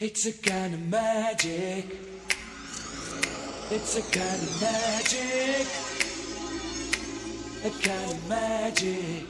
[0.00, 1.84] It's a kind of magic.
[3.68, 5.66] It's a kind of magic.
[7.64, 9.26] A kind of magic.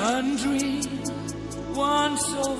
[0.00, 0.82] One dream,
[1.76, 2.56] one soul,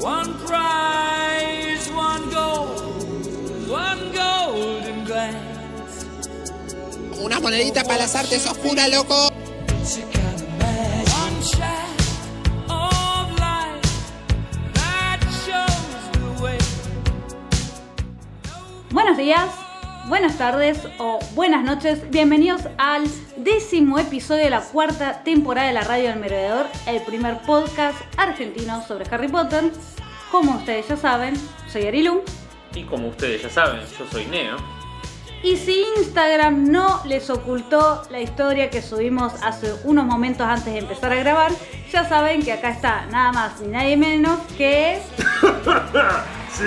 [0.00, 2.66] one prize, one goal,
[3.70, 6.04] one golden glance.
[7.22, 9.39] Una monedita para las artes oscuras, loco.
[19.10, 19.50] Buenos días,
[20.06, 22.08] buenas tardes o buenas noches.
[22.12, 23.02] Bienvenidos al
[23.36, 28.84] décimo episodio de la cuarta temporada de la Radio del Merodeador, el primer podcast argentino
[28.86, 29.72] sobre Harry Potter.
[30.30, 31.34] Como ustedes ya saben,
[31.66, 32.22] soy Arilu.
[32.72, 34.58] Y como ustedes ya saben, yo soy Neo.
[35.42, 40.78] Y si Instagram no les ocultó la historia que subimos hace unos momentos antes de
[40.78, 41.50] empezar a grabar,
[41.90, 45.02] ya saben que acá está nada más ni nadie menos que
[46.52, 46.64] Sí,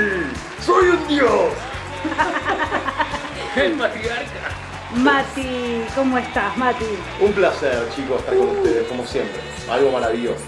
[0.60, 1.73] soy un dios.
[3.56, 4.50] El patriarca.
[4.96, 5.86] Mati.
[5.96, 6.86] ¿Cómo estás, Mati?
[7.20, 9.42] Un placer, chicos, estar con ustedes, como siempre.
[9.70, 10.44] Algo maravilloso.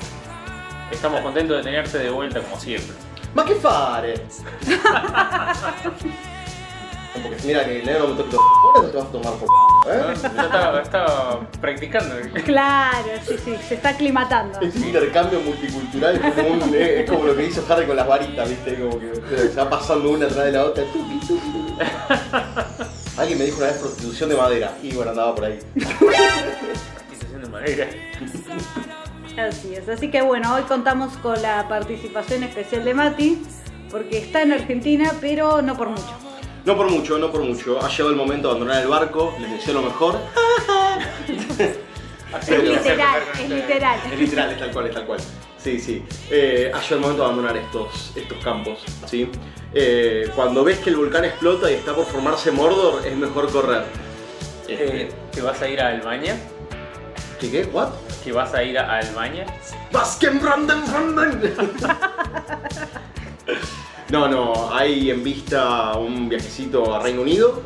[0.92, 2.96] Estamos contentos de tenerte de vuelta como siempre.
[3.34, 4.26] Ma che fare?
[7.24, 8.30] Porque mira que el negro me los
[8.92, 9.48] te vas a tomar por
[9.86, 10.14] Ya ¿eh?
[10.14, 12.16] estaba, estaba practicando.
[12.44, 14.60] Claro, sí, sí, se está aclimatando.
[14.60, 18.08] Ese intercambio multicultural es como, un- eh, es como lo que hizo Harry con las
[18.08, 18.76] varitas, ¿viste?
[18.76, 19.14] Como que
[19.50, 20.84] se va pasando una atrás de la otra.
[23.18, 24.74] Alguien me dijo una vez prostitución de madera.
[24.84, 25.60] Y bueno, andaba por ahí.
[25.74, 27.88] Practicación de madera.
[29.38, 33.44] Así es, así que bueno, hoy contamos con la participación especial de Mati,
[33.92, 36.14] porque está en Argentina, pero no por mucho.
[36.66, 37.80] No por mucho, no por mucho.
[37.82, 39.36] Ha llegado el momento de abandonar el barco.
[39.40, 40.20] Les deseo lo mejor.
[42.42, 44.00] Es literal, es literal.
[44.12, 45.20] Es literal, es tal cual, es tal cual.
[45.58, 46.04] Sí, sí.
[46.30, 49.32] Eh, ha llegado el momento de abandonar estos, estos campos, ¿sí?
[49.74, 53.86] Eh, cuando ves que el volcán explota y está por formarse Mordor, es mejor correr.
[54.68, 56.36] Eh, ¿Que vas a ir a Almaña?
[57.40, 57.64] ¿Qué qué?
[57.72, 57.90] ¿What?
[58.24, 59.46] ¿Que vas a ir a Almaña?
[59.92, 61.54] ¡Basken Branden Branden!
[64.10, 67.64] No, no, hay en vista un viajecito a Reino Unido.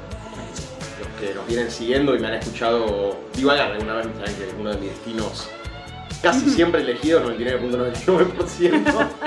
[0.99, 4.53] Los que nos vienen siguiendo y me han escuchado divagar alguna vez, saben que es
[4.57, 5.49] uno de mis destinos
[6.21, 9.07] casi siempre elegidos, 99.99%.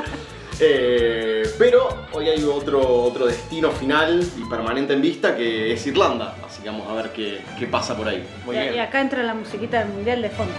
[0.64, 6.36] Eh, pero hoy hay otro, otro destino final y permanente en vista que es Irlanda.
[6.46, 8.24] Así que vamos a ver qué, qué pasa por ahí.
[8.44, 8.80] Muy y, y bien.
[8.80, 10.52] acá entra la musiquita del mundial de fondo.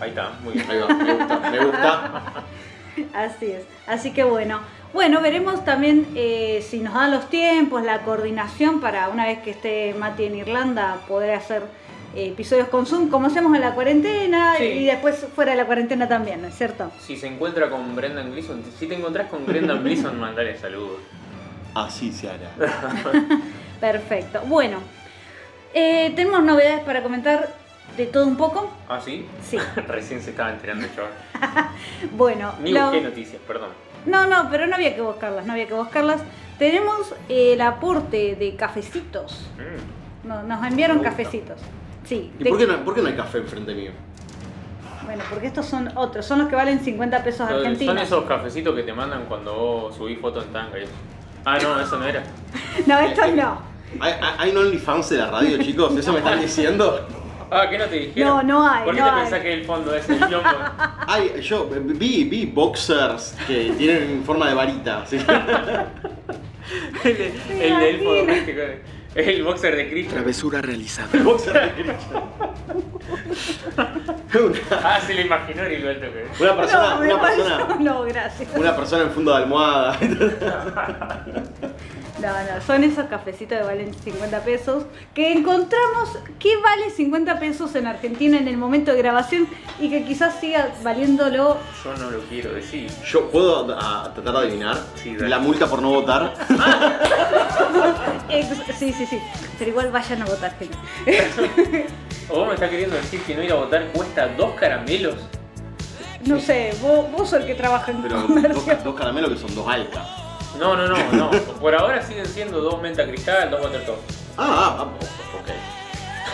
[0.00, 0.66] Ahí está, muy bien.
[0.70, 2.22] Ahí va, me gusta, me gusta.
[3.14, 3.62] Así es.
[3.86, 4.60] Así que bueno.
[4.92, 9.50] Bueno, veremos también eh, si nos dan los tiempos, la coordinación para una vez que
[9.50, 11.62] esté Mati en Irlanda poder hacer
[12.14, 14.64] eh, episodios con Zoom como hacemos en la cuarentena Sí.
[14.64, 16.90] y después fuera de la cuarentena también, ¿no es cierto?
[17.00, 21.00] Si se encuentra con Brendan Gleeson, si te encontrás con Brendan Gleeson, mandale saludos.
[21.74, 22.50] Así se hará.
[23.80, 24.40] Perfecto.
[24.46, 24.78] Bueno,
[25.74, 27.48] eh, tenemos novedades para comentar
[27.96, 28.70] de todo un poco.
[28.88, 29.26] ¿Ah, sí?
[29.42, 29.58] Sí.
[29.88, 31.12] Recién se estaba enterando el chaval.
[32.16, 33.70] Bueno, Ni lo- busqué noticias, perdón.
[34.06, 36.20] no, no, pero no había que buscarlas, no había que buscarlas.
[36.58, 39.46] Tenemos eh, el aporte de cafecitos.
[39.56, 40.28] Mm.
[40.28, 41.60] No- nos enviaron cafecitos.
[42.04, 42.32] Sí.
[42.38, 43.90] ¿Y de- por qué, no, por qué no hay café enfrente mío?
[45.04, 48.02] Bueno, porque estos son otros, son los que valen 50 pesos Son argentinos.
[48.02, 50.92] esos cafecitos que te mandan cuando vos subís foto en tanga y eso.
[51.44, 52.22] Ah, no, eso no era.
[52.86, 53.58] No, estos no.
[54.00, 55.96] ¿Hay, hay, hay un OnlyFans de la radio, chicos?
[55.96, 57.08] ¿Eso me están diciendo?
[57.50, 58.28] Ah, ¿qué no te dijeron?
[58.28, 59.20] No, no hay, ¿Por qué no te hay.
[59.22, 60.48] pensás que el fondo es el lombo?
[61.06, 65.04] Ay, yo vi, vi boxers que tienen forma de varita.
[65.06, 65.16] ¿sí?
[67.04, 68.60] el, el del elfo doméstico.
[69.14, 70.14] El boxer de Cristo.
[70.14, 71.08] Travesura realizada.
[71.12, 72.28] El boxer de Cristo.
[74.70, 76.40] Ah, se lo imaginó lo alto que es.
[76.40, 78.48] una persona, no, una persona, no, gracias.
[78.54, 79.98] una persona en fondo de almohada.
[82.20, 84.84] No, no, son esos cafecitos que valen 50 pesos.
[85.14, 89.46] Que encontramos que vale 50 pesos en Argentina en el momento de grabación
[89.80, 91.56] y que quizás siga valiéndolo.
[91.84, 92.90] Yo no lo quiero decir.
[93.06, 96.34] Yo puedo a- tratar de adivinar Sí, la multa por no votar.
[98.78, 99.18] Sí, sí, sí.
[99.58, 100.76] Pero igual vayan a votar, gente.
[102.28, 105.16] ¿O vos me estás queriendo decir que no ir a votar cuesta dos caramelos?
[106.24, 109.54] No sé, vos, vos sos el que trabaja en Pero dos, dos caramelos que son
[109.54, 110.06] dos alcas.
[110.58, 111.30] No, no, no, no.
[111.60, 113.96] Por ahora siguen siendo dos menta cristal, dos water top.
[114.36, 114.82] Ah, ah,
[115.38, 115.48] ok.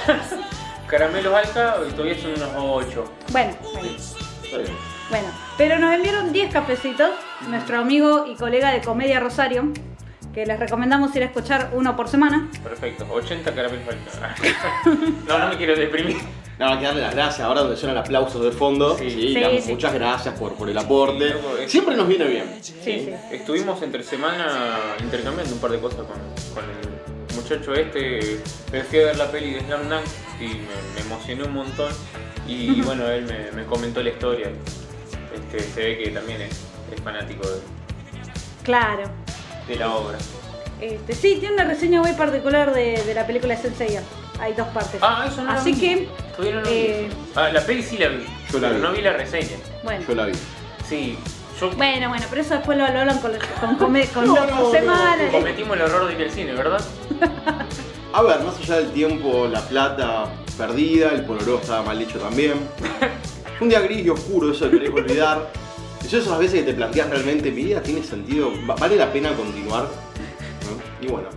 [0.86, 2.50] Caramelos alca y todavía son unos
[2.86, 3.04] 8.
[3.32, 3.88] Bueno, bueno.
[3.90, 4.76] Está bien.
[5.10, 5.28] Bueno,
[5.58, 7.10] pero nos enviaron 10 cafecitos,
[7.48, 9.72] nuestro amigo y colega de Comedia Rosario,
[10.34, 12.48] que les recomendamos ir a escuchar uno por semana.
[12.62, 13.84] Perfecto, 80 caramelos.
[15.28, 16.16] No, no me quiero deprimir.
[16.58, 18.96] No, hay que darle las gracias ahora donde suenan aplausos de fondo.
[18.96, 19.10] Sí.
[19.10, 19.72] Sí, Sí, damos sí.
[19.72, 21.28] muchas gracias por, por el aporte.
[21.28, 22.44] Sí, loco, es- Siempre nos viene bien.
[22.60, 23.10] Sí, sí.
[23.32, 26.16] Estuvimos entre semana intercambiando un par de cosas con,
[26.54, 28.40] con el muchacho este.
[28.72, 30.04] Me fui a ver la peli de Slam Dunk
[30.40, 31.92] y me, me emocioné un montón.
[32.46, 34.48] Y bueno, él me, me comentó la historia.
[35.34, 36.60] Este, se ve que también es,
[36.94, 37.58] es fanático de,
[38.62, 39.02] Claro.
[39.68, 40.18] De la obra.
[40.80, 43.98] Este, sí, tiene una reseña muy particular de, de la película Sensei.
[44.40, 45.00] Hay dos partes.
[45.02, 45.80] Ah, eso no lo Así vi.
[45.80, 47.16] que, Todavía no lo eh, vi.
[47.36, 48.26] Ah, la peli sí la vi.
[48.52, 48.82] Yo la pero vi.
[48.86, 49.56] no vi la reseña.
[49.82, 50.04] bueno.
[50.06, 50.32] Yo la vi.
[50.88, 51.16] Sí,
[51.60, 54.60] yo Bueno, bueno, pero eso después lo hablan con, con, come- con No, los no,
[54.64, 54.70] no.
[54.72, 55.30] semanas.
[55.30, 56.80] cometimos el error de ir al cine, ¿verdad?
[58.12, 60.26] A ver, más allá del tiempo, la plata
[60.58, 62.54] perdida, el poloró estaba mal hecho también.
[63.60, 65.48] Un día gris y oscuro, eso que querés olvidar.
[66.04, 69.12] Y son esas veces que te planteas realmente, mi vida tiene sentido, Va- vale la
[69.12, 69.84] pena continuar.
[69.84, 71.06] ¿No?
[71.06, 71.28] Y bueno.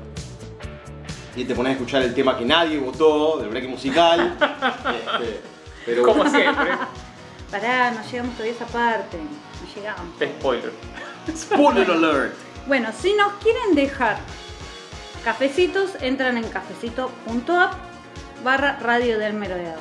[1.35, 4.37] Y te pones a escuchar el tema que nadie votó, del break musical.
[4.87, 5.41] Este,
[5.85, 6.31] pero Como bueno.
[6.31, 6.71] siempre.
[7.51, 9.17] Pará, no llegamos todavía a esa parte.
[9.17, 10.15] No llegamos.
[10.39, 10.71] Spoiler.
[11.35, 12.33] Spoiler alert.
[12.67, 14.17] Bueno, si nos quieren dejar
[15.23, 17.73] cafecitos, entran en cafecito.app
[18.43, 19.79] barra radio del merodeador.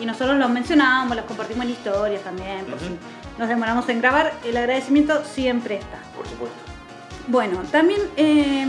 [0.00, 2.84] Y nosotros los mencionamos, los compartimos en historias también, por Ujú.
[2.84, 2.90] si
[3.38, 5.98] nos demoramos en grabar, el agradecimiento siempre está.
[6.16, 6.56] Por supuesto.
[7.28, 8.66] Bueno, también, eh,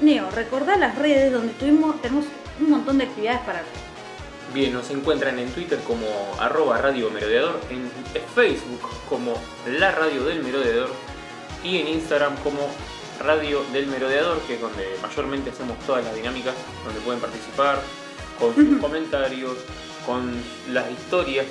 [0.00, 2.26] Neo, recordá las redes donde tuvimos, tenemos
[2.60, 3.88] un montón de actividades para hacer.
[4.54, 6.06] Bien, nos encuentran en Twitter como
[6.40, 7.90] arroba radio merodeador, en
[8.34, 9.34] Facebook como
[9.78, 10.90] la radio del merodeador
[11.62, 12.60] y en Instagram como
[13.20, 16.54] radio del merodeador, que es donde mayormente hacemos todas las dinámicas,
[16.84, 17.80] donde pueden participar
[18.38, 19.56] con sus comentarios,
[20.06, 20.32] con
[20.72, 21.46] las historias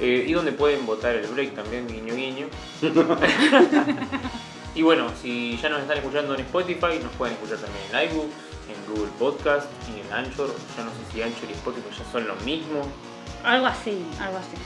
[0.00, 2.48] eh, y donde pueden votar el break también, guiño guiño.
[4.74, 8.34] y bueno, si ya nos están escuchando en Spotify, nos pueden escuchar también en iBooks,
[8.68, 10.48] en Google Podcast y en Anchor.
[10.76, 12.82] Yo no sé si Anchor y Spotify ya son lo mismo.
[13.44, 14.56] Algo así, algo así.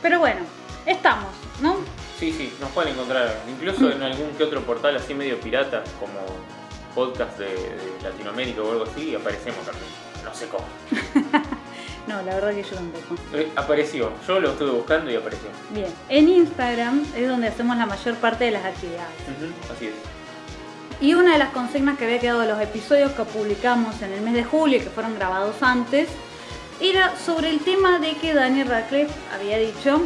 [0.00, 0.40] Pero bueno,
[0.86, 1.30] estamos,
[1.60, 1.76] ¿no?
[2.18, 6.20] Sí, sí, nos pueden encontrar incluso en algún que otro portal así medio pirata, como
[6.94, 9.86] podcast de, de Latinoamérica o algo así, y aparecemos también.
[10.24, 10.66] No sé cómo.
[12.10, 13.14] No, la verdad que yo tampoco.
[13.32, 15.48] Eh, apareció, yo lo estuve buscando y apareció.
[15.72, 19.14] Bien, en Instagram es donde hacemos la mayor parte de las actividades.
[19.72, 19.92] Así es.
[21.00, 24.22] Y una de las consignas que había quedado de los episodios que publicamos en el
[24.22, 26.08] mes de julio, y que fueron grabados antes,
[26.80, 30.02] era sobre el tema de que Daniel Radcliffe había dicho,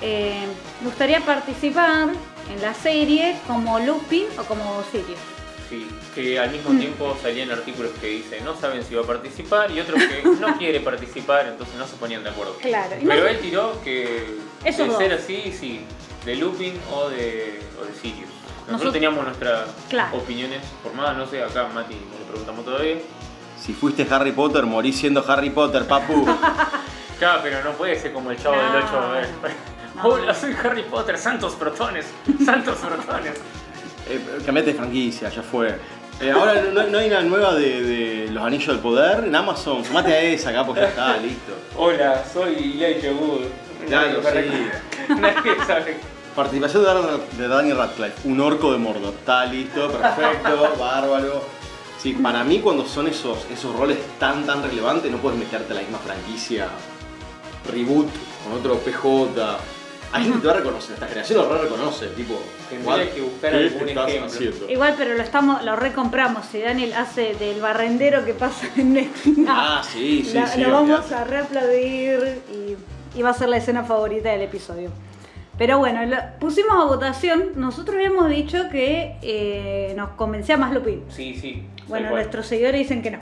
[0.00, 0.46] eh,
[0.82, 2.08] gustaría participar
[2.50, 5.37] en la serie como Lupin o como Sirius.
[5.68, 9.70] Sí, que al mismo tiempo salían artículos que dicen no saben si va a participar
[9.70, 12.54] y otros que no quiere participar, entonces no se ponían de acuerdo.
[12.62, 14.96] Claro, Pero él tiró que de dos.
[14.96, 15.80] ser así, sí,
[16.24, 18.28] de Lupin o de, o de Sirius.
[18.30, 20.16] Nosotros Nosotros- teníamos nuestras Claro.
[20.16, 22.96] opiniones formadas, no sé, acá Mati no le preguntamos todavía.
[23.60, 26.26] Si fuiste Harry Potter, morís siendo Harry Potter, papu.
[27.18, 28.98] Claro, pero no puede ser como el chavo No, del 8.
[29.00, 29.28] A ver.
[29.96, 30.02] no.
[30.04, 32.06] Hola, soy Harry Potter, santos protones,
[32.44, 33.32] santos protones.
[34.08, 35.76] Eh, cambiate de franquicia, ya fue.
[36.20, 39.84] Eh, ahora no, no hay una nueva de, de Los Anillos del Poder en Amazon.
[39.84, 41.52] Sumate a esa acá porque ya está, listo.
[41.76, 43.46] Hola, soy Elijah Wood.
[43.86, 45.08] Claro, sí.
[45.20, 45.96] Nadie sabe.
[46.34, 46.84] Participación
[47.36, 49.14] de Daniel Radcliffe, un orco de Mordor.
[49.14, 51.42] Está listo, perfecto, bárbaro.
[51.98, 55.76] Sí, para mí cuando son esos, esos roles tan tan relevantes no puedes meterte a
[55.76, 56.68] la misma franquicia
[57.70, 58.08] reboot
[58.44, 59.58] con otro PJ.
[60.12, 62.40] Hay gente que te va a reconocer, esta generación lo re reconoce, tipo.
[62.70, 63.00] Tendría "What?
[63.14, 64.26] que buscar ¿Qué algún estás ejemplo".
[64.26, 64.70] haciendo?
[64.70, 66.46] Igual, pero lo estamos, lo recompramos.
[66.46, 70.60] Si Daniel hace del barrendero que pasa en esquina, Ah, sí, sí, la- sí.
[70.60, 71.14] lo vamos olvidate.
[71.14, 74.90] a reaplaudir y, y va a ser la escena favorita del episodio.
[75.58, 77.50] Pero bueno, lo pusimos a votación.
[77.56, 81.02] Nosotros habíamos dicho que eh, nos convencía más Lupin.
[81.10, 81.64] Sí, sí.
[81.78, 82.20] tal Bueno, cual.
[82.22, 83.18] nuestros seguidores dicen que no.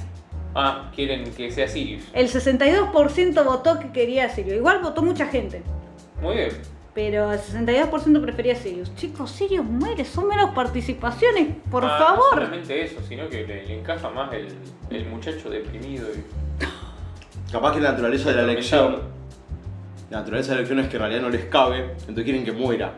[0.55, 2.05] Ah, quieren que sea Sirius.
[2.13, 4.57] El 62% votó que quería a Sirius.
[4.57, 5.63] Igual votó mucha gente.
[6.21, 6.51] Muy bien.
[6.97, 8.93] Pero el 62% prefería a Sirius.
[8.97, 12.25] Chicos, Sirius muere, son menos participaciones, por Ah, No favor.
[12.31, 14.49] solamente eso, sino que le, le encaja más el,
[14.91, 16.07] el muchacho deprimido.
[16.09, 16.25] Y...
[17.53, 19.03] Capaz que la naturaleza de la elección.
[20.11, 22.53] La naturaleza de la elección es que en realidad no les cabe, entonces quieren que
[22.53, 22.95] muera.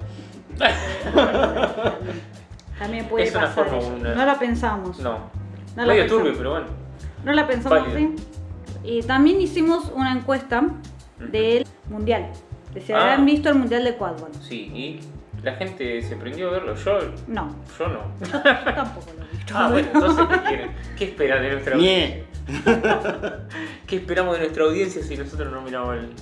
[2.78, 4.98] También puede Es una forma, una- No la pensamos.
[5.00, 5.18] No.
[5.74, 6.22] No la Medio pensamos.
[6.22, 6.66] turbio, pero bueno.
[7.24, 8.10] No la pensamos Válido.
[8.84, 10.62] Y también hicimos una encuesta
[11.18, 12.30] del mundial.
[12.78, 13.16] De si Ah.
[13.24, 14.30] visto el mundial de Quadball.
[14.40, 15.00] Sí, y
[15.42, 16.74] la gente se prendió a verlo.
[16.76, 18.00] Yo, No, yo no.
[18.20, 19.38] yo tampoco lo vi.
[19.52, 20.70] Ah, bueno, entonces, ¿qué quieren?
[20.96, 22.24] ¿Qué esperan de nuestra ¡Nie!
[23.86, 26.12] ¿Qué esperamos de nuestra audiencia si nosotros no miramos el.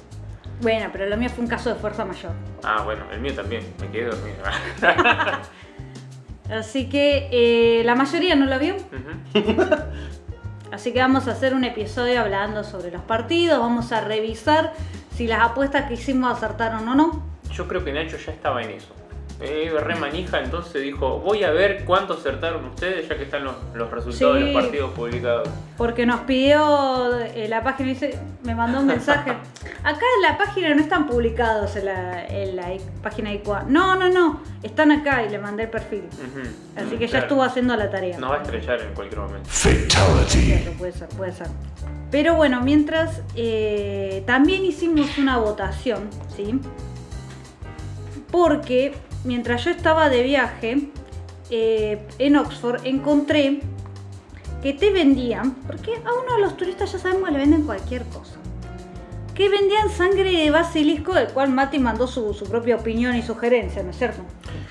[0.62, 2.32] Bueno, pero lo mío fue un caso de fuerza mayor.
[2.64, 3.62] Ah, bueno, el mío también.
[3.80, 4.38] Me quedé dormido.
[6.50, 8.76] Así que eh, la mayoría no la vio.
[8.76, 9.54] Ujú.
[10.76, 14.74] Así que vamos a hacer un episodio hablando sobre los partidos, vamos a revisar
[15.16, 17.22] si las apuestas que hicimos acertaron o no.
[17.50, 18.92] Yo creo que Nacho ya estaba en eso.
[19.38, 23.54] Eh, re manija, entonces dijo, voy a ver cuánto acertaron ustedes ya que están los,
[23.74, 25.48] los resultados de los partidos publicados.
[25.76, 29.32] Porque nos pidió eh, la página, dice, me mandó un mensaje.
[29.84, 33.64] Acá en la página no están publicados en la, en la i- página de ICUA.
[33.68, 36.04] No, no, no, están acá y le mandé el perfil.
[36.74, 38.18] Así que ya estuvo haciendo la tarea.
[38.18, 39.48] Nos va a estrellar en cualquier momento.
[39.50, 41.46] Cierto, puede ser, puede ser.
[42.10, 46.58] Pero bueno, mientras eh, también hicimos una votación, ¿sí?
[48.30, 48.94] Porque
[49.24, 50.88] mientras yo estaba de viaje
[51.50, 53.60] eh, en Oxford encontré
[54.62, 58.02] que te vendían, porque a uno de los turistas ya sabemos que le venden cualquier
[58.04, 58.36] cosa,
[59.34, 63.82] que vendían sangre de basilisco, del cual Mati mandó su, su propia opinión y sugerencia,
[63.82, 64.22] ¿no es cierto?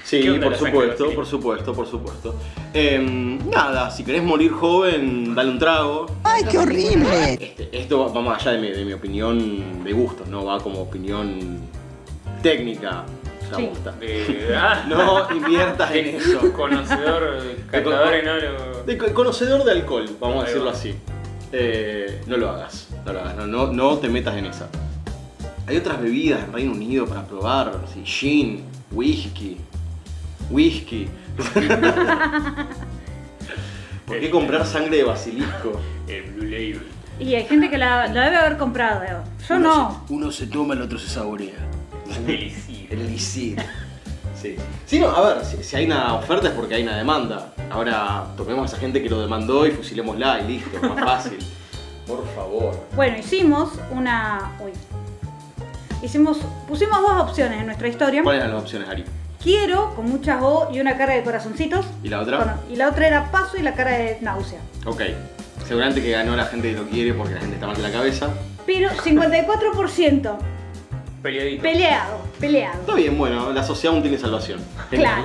[0.04, 2.36] Sí, ¿Qué onda por supuesto, por supuesto, por supuesto.
[2.74, 6.08] Em, nada, si querés morir joven, dale un trago.
[6.24, 7.38] ¡Ay, qué horrible!
[7.40, 10.82] Este, esto va más allá de mi, de mi opinión de gustos, no va como
[10.82, 11.62] opinión
[12.42, 13.06] técnica.
[13.56, 13.70] Sí.
[14.00, 16.52] De, ah, No inviertas en eso.
[16.54, 18.84] Conocedor, catador enólogo.
[18.86, 20.72] De co- conocedor de alcohol, vamos a decirlo va.
[20.72, 20.96] así.
[21.52, 24.68] Eh, no lo hagas, no lo hagas, no, no, no te metas en esa.
[25.68, 29.58] Hay otras bebidas en Reino Unido para probar, así, gin, whisky,
[30.50, 31.08] whisky.
[34.06, 35.80] ¿Por qué comprar sangre de basilisco?
[36.08, 36.84] El Blue Label.
[37.20, 39.02] Y hay gente que la, la debe haber comprado.
[39.48, 40.06] Yo no.
[40.10, 41.56] uno se toma, el otro se saborea.
[42.28, 42.65] Delicioso.
[42.90, 43.58] El elixir.
[44.42, 44.56] Sí.
[44.86, 47.54] Sí, no, a ver, si, si hay una oferta es porque hay una demanda.
[47.70, 51.40] Ahora tomemos a esa gente que lo demandó y fusilémosla y listo, más fácil.
[52.08, 52.88] Por favor.
[52.96, 54.56] Bueno, hicimos una.
[54.64, 54.72] Uy.
[56.04, 56.38] Hicimos.
[56.68, 58.22] Pusimos dos opciones en nuestra historia.
[58.22, 59.06] ¿Cuáles eran las opciones, Ari?
[59.42, 61.86] Quiero, con muchas O y una cara de corazoncitos.
[62.04, 62.38] ¿Y la otra?
[62.38, 64.60] Bueno, y la otra era paso y la cara de náusea.
[64.86, 65.02] Ok.
[65.68, 67.92] Seguramente que ganó la gente que lo quiere porque la gente está mal de la
[67.92, 68.30] cabeza.
[68.66, 70.38] Pero 54%
[71.26, 71.64] Peleadito.
[71.64, 72.80] peleado, peleado.
[72.82, 74.60] Está bien, bueno, la sociedad aún tiene salvación.
[74.92, 75.24] Claro.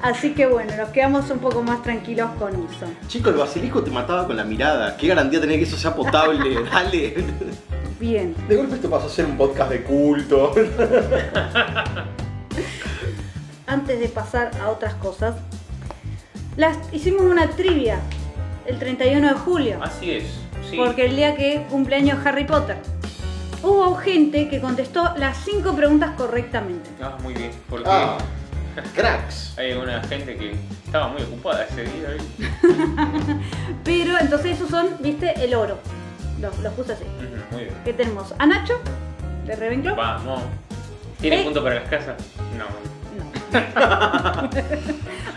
[0.00, 2.86] Así que bueno, nos quedamos un poco más tranquilos con eso.
[3.08, 4.96] Chico, el basilisco te mataba con la mirada.
[4.96, 6.62] ¿Qué garantía tenés que eso sea potable?
[6.72, 7.16] Dale.
[7.98, 8.32] Bien.
[8.48, 10.54] De golpe esto pasó a ser un podcast de culto.
[13.66, 15.34] Antes de pasar a otras cosas,
[16.56, 17.98] las, hicimos una trivia
[18.66, 19.78] el 31 de julio.
[19.82, 20.24] Así es.
[20.70, 20.76] Sí.
[20.76, 22.76] Porque el día que cumpleaños Harry Potter.
[23.62, 26.88] Hubo gente que contestó las cinco preguntas correctamente.
[27.02, 27.50] Ah, muy bien.
[27.68, 28.16] Porque Ah,
[28.94, 29.54] cracks.
[29.58, 32.08] hay una gente que estaba muy ocupada ese día.
[32.12, 32.50] ¿viste?
[33.84, 35.78] Pero entonces esos son, viste, el oro.
[36.40, 37.04] Los, los puse así.
[37.04, 37.76] Ujú, Muy bien.
[37.84, 38.34] ¿Qué tenemos?
[38.38, 38.80] A Nacho,
[39.44, 39.94] de Ravenclaw.
[39.94, 40.42] Vamos.
[41.20, 41.44] ¿Tiene Eh.
[41.44, 42.14] punto para las casas?
[42.56, 42.64] No.
[43.18, 44.50] No.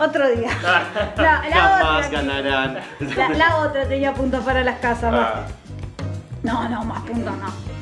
[0.04, 0.50] Otro día.
[0.62, 2.78] La, la Jamás otra, ganarán.
[3.00, 5.12] la, la otra tenía puntos para las casas.
[5.12, 5.20] más.
[5.34, 5.46] Ah,
[6.42, 7.73] No, no, más puntos no.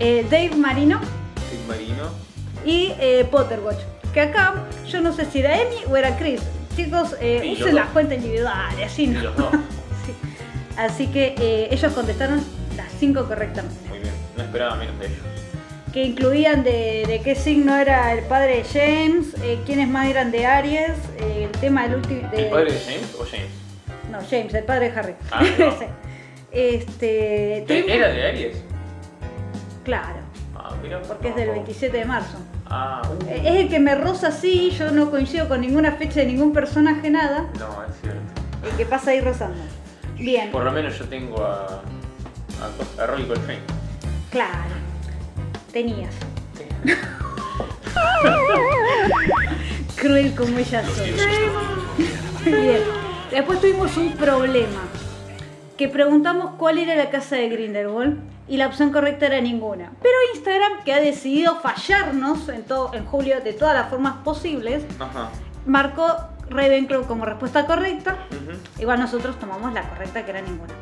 [0.00, 1.00] Eh, Dave Marino
[1.52, 2.04] el marino.
[2.64, 3.78] y eh, Potterwatch.
[4.12, 6.40] Que acá yo no sé si era Emi o era Chris.
[6.76, 9.22] Chicos, eh, usen las cuentas individuales, así Y no.
[9.22, 9.50] los dos.
[10.06, 10.14] Sí.
[10.76, 12.42] Así que eh, ellos contestaron
[12.76, 13.76] las cinco correctamente.
[13.88, 14.14] Muy bien.
[14.36, 15.18] No esperaba menos de ellos.
[15.92, 20.30] Que incluían de, de qué signo era el padre de James, eh, quiénes más eran
[20.30, 22.30] de Aries, el tema del último.
[22.32, 23.48] ¿El padre de James o James?
[24.10, 25.14] No, James, el padre de Harry.
[25.30, 25.74] Ah, no.
[26.52, 27.64] Este.
[27.94, 28.56] ¿Era de Aries?
[29.88, 30.18] Claro,
[30.54, 31.00] Ah, mira.
[31.00, 32.36] porque es del 27 de marzo.
[32.68, 36.20] Ah, uh, Eh, Es el que me roza así, yo no coincido con ninguna fecha
[36.20, 37.46] de ningún personaje, nada.
[37.58, 38.20] no, es cierto.
[38.70, 39.56] El que pasa ahí rozando.
[40.18, 41.80] Bien, Por lo menos yo tengo a.
[42.98, 43.60] a, a Rolly Coltrane.
[44.30, 44.76] claro.
[45.72, 46.14] Tenías.
[49.96, 51.12] Cruel como ella soy.
[52.44, 52.80] Bien.
[53.30, 54.80] Después tuvimos un problema.
[55.78, 58.18] Que preguntamos cuál era la casa de Grindelwald
[58.48, 59.92] y la opción correcta era ninguna.
[60.02, 64.84] Pero Instagram, que ha decidido fallarnos en, todo, en julio de todas las formas posibles,
[64.98, 65.30] Ajá.
[65.66, 66.04] marcó
[66.50, 68.16] Ravenclaw como respuesta correcta.
[68.80, 70.74] Igual nosotros tomamos la correcta, que era ninguna.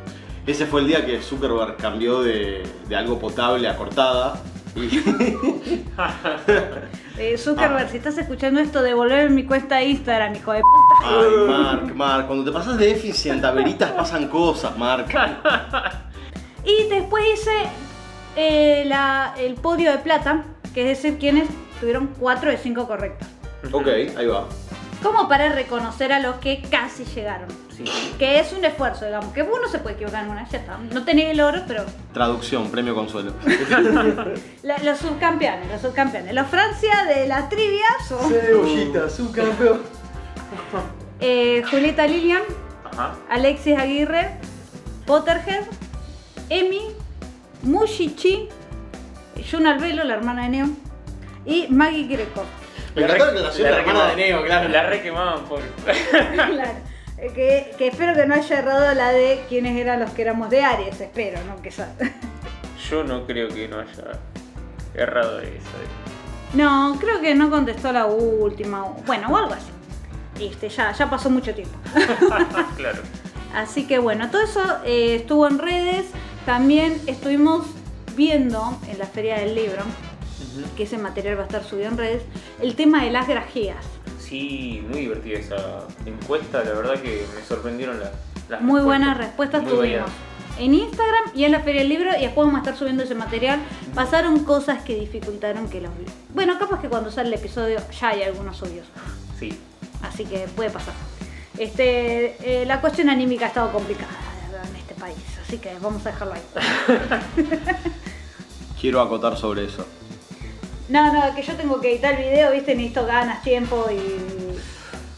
[0.46, 4.40] Ese fue el día que Zuckerberg cambió de, de algo potable a cortada.
[7.18, 11.18] Eh, Zuckerberg, si estás escuchando esto, devolver mi cuenta de Instagram, hijo de puta.
[11.18, 15.06] Ay, Mark, Mark, cuando te pasas de Efficient a Veritas pasan cosas, Mark.
[16.64, 17.50] Y después hice
[18.37, 21.49] eh, la- el podio de plata, que es decir, quienes
[21.80, 23.28] tuvieron 4 de 5 correctas.
[23.73, 24.45] Ok, ahí va.
[25.02, 27.48] Como para reconocer a los que casi llegaron.
[27.76, 27.84] Sí.
[28.18, 30.78] Que es un esfuerzo, digamos, que uno se puede equivocar en una, ya está.
[30.78, 31.84] No tenés el oro, pero
[32.14, 33.32] Traducción, premio consuelo.
[34.62, 36.34] la- los subcampeones, los subcampeones.
[36.34, 39.82] Los Francia de la trivia son Cebollita, su campeón.
[41.20, 42.42] eh, Julieta Lilian,
[42.90, 43.14] Ajá.
[43.28, 44.30] Alexis Aguirre
[45.06, 45.64] Potterhead,
[46.48, 46.80] Emi,
[47.62, 48.48] Mushichi,
[49.50, 50.66] Jun Albelo, la hermana de Neo,
[51.44, 52.42] y Maggie Greco.
[53.02, 54.16] La de la hermana quemaban.
[54.16, 54.68] de Neo, claro.
[54.68, 55.60] La re quemaban por.
[56.34, 56.72] Claro.
[57.18, 60.50] Eh, Que, que espero que no haya errado la de quiénes eran los que éramos
[60.50, 61.60] de Aries, espero, ¿no?
[61.62, 61.94] Que sa-
[62.90, 64.18] Yo no creo que no haya
[64.94, 65.50] errado eso.
[65.50, 66.54] eh.
[66.54, 69.70] No, creo que no contestó la última, bueno, o algo así.
[70.44, 71.76] Este, ya, ya pasó mucho tiempo.
[72.76, 73.00] claro.
[73.54, 76.04] Así que bueno, todo eso eh, estuvo en redes.
[76.44, 77.66] También estuvimos
[78.14, 79.82] viendo en la Feria del Libro,
[80.76, 82.22] que ese material va a estar subido en redes,
[82.60, 83.84] el tema de las grajeas.
[84.18, 86.64] Sí, muy divertida esa encuesta.
[86.64, 88.10] La verdad que me sorprendieron las,
[88.48, 90.10] las Muy buenas respuestas Muy tuvimos.
[90.58, 93.14] En Instagram y en la Feria del Libro y después vamos a estar subiendo ese
[93.14, 93.60] material.
[93.94, 95.90] Pasaron cosas que dificultaron que los...
[96.34, 98.86] Bueno, capaz que cuando sale el episodio ya hay algunos subidos.
[99.38, 99.58] Sí.
[100.02, 100.94] Así que puede pasar.
[101.58, 104.10] Este, eh, la cuestión anímica ha estado complicada
[104.68, 106.42] en este país, así que vamos a dejarlo ahí.
[108.80, 109.86] Quiero acotar sobre eso.
[110.88, 114.57] No, no, que yo tengo que editar el video, viste, necesito ganas, tiempo y.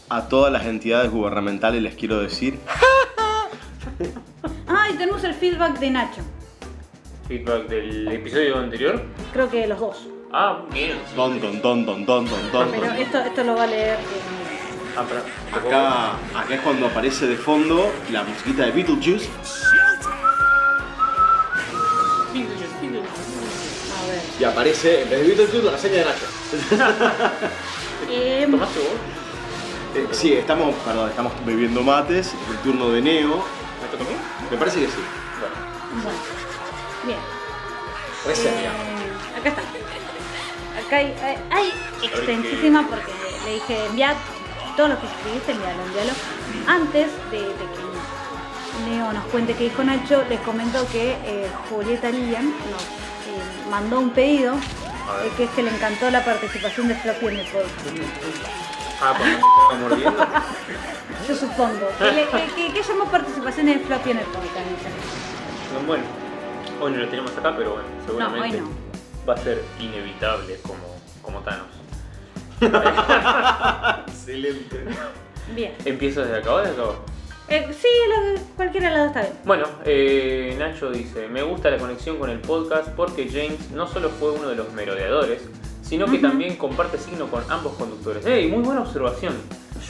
[0.09, 2.59] A todas las entidades gubernamentales les quiero decir,
[4.67, 6.21] Ah, y tenemos el feedback de Nacho.
[7.27, 9.03] Feedback del episodio anterior.
[9.33, 10.07] Creo que los dos.
[10.31, 10.97] Ah, bien.
[11.07, 11.15] sí.
[11.15, 13.97] ton, ton, ton, ton, ton, ton, ton, Pero esto, esto lo va a leer.
[13.99, 15.21] eh, Ah, pará.
[16.33, 19.29] Acá, acá es cuando aparece de fondo la musiquita de Beetlejuice.
[24.39, 26.25] Y aparece, en vez de Beetlejuice, la reseña de Nacho.
[28.09, 28.87] Em, ¿Tomaste vos?
[29.95, 33.43] Eh, sí, estamos, perdón, estamos bebiendo mates, es el turno de Neo.
[34.49, 34.93] ¿Me parece que sí.
[35.39, 36.03] Bueno.
[36.03, 36.19] bueno.
[37.05, 37.19] Bien.
[38.25, 38.71] Reseña.
[38.71, 39.61] Eh, acá está.
[40.79, 41.73] Acá hay, hay, hay
[42.07, 43.11] extensísima porque
[43.45, 44.15] le dije enviar
[44.77, 46.11] todo lo que escribiste, envialo, envialo.
[46.65, 52.09] Antes de, de que Leo nos cuente qué dijo Nacho, les comento que eh, Julieta
[52.09, 53.08] Lilian nos eh,
[53.69, 57.45] mandó un pedido, eh, que es que le encantó la participación de Floppy en el
[57.47, 57.75] podcast.
[59.01, 59.13] Ah,
[59.79, 60.17] mordiendo.
[61.27, 61.87] Yo supongo.
[61.97, 64.65] Que haya más participación de Floppy en el podcast.
[65.85, 66.03] Bueno,
[66.81, 68.69] hoy no lo tenemos acá, pero bueno, seguramente hoy no.
[69.27, 71.67] va a ser inevitable como, como Thanos.
[74.07, 74.83] Excelente.
[75.55, 75.75] Bien.
[75.85, 76.91] ¿Empiezo desde acá o desde acá?
[77.49, 79.33] Eh, sí, lo- cualquiera de los dos está bien.
[79.45, 84.09] Bueno, eh, Nacho dice, me gusta la conexión con el podcast porque James no solo
[84.09, 85.41] fue uno de los merodeadores,
[85.81, 88.25] sino que también comparte signo con ambos conductores.
[88.25, 88.47] ¡Ey!
[88.49, 89.33] Muy buena observación.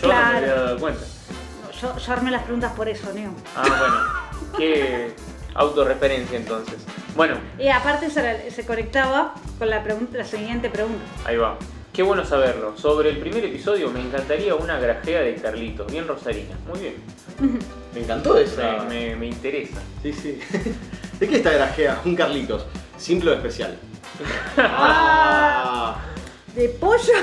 [0.01, 1.01] Yo no me había dado cuenta.
[1.81, 3.31] Yo, yo armé las preguntas por eso, Neo.
[3.55, 4.57] Ah, bueno.
[4.57, 5.13] Qué
[5.55, 6.75] autorreferencia entonces.
[7.15, 11.03] Bueno, Y aparte se, se conectaba con la, pregunta, la siguiente pregunta.
[11.25, 11.57] ahí va.
[11.93, 12.77] Qué bueno saberlo.
[12.77, 16.55] Sobre el primer episodio me encantaría una grajea de Carlitos, bien rosarina.
[16.67, 16.95] Muy bien.
[17.93, 18.83] Me encantó esa.
[18.87, 19.81] Me, me- me interesa.
[20.03, 20.39] Sí, sí.
[21.19, 21.99] ¿De qué está grajea?
[22.05, 22.65] Un Carlitos.
[22.97, 23.77] Simple o especial.
[24.57, 25.97] Ah.
[26.55, 27.13] ¿De pollo?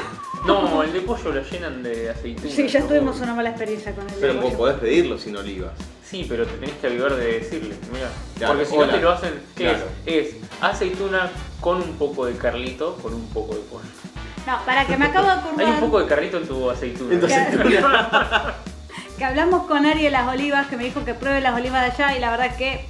[0.47, 2.53] No, el de pollo lo llenan de aceitunas.
[2.53, 4.57] Sí, ya tuvimos una mala experiencia con el de Pero vos pollo.
[4.59, 5.73] podés pedirlo sin olivas.
[6.05, 8.09] Sí, pero te tenés que avivar de decirle, mira.
[8.39, 8.87] Claro, Porque si hola.
[8.87, 9.85] no te lo hacen, ¿qué Claro.
[10.07, 10.27] es?
[10.29, 13.85] Es aceituna con un poco de carlito, con un poco de pollo.
[14.47, 17.15] No, para que me acabo de Hay acordar un poco de carlito en tu aceituna.
[17.15, 18.55] En tu aceituna.
[19.19, 22.05] que hablamos con Ari de las olivas, que me dijo que pruebe las olivas de
[22.05, 22.87] allá y la verdad que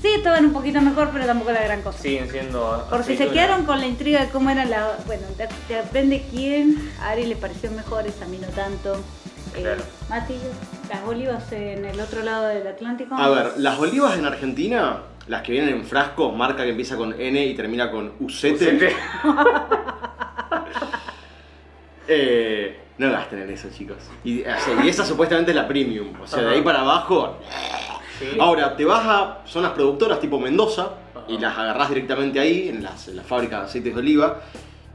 [0.00, 1.98] sí, estaban un poquito mejor, pero tampoco la gran cosa.
[1.98, 2.86] Siguen siendo.
[2.88, 5.04] Por si se quedaron con la intriga de cómo eran las...
[5.06, 6.92] Bueno, de- depende quién.
[7.00, 8.94] A Ari le pareció mejores, a mí no tanto.
[8.94, 9.82] Eh, Claro.
[10.08, 10.34] Mati,
[10.88, 13.14] las olivas en el otro lado del Atlántico.
[13.16, 17.18] A ver, las olivas en Argentina, las que vienen en frasco, marca que empieza con
[17.20, 18.54] N y termina con Ucete.
[18.54, 18.96] Ucete.
[22.08, 23.96] Eh, no gasten en eso, chicos.
[24.24, 26.08] Y, o sea, y esa supuestamente es la premium.
[26.20, 27.38] O sea, de ahí para abajo.
[28.18, 28.36] Sí.
[28.38, 30.90] Ahora, te vas a zonas productoras tipo Mendoza
[31.28, 34.40] y las agarrás directamente ahí, en las, en las fábricas de aceites de oliva.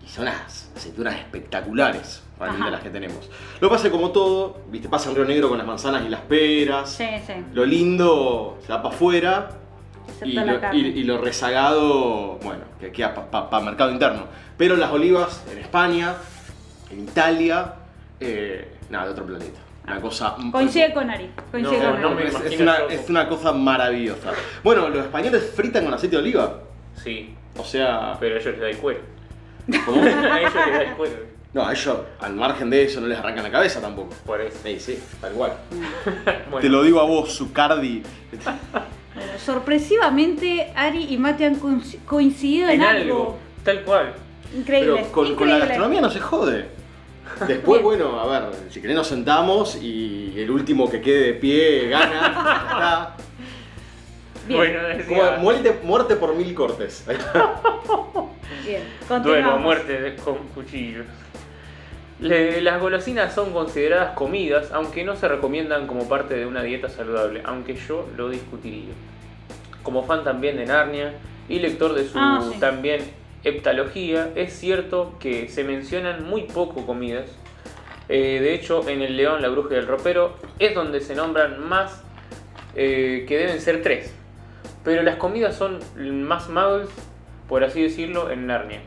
[0.05, 2.71] Y son unas aceitunas espectaculares, realmente Ajá.
[2.71, 3.29] las que tenemos.
[3.59, 6.91] Lo pasa como todo, viste, pasa en Río Negro con las manzanas y las peras.
[6.91, 7.33] Sí, sí.
[7.53, 9.49] Lo lindo se va para afuera.
[10.23, 14.23] Y lo, y- y lo rezagado, bueno, que queda para mercado interno.
[14.57, 16.15] Pero las olivas en España,
[16.91, 17.73] en Italia,
[18.19, 19.59] eh, nada, de otro planeta.
[19.85, 20.35] Una cosa.
[20.51, 21.29] Coincide con Ari.
[21.51, 22.15] Coincide No, con no Ari.
[22.15, 24.31] me es, es una, es una cosa maravillosa.
[24.63, 26.59] Bueno, los españoles fritan con aceite de oliva.
[27.01, 28.17] Sí, O sea.
[28.19, 28.99] pero a ellos les da el cuero.
[29.85, 30.01] ¿cómo?
[30.03, 31.37] a ellos les da el cuero.
[31.53, 34.13] No, a ellos, al margen de eso, no les arrancan la cabeza tampoco.
[34.25, 34.57] Por eso.
[34.63, 35.53] Sí, sí, tal cual.
[36.51, 38.03] Bueno, Te lo digo a vos, Zucardi.
[39.17, 43.01] Bueno, sorpresivamente, Ari y Mati han coinc- coincidido en, en algo.
[43.15, 43.37] algo.
[43.63, 44.13] Tal cual.
[44.55, 44.93] Increíble.
[44.97, 46.65] Pero con, con la gastronomía no se jode.
[47.47, 47.83] Después, Bien.
[47.83, 52.11] bueno, a ver, si querés nos sentamos y el último que quede de pie gana.
[52.13, 53.15] ya está.
[54.47, 57.05] Bien, Bueno, decía, muerte, muerte por mil cortes.
[58.65, 58.81] Bien.
[59.23, 61.05] duelo, muerte con cuchillos.
[62.19, 66.89] Le- las golosinas son consideradas comidas, aunque no se recomiendan como parte de una dieta
[66.89, 68.93] saludable, aunque yo lo discutiría.
[69.83, 71.13] Como fan también de Narnia
[71.47, 72.59] y lector de su Ah, sí.
[72.59, 73.01] también
[73.43, 77.29] heptalogía, es cierto que se mencionan muy poco comidas.
[78.09, 81.59] Eh, de hecho, en El León, la Bruja y el Ropero es donde se nombran
[81.69, 82.03] más,
[82.75, 84.13] eh, que deben ser tres.
[84.83, 86.89] Pero las comidas son más muggles,
[87.47, 88.81] por así decirlo, en Narnia.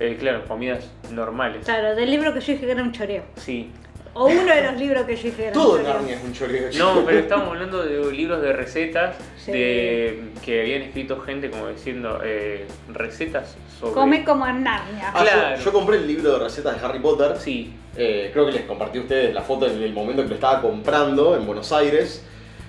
[0.00, 1.64] Eh, claro, comidas normales.
[1.64, 3.22] Claro, del libro que yo dije que era un choreo.
[3.36, 3.70] Sí.
[4.16, 5.98] O uno de los libros que yo dije que era Todo un en choreo.
[6.00, 6.70] Narnia es un choreo.
[6.78, 9.50] No, pero estamos hablando de libros de recetas Sí.
[9.52, 13.92] de que habían escrito gente como diciendo eh, recetas sobre.
[13.94, 15.10] Come como en Narnia.
[15.12, 15.60] Ah, yo- Claro.
[15.64, 17.36] yo, compré el libro de recetas de Harry Potter.
[17.38, 20.34] Sí, Eh, creo que les compartí a ustedes la foto en el momento que lo
[20.34, 22.24] estaba comprando en Buenos Aires.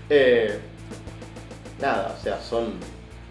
[0.08, 0.60] Eh,
[1.82, 2.74] nada, o sea, son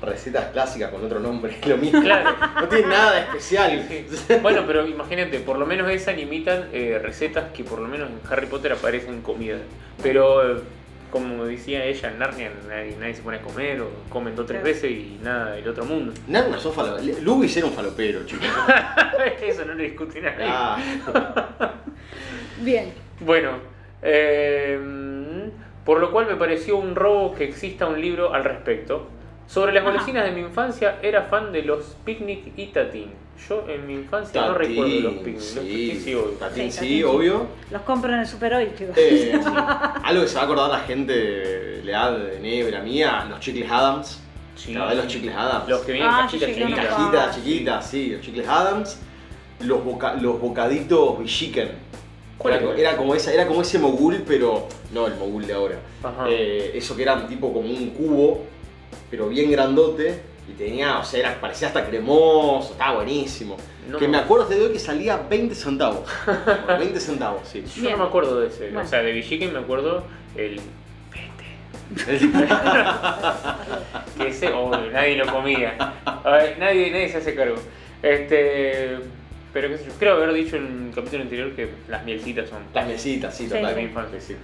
[0.08, 2.00] recetas clásicas con otro nombre, lo mismo.
[2.02, 2.30] claro.
[2.60, 3.86] No tiene nada de especial.
[3.88, 4.06] Sí.
[4.42, 8.18] Bueno, pero imagínate, por lo menos esa limitan eh, recetas que por lo menos en
[8.30, 9.56] Harry Potter aparecen comida.
[10.02, 10.60] Pero eh,
[11.10, 14.46] como decía ella, en Narnia nadie, nadie se pone a comer o comen dos o
[14.46, 14.74] tres Claro.
[14.74, 16.12] veces y nada del otro mundo.
[16.26, 17.22] Narnia son faloperos.
[17.22, 18.46] Lubis era un falopero, chicos.
[19.42, 20.44] Eso no lo discute nadie.
[20.48, 20.76] Ah,
[22.60, 22.92] Bien.
[23.20, 23.50] Bueno,
[24.02, 24.78] eh,
[25.84, 29.08] por lo cual me pareció un robo que exista un libro al respecto.
[29.46, 33.10] Sobre las golosinas de mi infancia, era fan de los picnic y tatín.
[33.48, 35.34] Yo en mi infancia no recuerdo los picnic.
[35.36, 36.30] los Sí, tatín sí, obvio.
[36.38, 37.02] Tatín Sí, sí, Tatín sí.
[37.04, 37.46] obvio.
[37.70, 38.94] Los compro en el Super Hoy, chicos.
[38.96, 39.32] Eh,
[40.02, 43.40] algo que se va a acordar la gente de la edad de Nebra mía, los
[43.40, 44.20] chicles Adams.
[44.56, 44.72] Sí.
[44.72, 45.68] ¿La verdad los chicles Adams?
[45.68, 46.70] Los que vienen Ah, en cajitas chiquitas.
[46.86, 46.96] cuantos.
[46.96, 48.98] cajita chiquita, sí, los chicles Adams.
[49.60, 51.18] Los, boca- los bocaditos.
[52.38, 55.76] ¿Cuál Era, era como esa, era como ese mogul, pero no el mogul de ahora.
[56.02, 56.26] Ajá.
[56.28, 58.44] Eh, eso que eran tipo como un cubo,
[59.10, 60.20] pero bien grandote.
[60.46, 63.56] Y tenía, o sea, era, parecía hasta cremoso, estaba buenísimo.
[63.88, 66.06] No que me- me acuerdo de hoy que salía 20 centavos.
[66.78, 67.64] 20 centavos, sí.
[67.76, 67.92] Yo Bien.
[67.92, 68.64] no me acuerdo de ese.
[68.64, 68.80] Bueno.
[68.80, 70.04] O sea, de Villiquen me acuerdo
[70.36, 70.60] el.
[71.10, 71.94] Vete.
[74.18, 75.76] que ese, obvio, nadie lo comía.
[76.04, 77.56] A ver, nadie, nadie se hace cargo.
[78.02, 78.98] Este.
[79.52, 82.58] Pero qué sé yo, creo haber dicho en el capítulo anterior que las mielcitas son
[82.74, 84.34] Las mesitas, sí, infancia, sí.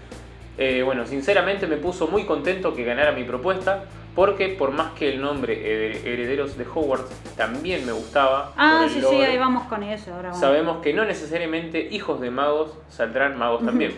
[0.57, 5.11] Eh, bueno, sinceramente me puso muy contento que ganara mi propuesta, porque por más que
[5.12, 9.83] el nombre Her- Herederos de Hogwarts también me gustaba, Ah, sí, sí, ahí vamos con
[9.83, 10.12] eso.
[10.12, 10.40] Ahora vamos.
[10.40, 13.92] sabemos que no necesariamente hijos de magos saldrán magos también.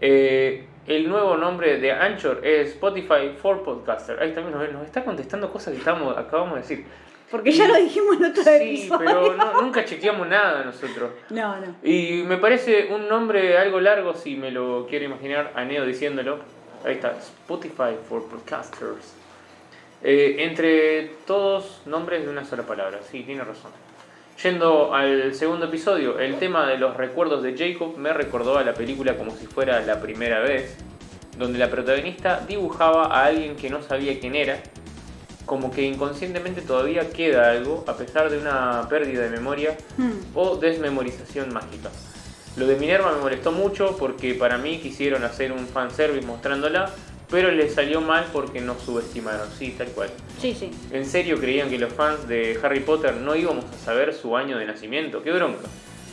[0.00, 4.20] Eh, el nuevo nombre de Anchor es Spotify for Podcaster.
[4.22, 6.86] Ahí también nos, nos está contestando cosas que estamos, acabamos de decir.
[7.30, 8.98] Porque ya lo dijimos en otro Sí, episodio.
[8.98, 11.10] pero no- nunca chequeamos nada nosotros.
[11.30, 11.74] No, no.
[11.82, 16.38] Y me parece un nombre algo largo, si me lo quiero imaginar, a Neo diciéndolo.
[16.86, 19.14] Ahí está, Spotify for Podcasters.
[20.02, 23.72] Eh, entre todos nombres de una sola palabra, sí, tiene razón.
[24.42, 28.74] Yendo al segundo episodio, el tema de los recuerdos de Jacob me recordó a la
[28.74, 30.76] película como si fuera la primera vez,
[31.36, 34.60] donde la protagonista dibujaba a alguien que no sabía quién era,
[35.44, 40.12] como que inconscientemente todavía queda algo, a pesar de una pérdida de memoria Hmm.
[40.34, 41.90] o desmemorización mágica.
[42.56, 46.92] Lo de Minerva me molestó mucho porque para mí quisieron hacer un fanservice mostrándola,
[47.30, 50.10] pero les salió mal porque nos subestimaron, sí, tal cual.
[50.40, 50.70] Sí, sí.
[50.92, 54.56] ¿En serio creían que los fans de Harry Potter no íbamos a saber su año
[54.58, 55.22] de nacimiento?
[55.22, 55.68] ¡Qué bronca!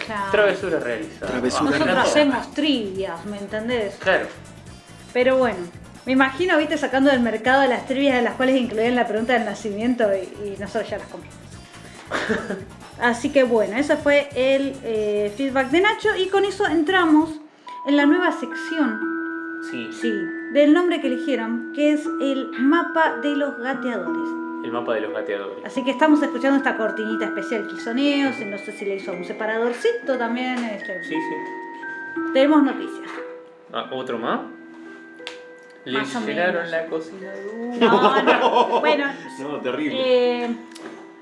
[0.06, 0.32] Claro.
[0.32, 1.32] Travesura realizada.
[1.32, 2.02] Travesura Ah, Nosotros no.
[2.02, 3.96] hacemos trivias, ¿me entendés?
[3.96, 4.28] Claro.
[5.14, 5.58] Pero bueno,
[6.06, 9.46] me imagino, viste, sacando del mercado las trivias de las cuales incluían la pregunta del
[9.46, 11.40] nacimiento y, y nosotros ya las compramos.
[13.02, 17.30] Así que bueno, ese fue el eh, feedback de Nacho y con eso entramos
[17.88, 19.00] en la nueva sección,
[19.72, 20.12] Sí, sí,
[20.56, 24.30] del nombre que eligieron, que es el mapa de los gateadores.
[24.64, 25.66] el mapa de los gateadores.
[25.66, 29.26] Así que estamos escuchando esta cortinita especial que hizo no sé si le hizo un
[29.26, 30.58] separadorcito también.
[30.64, 32.22] este, Sí, sí.
[32.34, 33.12] Tenemos noticias.
[33.74, 34.40] Ah, ¿Otro más?
[35.84, 36.72] Le Más o llenaron menos.
[36.72, 38.80] la cocina de No, no.
[38.80, 39.06] Bueno,
[39.42, 39.98] No, terrible.
[40.00, 40.56] Eh,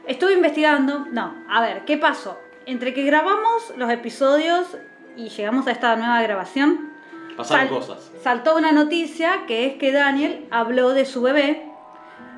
[0.06, 1.08] estuve investigando.
[1.12, 2.40] No, a ver, ¿qué pasó?
[2.68, 4.78] Entre que grabamos los episodios
[5.18, 6.93] y llegamos a esta nueva grabación,
[7.36, 8.12] Pasaron sal- cosas.
[8.24, 11.66] saltó una noticia que es que Daniel habló de su bebé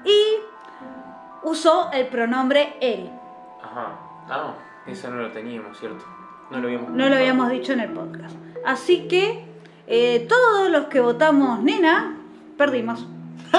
[0.05, 0.37] y
[1.43, 3.09] usó el pronombre él.
[3.61, 3.99] Ajá.
[4.29, 4.53] Ah,
[4.87, 6.03] eso no lo teníamos, ¿cierto?
[6.49, 8.35] No lo habíamos No lo habíamos dicho en el podcast.
[8.65, 9.45] Así que
[9.87, 12.17] eh, todos los que votamos nena,
[12.57, 13.05] perdimos.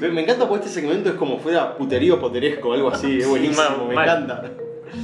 [0.00, 3.88] Me, encanta porque este segmento es como fuera puterío poteresco, algo así, es buenísimo, mal,
[3.88, 4.04] me mal.
[4.08, 4.50] encanta.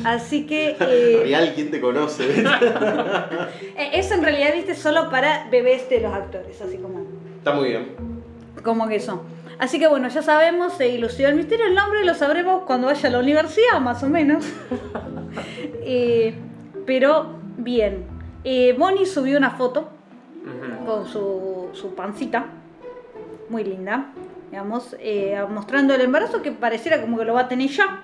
[0.05, 2.25] Así que eh, Real, ¿quién te conoce?
[3.77, 7.07] eh, es en realidad, viste, solo para bebés de los actores, así como...
[7.39, 7.95] Está muy bien.
[8.63, 9.21] como que son.
[9.59, 13.09] Así que bueno, ya sabemos, se ilusió el misterio, el nombre lo sabremos cuando vaya
[13.09, 14.45] a la universidad, más o menos.
[15.85, 16.35] Eh,
[16.87, 18.05] pero bien,
[18.45, 19.89] Eh, Bonnie subió una foto
[20.87, 22.47] con su, su pancita,
[23.49, 24.13] muy linda,
[24.51, 28.03] digamos, eh, mostrando el embarazo que pareciera como que lo va a tener ya.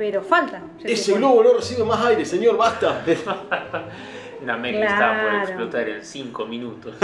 [0.00, 0.62] Pero falta.
[0.80, 1.26] se Ese supone.
[1.26, 3.02] globo no recibe más aire, señor, basta.
[4.42, 5.42] Una mega que estaba por Claro.
[5.44, 6.94] explotar en 5 minutos.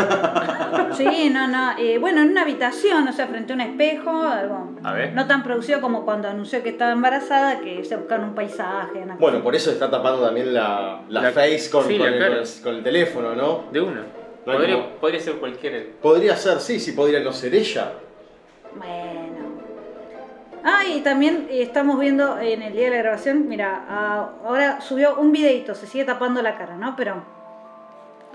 [0.97, 1.73] Sí, no, no.
[1.79, 4.71] eh, bueno, en una habitación, o sea, frente a un espejo, algo.
[4.83, 5.13] A ver.
[5.13, 9.01] No tan producido como cuando anunció que estaba embarazada, que se buscaron un paisaje.
[9.03, 9.45] una Bueno, cosa.
[9.45, 12.31] por eso está tapando también la, la, La- face con, sí, con la el, cara.
[12.37, 13.65] con el- con el teléfono, ¿no?
[13.71, 14.01] De una.
[14.47, 15.91] No Podría, como- podría ser cualquier.
[16.01, 17.93] Podría ser, sí, sí, podría no ser ella.
[18.75, 19.16] Bueno.
[20.69, 24.81] Ah, y también eh, estamos viendo en el día de la grabación, mira, ah, ahora
[24.81, 26.97] subió un videito, se sigue tapando la cara, ¿no?
[26.97, 27.23] Pero,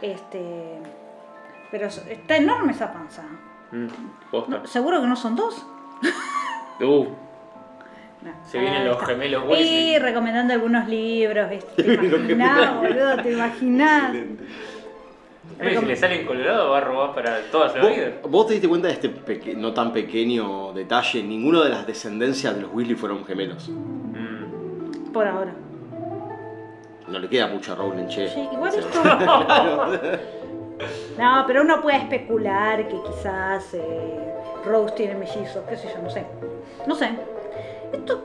[0.01, 0.79] este,
[1.71, 3.23] pero es- está enorme esa panza.
[3.71, 3.87] Mm.
[4.49, 5.65] No, Seguro que no son dos.
[6.79, 7.05] Uh,
[8.23, 8.31] No.
[8.43, 9.99] se vienen los gemelos Y Weasley.
[9.99, 11.83] recomendando algunos libros, ¿viste?
[11.83, 13.17] ¿Te Los imaginás, boludo?
[13.21, 14.03] ¿Te imaginás?
[14.15, 14.43] Excelente.
[15.61, 18.13] Si le salen colorado va a robar para toda su vida.
[18.23, 21.21] ¿Vos, vos te diste cuenta de este peque- no tan pequeño detalle?
[21.23, 23.69] Ninguno de las descendencias de los Weasley fueron gemelos.
[23.69, 25.11] Mm.
[25.11, 25.53] Por ahora.
[27.07, 28.27] No le queda mucho a Rowling, che.
[28.29, 28.99] Sí, igual esto.
[31.19, 34.33] No, pero uno puede especular que quizás eh,
[34.65, 36.25] Rose tiene mellizos, qué sé yo, no sé.
[36.87, 37.09] No sé.
[37.93, 38.23] Esto.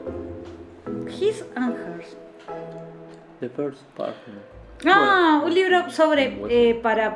[1.20, 2.16] His and Hers.
[3.40, 4.40] The first partner.
[4.88, 7.10] Ah, un libro sobre eh, para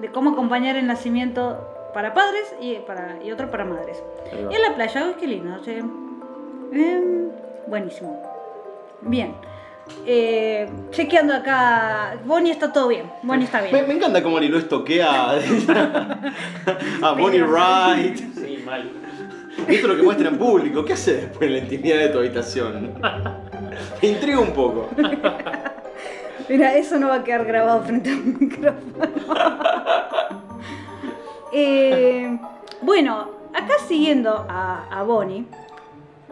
[0.00, 4.02] de cómo acompañar el nacimiento para padres y, para, y otro para madres.
[4.50, 5.56] Y en la playa, uy, qué lindo.
[6.72, 7.30] Em,
[7.66, 8.20] buenísimo.
[9.02, 9.34] Bien.
[10.06, 12.16] Eh, chequeando acá.
[12.24, 13.10] Bonnie está todo bien.
[13.22, 13.88] Bonnie está Me, bien.
[13.88, 15.30] me encanta cómo Lilo estoquea
[17.02, 18.16] a Bonnie Wright.
[18.34, 18.90] Sí, mal.
[19.58, 20.84] Esto es lo que muestra en público.
[20.84, 22.94] ¿Qué hace después en la intimidad de tu habitación?
[24.02, 24.88] Me intriga un poco.
[26.48, 28.94] Mira, eso no va a quedar grabado frente a un micrófono.
[31.52, 32.36] Eh,
[32.82, 35.46] bueno, acá siguiendo a, a Bonnie,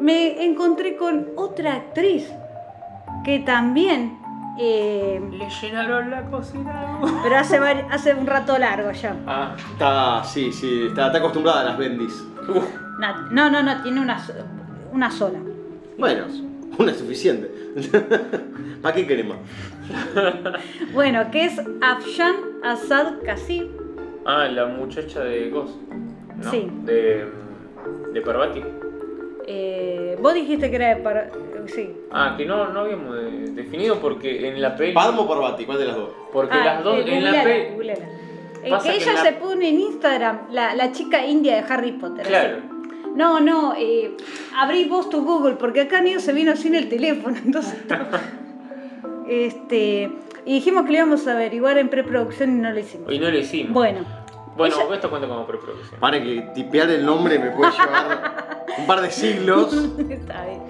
[0.00, 2.28] me encontré con otra actriz
[3.24, 4.18] que también,
[4.58, 6.98] eh, Le llenaron la cocina.
[7.22, 9.14] pero hace, hace un rato largo ya.
[9.26, 12.20] Ah, Está, sí, sí, está, está acostumbrada a las bendis.
[13.30, 14.20] No, no, no, tiene una,
[14.92, 15.38] una sola.
[15.98, 16.24] Bueno,
[16.78, 17.48] una es suficiente.
[18.82, 19.36] ¿Para qué queremos?
[20.94, 23.70] Bueno, que es Afshan Assad Kazi.
[24.26, 25.76] ah, la muchacha de Ghost.
[26.36, 26.50] ¿no?
[26.50, 26.68] Sí.
[26.84, 27.26] De,
[28.12, 28.62] de Parvati.
[29.46, 31.30] Eh, vos dijiste que era de para...
[31.66, 31.94] Sí.
[32.10, 34.92] Ah, que no, no habíamos de- definido porque en la peli.
[34.92, 35.64] ¿Padmo o Parvati?
[35.64, 36.10] ¿Cuál de las dos?
[36.32, 37.90] Porque Ah, las dos eh, en la peli.
[37.90, 37.94] Eh,
[38.64, 41.92] que que ella en la- se pone en Instagram, la, la chica india de Harry
[41.92, 42.26] Potter.
[42.26, 42.58] Claro.
[42.58, 42.66] así.
[43.14, 44.16] No, no, eh,
[44.56, 47.76] abrí vos tu Google, porque acá Neo se vino sin el teléfono, entonces.
[49.28, 50.10] este.
[50.44, 53.12] Y dijimos que lo íbamos a averiguar en preproducción y no lo hicimos.
[53.12, 53.72] Y no lo hicimos.
[53.72, 54.00] Bueno,
[54.56, 56.00] Bueno, ella- esto cuenta como preproducción.
[56.00, 59.72] Para que tipear el nombre me puede llevar un par de siglos.
[60.10, 60.62] está bien.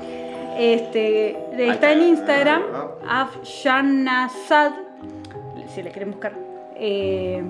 [0.58, 1.92] Este, está está.
[1.92, 2.62] en Instagram,
[3.06, 3.22] Ah.
[3.22, 4.72] Afshanasad,
[5.74, 6.34] si la quieren buscar.
[6.76, 7.42] Eh,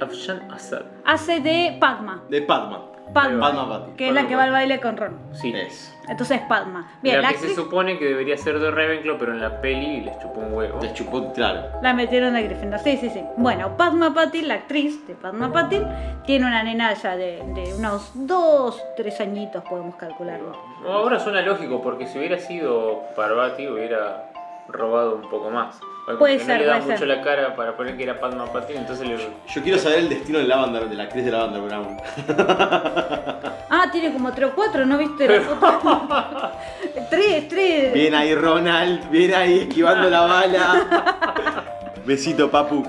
[0.00, 0.82] Afshan Assad.
[1.04, 2.24] hace de Padma.
[2.28, 2.86] De Padma.
[3.12, 3.92] Padma, Padma Patti.
[3.92, 5.18] que es la que va al baile con Ron.
[5.32, 5.52] Sí.
[5.54, 5.94] Es.
[6.08, 6.90] Entonces Padma.
[7.02, 10.00] Bien, la la, que se supone que debería ser de Ravenclaw, pero en la peli
[10.00, 10.78] les chupó un huevo.
[10.80, 11.68] Les chupó, claro.
[11.82, 12.80] la metieron de Gryffindor.
[12.80, 13.22] Sí, sí, sí.
[13.36, 15.86] Bueno, Padma Patil, la actriz de Padma Patil,
[16.24, 20.52] tiene una nena ya de, de unos dos, tres añitos, podemos calcularlo.
[20.82, 24.30] No, Ahora suena lógico, porque si hubiera sido Parvati hubiera
[24.68, 25.78] robado un poco más.
[26.08, 27.08] Porque Puede no ser, le da puede mucho ser.
[27.08, 29.18] la cara para poner que era Padma Patil, entonces le...
[29.18, 31.96] Yo quiero saber el destino de Lavender, de la actriz de Lavender Brown.
[33.70, 36.50] Ah, tiene como tres o cuatro, ¿no viste la foto?
[37.10, 37.92] tres, tres.
[37.92, 41.64] Bien ahí Ronald, bien ahí esquivando la bala.
[42.06, 42.82] Besito, papu.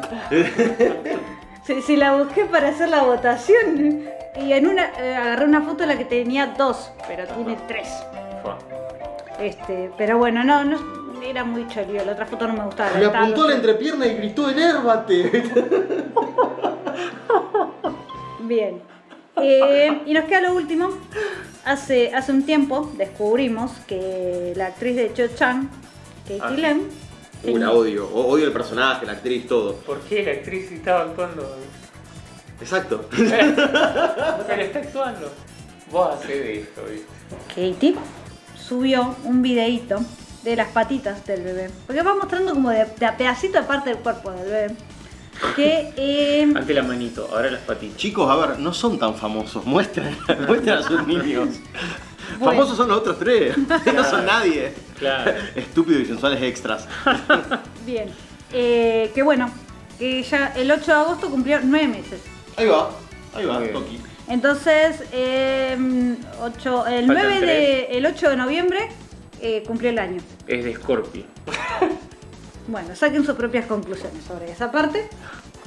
[1.64, 4.08] Si, si la busqué para hacer la votación
[4.42, 7.90] y en una eh, agarré una foto de la que tenía dos, pero tiene tres.
[8.42, 8.58] Fua.
[9.42, 10.78] Este, pero bueno, no, no
[11.24, 12.98] era muy cholío, la otra foto no me gustaba.
[12.98, 15.44] Me apuntó la entrepierna y gritó, enérvate.
[18.42, 18.82] Bien.
[19.42, 20.90] Eh, y nos queda lo último.
[21.66, 25.70] Hace, hace un tiempo descubrimos que la actriz de Cho Chang,
[26.28, 26.52] Katie Ah.
[26.52, 26.82] Lem,
[27.42, 28.06] Uh, la odio.
[28.14, 29.76] O- Odio el personaje, la actriz, todo.
[29.76, 31.56] ¿Por qué la actriz estaba actuando?
[32.60, 33.06] Exacto.
[33.12, 35.32] Pero está actuando.
[35.90, 37.72] Vos hacés de esto, ¿viste?
[37.72, 37.96] Katie
[38.58, 40.02] subió un videíto
[40.44, 41.70] de las patitas del bebé.
[41.86, 44.76] Porque va mostrando como de, de a pedacito de parte del cuerpo del bebé.
[45.56, 47.98] que eh, Ante la manito, ahora las patitas.
[47.98, 49.66] Chicos, a ver, no son tan famosos.
[49.66, 51.50] Muestren, muestren a sus niños.
[52.38, 52.54] Bueno.
[52.54, 53.58] Famosos son los otros tres.
[53.58, 54.74] Ustedes no son nadie.
[54.98, 55.32] Claro.
[55.56, 56.88] Estúpidos y sensuales extras.
[57.86, 58.10] bien,
[58.54, 59.50] eh, que bueno,
[59.98, 62.22] que ya el 8 de agosto cumplió nueve meses.
[62.56, 62.92] Ahí va,
[63.36, 63.60] ahí va.
[63.74, 64.00] Toki.
[64.28, 65.76] Entonces, eh,
[66.42, 68.90] ocho- el, Faltan 9 de, el 8 de noviembre
[69.42, 70.22] eh, cumplió el año.
[70.48, 71.24] Es de Scorpio.
[72.68, 75.10] Bueno, saquen sus propias conclusiones sobre esa parte.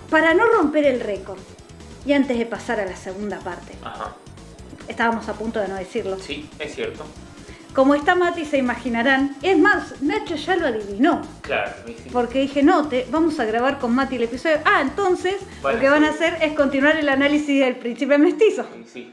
[0.08, 1.38] Para no romper el récord,
[2.06, 4.14] y antes de pasar a la segunda parte, Ajá.
[4.86, 6.18] estábamos a punto de no decirlo.
[6.20, 7.04] Sí, es cierto.
[7.74, 9.34] Como está Mati, se imaginarán.
[9.42, 11.22] Es más, Nacho ya lo adivinó.
[11.40, 11.72] Claro.
[11.86, 11.96] sí.
[12.12, 14.58] Porque dije, no, te, vamos a grabar con Mati el episodio.
[14.64, 18.64] Ah, entonces lo que van a hacer- hacer es continuar el análisis del príncipe mestizo.
[18.74, 19.12] Sí, sí.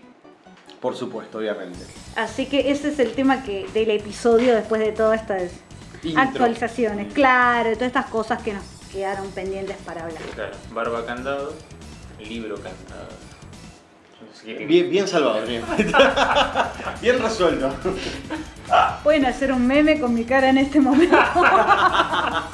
[0.82, 1.80] Por supuesto, obviamente.
[2.16, 5.52] Así que ese es el tema que del episodio después de todas estas
[6.04, 6.22] Intro.
[6.22, 7.14] actualizaciones.
[7.14, 10.22] Claro, todas estas cosas que nos quedaron pendientes para hablar.
[10.36, 10.56] Claro.
[10.74, 11.54] Barba candado,
[12.20, 12.56] libro
[14.44, 15.64] qué- Bien, bien salvado, bien.
[17.02, 17.74] bien resuelto.
[19.04, 21.18] Pueden hacer un meme con mi cara en este momento.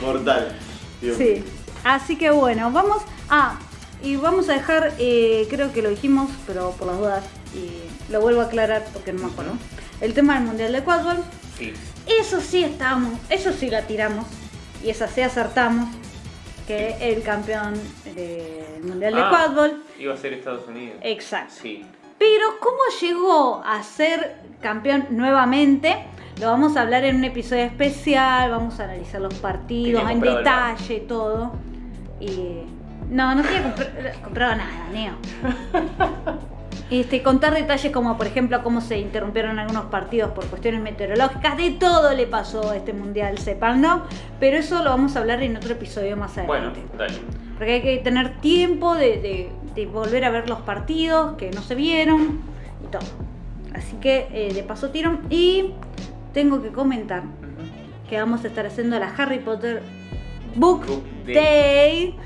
[0.00, 0.52] Mortal.
[1.00, 1.44] Dios sí.
[1.84, 3.58] Así que bueno, vamos a.
[4.00, 8.20] Y vamos a dejar, eh, creo que lo dijimos, pero por las dudas, y lo
[8.20, 9.52] vuelvo a aclarar porque no me acuerdo.
[10.00, 11.18] El tema del Mundial de Quadball.
[11.58, 11.72] Sí.
[12.20, 14.26] Eso sí estábamos, eso sí la tiramos.
[14.84, 15.88] Y esa sí acertamos.
[16.66, 17.74] Que el campeón
[18.14, 19.82] del Mundial de Ah, Quadball.
[19.98, 20.98] Iba a ser Estados Unidos.
[21.02, 21.54] Exacto.
[21.62, 21.84] Sí.
[22.18, 25.96] Pero cómo llegó a ser campeón nuevamente,
[26.40, 31.00] lo vamos a hablar en un episodio especial, vamos a analizar los partidos en detalle,
[31.08, 31.52] todo.
[32.20, 32.62] Y
[33.08, 35.14] no, no tenía compr- comprado nada, Neo.
[36.90, 41.72] Este, contar detalles como por ejemplo cómo se interrumpieron algunos partidos por cuestiones meteorológicas, de
[41.72, 44.04] todo le pasó a este mundial, sepan, ¿no?
[44.40, 46.80] Pero eso lo vamos a hablar en otro episodio más Bueno, adelante.
[46.96, 47.18] dale.
[47.58, 51.60] Porque hay que tener tiempo de, de- de volver a ver los partidos que no
[51.62, 52.40] se vieron
[52.82, 53.02] y todo.
[53.74, 55.18] Así que eh, de paso tiro.
[55.30, 55.72] Y
[56.32, 57.22] tengo que comentar
[58.08, 59.82] que vamos a estar haciendo la Harry Potter
[60.56, 61.34] Book, Book Day.
[61.34, 62.16] Day.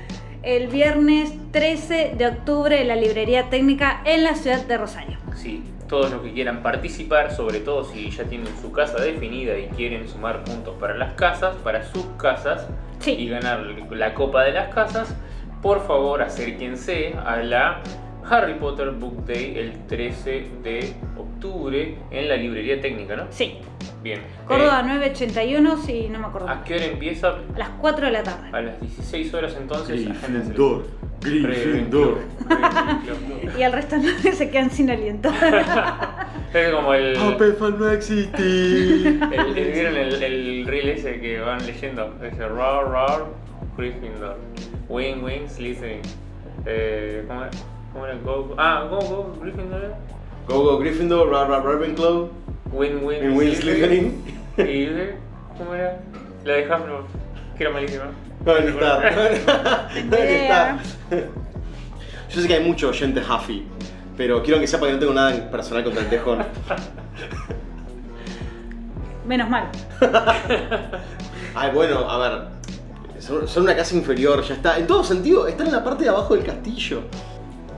[0.43, 5.17] El viernes 13 de octubre en la librería técnica en la ciudad de Rosario.
[5.35, 9.67] Sí, todos los que quieran participar, sobre todo si ya tienen su casa definida y
[9.67, 12.67] quieren sumar puntos para las casas, para sus casas
[12.99, 13.11] Sí.
[13.11, 15.15] y ganar la copa de las casas,
[15.61, 17.81] por favor acérquense a la
[18.29, 23.25] Harry Potter Book Day el 13 de octubre en la librería técnica, ¿no?
[23.29, 23.57] Sí.
[24.03, 24.19] Bien.
[24.47, 26.49] Córdoba Eh, 981, si no me acuerdo.
[26.49, 27.29] ¿A qué hora empieza?
[27.29, 28.49] A las 4 de la tarde.
[28.51, 30.05] A las 16 horas entonces.
[30.05, 30.85] Gryffindor.
[31.21, 32.17] Gryffindor.
[33.57, 35.29] Y al resto no se quedan sin aliento.
[36.53, 37.17] Es como el...
[37.17, 38.43] Hufflepuff no existe.
[38.43, 39.23] El,
[39.57, 42.13] el- ¿Vieron el, el reel ese que van leyendo?
[42.21, 43.25] Dice Roar, Roar,
[43.77, 44.37] Gryffindor.
[44.89, 46.01] Wing, Wing, Slytherin.
[46.65, 47.51] Eh, ¿cómo, era?
[47.93, 48.15] ¿Cómo era?
[48.17, 49.95] Go, go- ah, Go, Go, Gryffindor.
[50.47, 52.29] Go Go Gryffindor, Ra Ra Ravenclaw,
[52.75, 54.23] And Will Slytherin.
[54.57, 55.15] Y dice,
[55.57, 55.99] ¿cómo era?
[56.43, 57.05] La de Hufflepuff,
[57.57, 58.05] que era malísima.
[58.43, 58.99] ¿Dónde está?
[59.95, 60.79] ¿Dónde idea.
[61.09, 61.27] está?
[62.29, 63.65] Yo sé que hay mucho oyente Huffy,
[64.17, 66.43] pero quiero que sepa que no tengo nada en personal contra el tejón.
[69.27, 69.69] Menos mal.
[71.55, 72.41] Ay, bueno, a ver.
[73.19, 74.77] Son, son una casa inferior, ya está.
[74.77, 77.03] En todo sentido, están en la parte de abajo del castillo.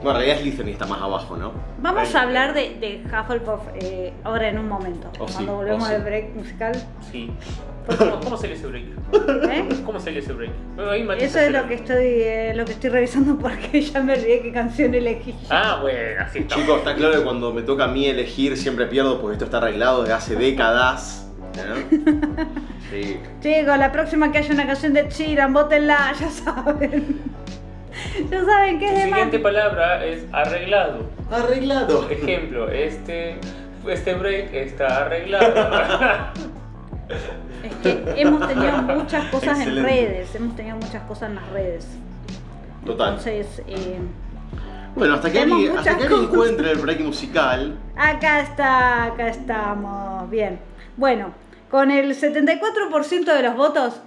[0.06, 1.52] Bueno, en realidad Slytherin está más abajo, ¿no?
[1.80, 2.16] Vamos Ahí.
[2.16, 5.10] a hablar de, de Hufflepuff eh, ahora en un momento.
[5.18, 5.94] Oh, sí, cuando oh, volvemos sí.
[5.94, 6.76] del break musical.
[7.12, 7.32] Sí.
[7.98, 8.86] ¿Cómo, cómo salió ese break?
[9.50, 9.68] ¿eh?
[9.84, 10.52] ¿Cómo salió ese break?
[10.76, 14.44] Bueno, Eso es lo que estoy eh, lo que estoy revisando porque ya me olvidé
[14.44, 15.34] qué canción elegí.
[15.50, 16.56] Ah, bueno, así está.
[16.56, 19.58] Chicos, está claro que cuando me toca a mí elegir siempre pierdo porque esto está
[19.58, 21.32] arreglado desde hace décadas.
[21.58, 22.46] ¿no?
[22.92, 23.20] Sí.
[23.42, 27.20] Chicos, la próxima que haya una canción de Chiran, bótenla, ya saben.
[28.32, 31.10] ya saben que La es siguiente palabra es arreglado.
[31.32, 32.10] Arreglado.
[32.10, 33.38] Ejemplo, este,
[33.88, 36.34] este break está arreglado.
[37.64, 41.88] Es que hemos tenido muchas cosas en redes, hemos tenido muchas cosas en las redes.
[42.86, 43.10] Total.
[43.10, 44.00] Entonces, eh,
[44.96, 47.76] Bueno, hasta que alguien, hasta que alguien encuentre el break musical.
[47.96, 50.30] acá está, acá estamos.
[50.30, 50.60] Bien.
[50.98, 51.34] Bueno,
[51.70, 54.00] con el 74% de los votos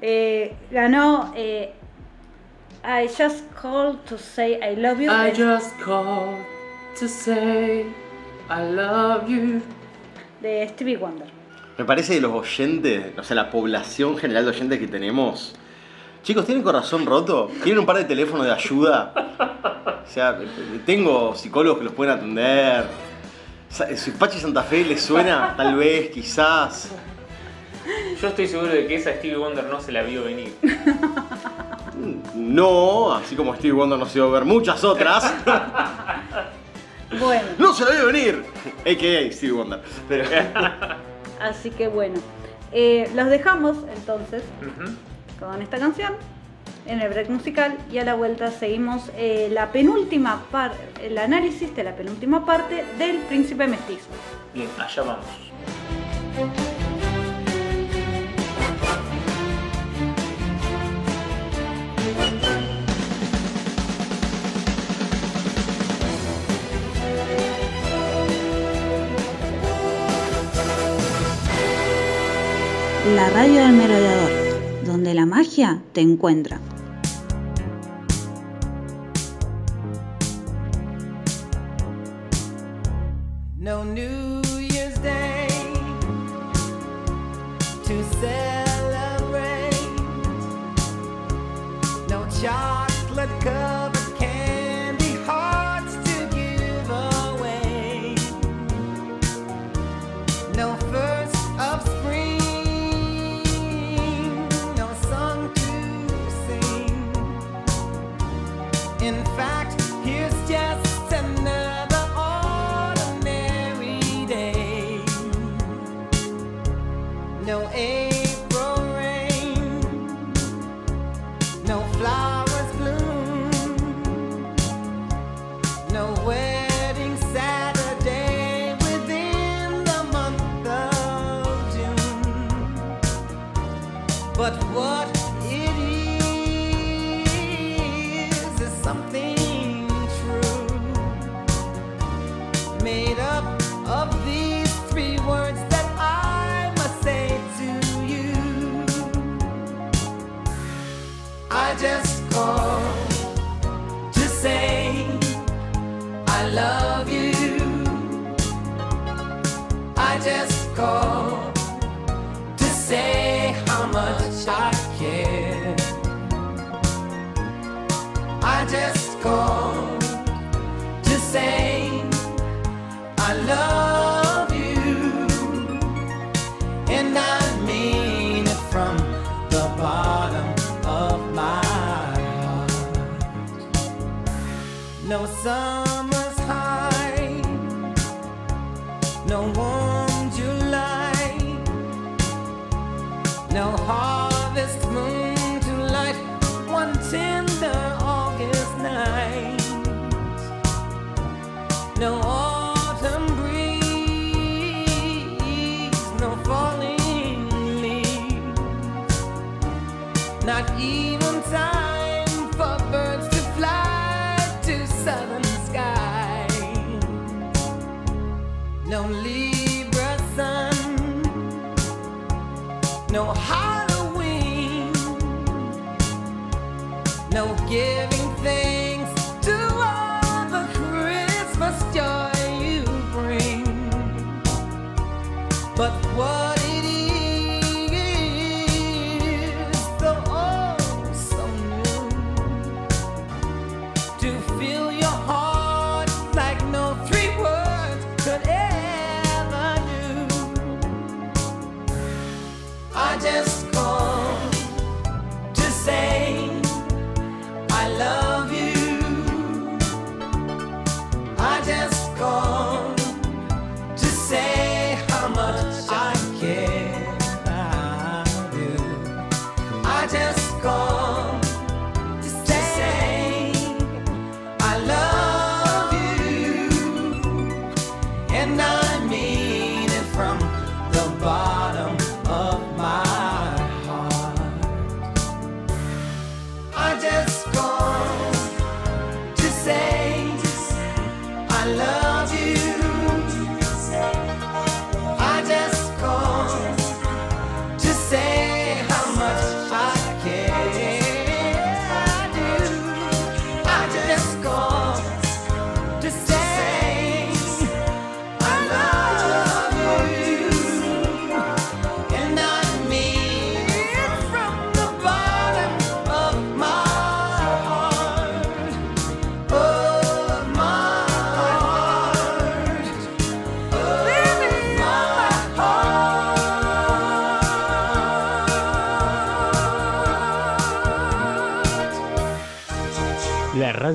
[0.00, 1.74] eh, ganó eh,
[2.84, 5.10] I Just Called to Say I Love You.
[5.10, 6.44] I just called
[6.96, 7.86] to say
[8.48, 9.60] I love you.
[10.40, 11.26] de Stevie Wonder.
[11.76, 15.54] Me parece de los oyentes, o sea, la población general de oyentes que tenemos.
[16.22, 17.50] Chicos, ¿tienen corazón roto?
[17.62, 19.12] ¿Tienen un par de teléfonos de ayuda?
[20.04, 20.38] O sea,
[20.84, 22.86] tengo psicólogos que los pueden atender.
[23.96, 26.90] Si Pachi Santa Fe les suena, tal vez, quizás.
[28.20, 30.52] Yo estoy seguro de que esa Stevie Wonder no se la vio venir.
[32.34, 35.34] No, así como Steve Wonder nos dio ver muchas otras.
[37.20, 37.48] bueno.
[37.58, 38.44] No se la venir.
[38.80, 39.80] AKA Steve Wonder.
[41.40, 42.20] Así que bueno.
[42.72, 44.42] Eh, los dejamos entonces
[45.38, 46.14] con esta canción
[46.86, 50.42] en el break musical y a la vuelta seguimos eh, la penúltima
[51.02, 54.08] el análisis de la penúltima parte del príncipe mestizo.
[54.54, 56.77] Bien, allá vamos.
[73.14, 74.30] la radio del merodeador,
[74.84, 76.60] donde la magia te encuentra.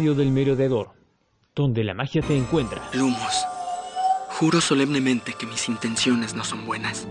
[0.04, 0.89] Radio del merodeador,
[1.56, 2.82] donde la magia te encuentra.
[2.93, 3.45] Lumos,
[4.32, 7.08] juro solemnemente que mis intenciones no son buenas.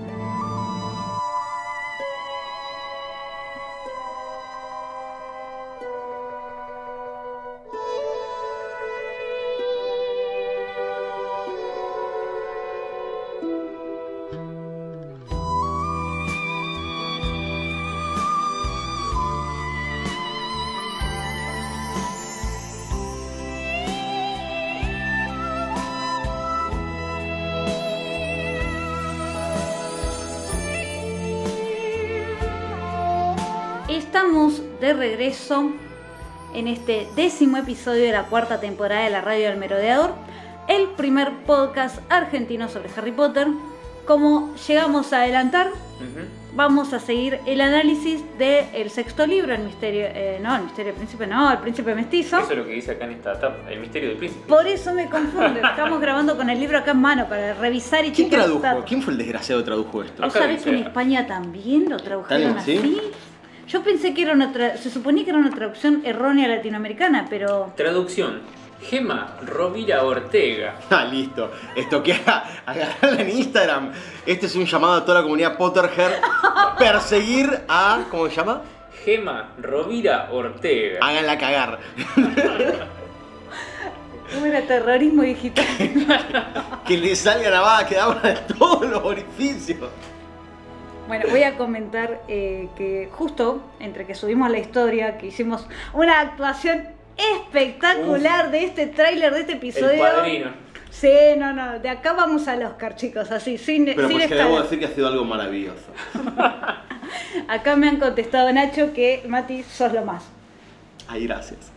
[36.83, 40.15] Este décimo episodio de la cuarta temporada de la Radio del Merodeador,
[40.67, 43.47] el primer podcast argentino sobre Harry Potter.
[44.05, 45.71] Como llegamos a adelantar,
[46.57, 50.97] vamos a seguir el análisis del sexto libro, el misterio, eh, no, el misterio del
[50.97, 52.41] príncipe, no, el príncipe mestizo.
[52.41, 54.45] Eso es lo que dice acá en esta etapa, el misterio del príncipe.
[54.49, 55.61] Por eso me confunde.
[55.61, 58.85] Estamos grabando con el libro acá en mano para revisar y ¿Quién tradujo?
[58.85, 60.21] ¿Quién fue el desgraciado que tradujo esto?
[60.21, 63.01] ¿Vos Acá sabés que en España también lo tradujeron ¿Sí?
[63.69, 67.73] Yo pensé que era una tra- se suponía que era una traducción errónea latinoamericana, pero
[67.77, 68.41] Traducción.
[68.83, 70.75] Gema Rovira Ortega.
[70.91, 71.51] Ah, listo.
[71.77, 73.93] Estoquea, agarrarla en Instagram.
[74.27, 76.13] Este es un llamado a toda la comunidad Potterhead.
[76.79, 78.01] Perseguir a.
[78.11, 78.63] ¿Cómo se llama?
[79.05, 80.99] Gema Rovira Ortega.
[81.01, 81.79] Háganla cagar.
[84.35, 85.65] ¿cómo era terrorismo digital?
[86.87, 89.79] Que le salga la baba que de todos los orificios.
[91.09, 96.21] Bueno, voy a comentar eh, que justo entre que subimos la historia, que hicimos una
[96.21, 96.85] actuación
[97.17, 100.01] espectacular de este tráiler de este El episodio.
[100.03, 100.51] padrino.
[100.91, 104.35] Sí, no, no, de acá vamos al Oscar, chicos, así, sin, Pero sin pues que
[104.35, 105.87] debo decir que ha sido algo maravilloso.
[107.49, 110.25] Acá me han contestado Nacho que Mati sos lo más.
[111.09, 111.73] Ay, gracias.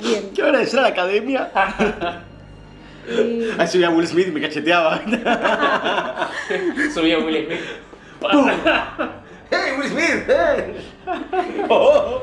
[0.00, 0.30] Bien.
[0.34, 1.50] Quiero agradecer a la academia.
[3.08, 5.00] Y- Ahí subía Will Smith y me cacheteaba.
[6.92, 7.60] Subía Will Smith.
[9.50, 10.24] ¡Hey, Will Smith!
[10.26, 11.66] ¡Hey!
[11.68, 12.22] Oh.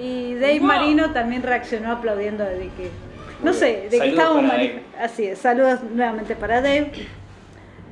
[0.00, 2.90] Y Dave Marino también reaccionó aplaudiendo de que.
[3.42, 4.52] No sé, de que estábamos.
[5.00, 6.92] Así es, saludos nuevamente para Dave.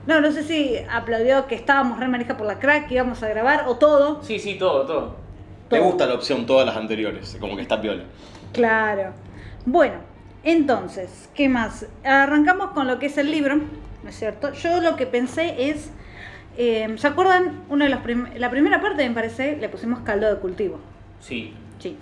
[0.07, 3.28] No, no sé si aplaudió que estábamos re manija por la crack, que íbamos a
[3.28, 4.22] grabar, o todo.
[4.22, 5.16] Sí, sí, todo, todo.
[5.70, 8.05] Me gusta la opción todas las anteriores, como que está piola.
[8.53, 9.12] Claro.
[9.64, 9.97] Bueno,
[10.44, 11.86] entonces, ¿qué más?
[12.05, 14.53] Arrancamos con lo que es el libro, ¿no es cierto?
[14.53, 15.90] Yo lo que pensé es.
[16.57, 17.62] Eh, ¿Se acuerdan?
[17.68, 20.78] Una de las prim- la primera parte, me parece, le pusimos caldo de cultivo.
[21.20, 21.52] Sí.
[21.78, 21.96] Sí.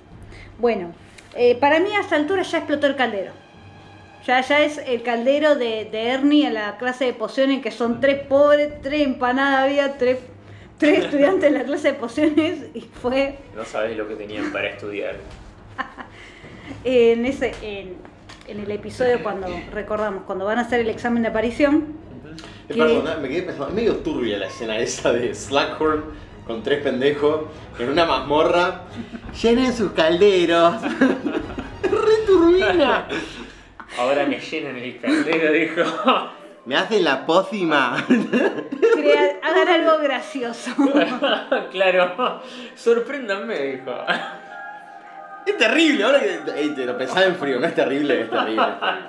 [0.59, 0.93] Bueno,
[1.35, 3.33] eh, para mí a esta altura ya explotó el caldero.
[4.27, 8.01] Ya, ya es el caldero de, de Ernie en la clase de pociones, que son
[8.01, 10.19] tres pobres, tres empanadas, había tres,
[10.79, 14.69] tres estudiantes en la clase de pociones y fue No sabes lo que tenían para
[14.69, 15.17] estudiar.
[16.85, 17.97] en ese en,
[18.47, 21.97] en el episodio cuando recordamos, cuando van a hacer el examen de aparición.
[22.69, 22.79] Eh, ¿Qué?
[22.79, 26.05] Perdón, me quedé pensando, es medio turbia la escena esa de Slackhorn
[26.47, 27.43] con tres pendejos
[27.79, 28.83] en una mazmorra.
[29.43, 30.83] Llenen sus calderos.
[31.83, 33.09] Re turbina.
[33.99, 35.83] Ahora me llenan el caldero, dijo.
[36.67, 37.97] Me hacen la pócima.
[39.43, 40.71] Hagan algo gracioso.
[41.71, 42.43] claro.
[42.75, 43.93] Sorpréndanme, dijo.
[45.47, 48.63] Es terrible, ahora que ey, te lo pensaba en frío, no es terrible, es terrible.
[48.63, 49.09] es terrible.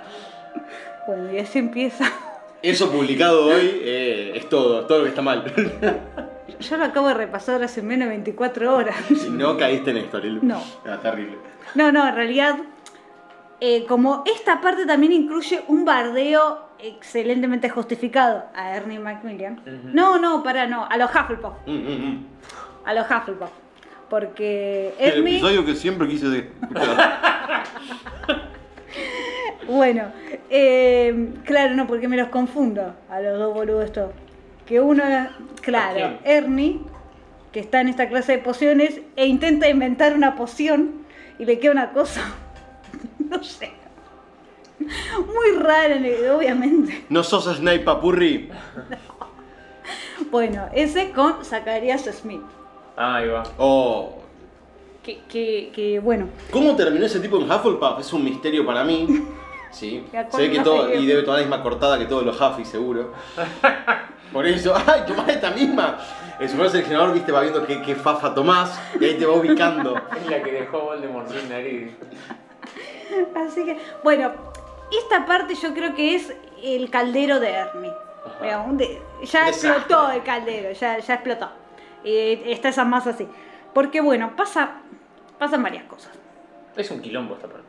[1.08, 2.06] Bueno, y así empieza.
[2.62, 5.44] Eso publicado hoy eh, es todo, es todo lo que está mal.
[6.60, 8.96] Yo lo acabo de repasar hace menos de 24 horas.
[9.08, 10.40] si no caíste en esto, Lil.
[10.42, 10.62] No.
[10.84, 11.38] Era terrible.
[11.76, 12.56] No, no, en realidad,
[13.60, 19.62] eh, como esta parte también incluye un bardeo excelentemente justificado a Ernie Macmillan.
[19.94, 21.54] No, no, para, no, a los Hufflepuff.
[21.66, 22.26] Mm, mm, mm.
[22.86, 23.52] A los Hufflepuff.
[24.10, 26.50] Porque El Ernie, episodio que siempre quise de-
[29.68, 30.12] bueno,
[30.50, 34.12] eh, claro, no, porque me los confundo a los dos boludos estos.
[34.66, 35.30] Que uno, es-
[35.62, 36.20] claro?
[36.24, 36.82] Ernie,
[37.52, 41.06] que está en esta clase de pociones e intenta inventar una poción
[41.40, 42.22] y le queda una cosa,
[43.30, 43.72] no sé,
[44.80, 45.96] muy rara,
[46.36, 47.06] obviamente.
[47.10, 48.50] No sos Snape Papurri.
[50.32, 52.42] Bueno, ese con Zacharias Smith.
[52.98, 53.44] Ahí va.
[53.58, 54.20] Oh.
[55.04, 58.00] Que, que, que, bueno, ¿Cómo terminó ese tipo en Hufflepuff?
[58.00, 59.08] Es un misterio para mí.
[59.72, 60.06] Sí.
[60.32, 60.94] Se ve que todo.
[60.94, 63.12] Y debe tomar la misma cortada que todos los Huffy, seguro.
[64.32, 65.98] Por eso, ¡ay, tomás esta misma!
[66.40, 69.96] El super seleccionador, viste, va viendo qué, qué fafa tomás y ahí te va ubicando.
[70.16, 71.92] Es la que dejó Voldemort sin nariz.
[73.36, 74.32] Así que, bueno,
[74.98, 76.34] esta parte yo creo que es
[76.64, 77.94] el caldero de Ernie.
[78.42, 79.72] Digamos, de- ya Desastre.
[79.72, 81.50] explotó el caldero, ya, ya explotó.
[82.06, 83.28] Eh, está esa masa así.
[83.74, 84.78] Porque bueno, pasa,
[85.38, 86.14] pasan varias cosas.
[86.78, 87.68] Es un quilombo esta parte.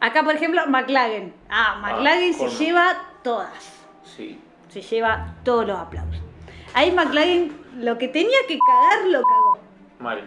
[0.00, 1.32] Acá, por ejemplo, McLagan.
[1.50, 2.58] Ah, McLagan se colmo.
[2.58, 2.92] lleva
[3.22, 3.72] todas.
[4.04, 4.40] Sí.
[4.68, 6.22] Se lleva todos los aplausos.
[6.74, 9.58] Ahí McLagan lo que tenía que cagar lo cagó.
[9.98, 10.22] Mal.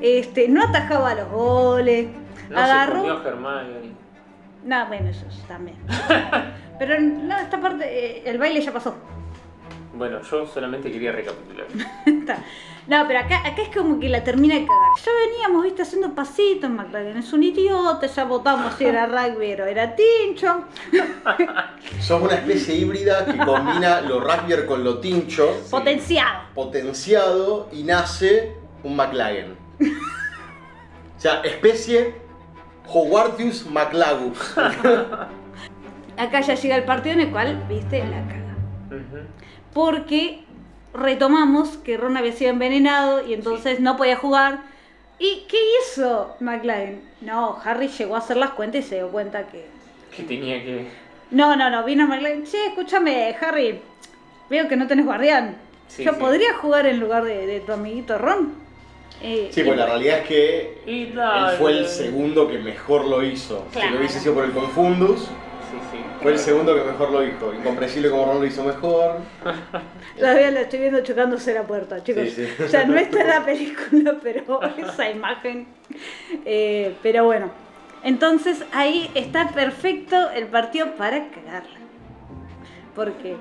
[0.00, 2.08] Este, no atajaba los goles.
[2.50, 3.10] No se agarró.
[3.10, 3.94] a Hermione.
[4.64, 5.76] No, bueno, eso también.
[6.78, 8.96] Pero no, esta parte, eh, el baile ya pasó.
[9.96, 11.66] Bueno, yo solamente quería recapitular.
[12.88, 14.92] No, pero acá, acá es como que la termina de cagar.
[15.04, 19.64] Ya veníamos, viste, haciendo pasitos, McLaren es un idiota, ya votamos si era rugby o
[19.66, 20.66] era tincho.
[22.00, 26.42] Sos una especie híbrida que combina lo rugby con lo tincho, Potenciado.
[26.54, 29.56] potenciado y nace un McLagan.
[29.80, 32.14] O sea, especie
[32.86, 34.56] Howardius McLagus.
[36.16, 38.56] Acá ya llega el partido en el cual, viste, la caga.
[38.86, 39.26] Ujú.
[39.76, 40.38] Porque
[40.94, 44.60] retomamos que Ron había sido envenenado y entonces no podía jugar.
[45.18, 47.02] ¿Y qué hizo McLaren?
[47.20, 49.66] No, Harry llegó a hacer las cuentas y se dio cuenta que
[50.16, 50.86] Que tenía que.
[51.30, 52.44] No, no, no, vino McLaren.
[52.46, 53.78] Che, escúchame, Harry.
[54.48, 55.58] Veo que no tenés guardián.
[55.88, 56.20] Sí, Yo sí.
[56.20, 58.54] podría jugar en lugar de, de tu amiguito Ron.
[59.22, 61.20] Eh, Sí, y- pues la realidad es que él
[61.58, 63.66] fue el segundo que mejor lo hizo.
[63.74, 65.28] Si lo hubiese sido por el Confundus.
[66.26, 67.54] Fue el segundo que mejor lo hizo.
[67.54, 69.18] Incomprensible como Ron lo hizo mejor.
[70.18, 72.24] Todavía lo estoy viendo chocándose la puerta, chicos.
[72.30, 72.64] Sí, sí.
[72.64, 75.68] O sea, no está en la película, pero esa imagen.
[76.44, 77.52] Eh, pero bueno.
[78.02, 81.78] Entonces ahí está perfecto el partido para cagarla.
[82.96, 83.36] Porque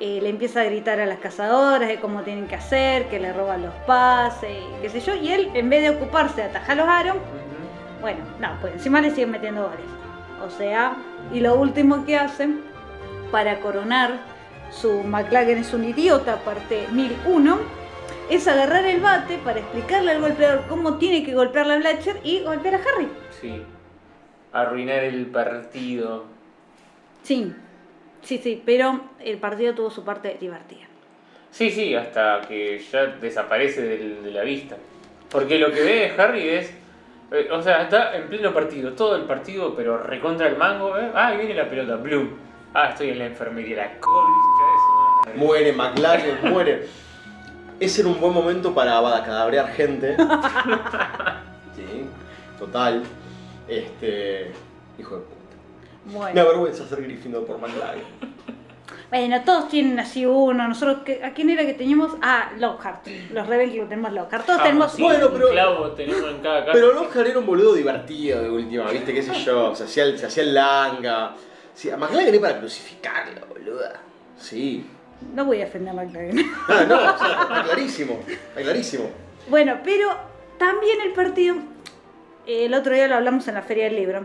[0.00, 3.34] eh, le empieza a gritar a las cazadoras de cómo tienen que hacer, que le
[3.34, 5.14] roban los pases, qué sé yo.
[5.14, 7.16] Y él, en vez de ocuparse de atajar los aros,
[8.00, 9.86] bueno, no, pues encima le siguen metiendo goles.
[10.42, 10.96] O sea,
[11.32, 12.60] y lo último que hacen
[13.30, 14.20] para coronar
[14.70, 17.58] su McLaren es un idiota, parte 1001,
[18.30, 22.40] es agarrar el bate para explicarle al golpeador cómo tiene que golpear a Blatcher y
[22.40, 23.08] golpear a Harry.
[23.40, 23.62] Sí.
[24.52, 26.24] Arruinar el partido.
[27.22, 27.52] Sí,
[28.22, 30.86] sí, sí, pero el partido tuvo su parte divertida.
[31.50, 34.76] Sí, sí, hasta que ya desaparece de la vista.
[35.30, 36.81] Porque lo que ve Harry es.
[37.32, 40.96] Eh, o sea, está en pleno partido, todo el partido, pero recontra el mango.
[40.98, 41.10] ¿eh?
[41.14, 42.30] Ah, ahí viene la pelota, Bloom.
[42.74, 45.38] Ah, estoy en la enfermería, la concha de su madre.
[45.38, 46.88] Muere McLaren, muere.
[47.80, 50.16] Ese era un buen momento para cadabrear gente.
[51.74, 52.04] Sí,
[52.58, 53.02] total.
[53.66, 54.52] Este.
[54.98, 56.32] Hijo de puta.
[56.34, 58.02] Me avergüenza ser Gryffindor por McLaren.
[59.12, 60.66] bueno, todos tienen así uno.
[60.66, 62.16] Nosotros, ¿qué- ¿a quién era que teníamos?
[62.22, 63.06] Ah, Lockhart.
[63.30, 64.46] Los Ravenclaw tenemos Lockhart.
[64.46, 66.72] Todos Ah, tenemos sí, Bueno, un pero- clavo tenemos en cada casa.
[66.72, 69.12] Pero Lockhart era un boludo divertido de última, ¿viste?
[69.12, 69.74] ¿Qué sé yo?
[69.76, 71.34] Se hacía el, se hacía el langa.
[71.74, 74.00] Sí, a McLaren para crucificarlo, boluda.
[74.38, 74.86] Sí.
[75.34, 76.50] No voy a ofender a McLaren.
[76.68, 78.18] Ah, no, o sea, está clarísimo.
[78.26, 79.04] Está clarísimo.
[79.48, 80.08] Bueno, pero
[80.58, 81.56] también el partido,
[82.46, 84.24] el otro día lo hablamos en la Feria del Libro,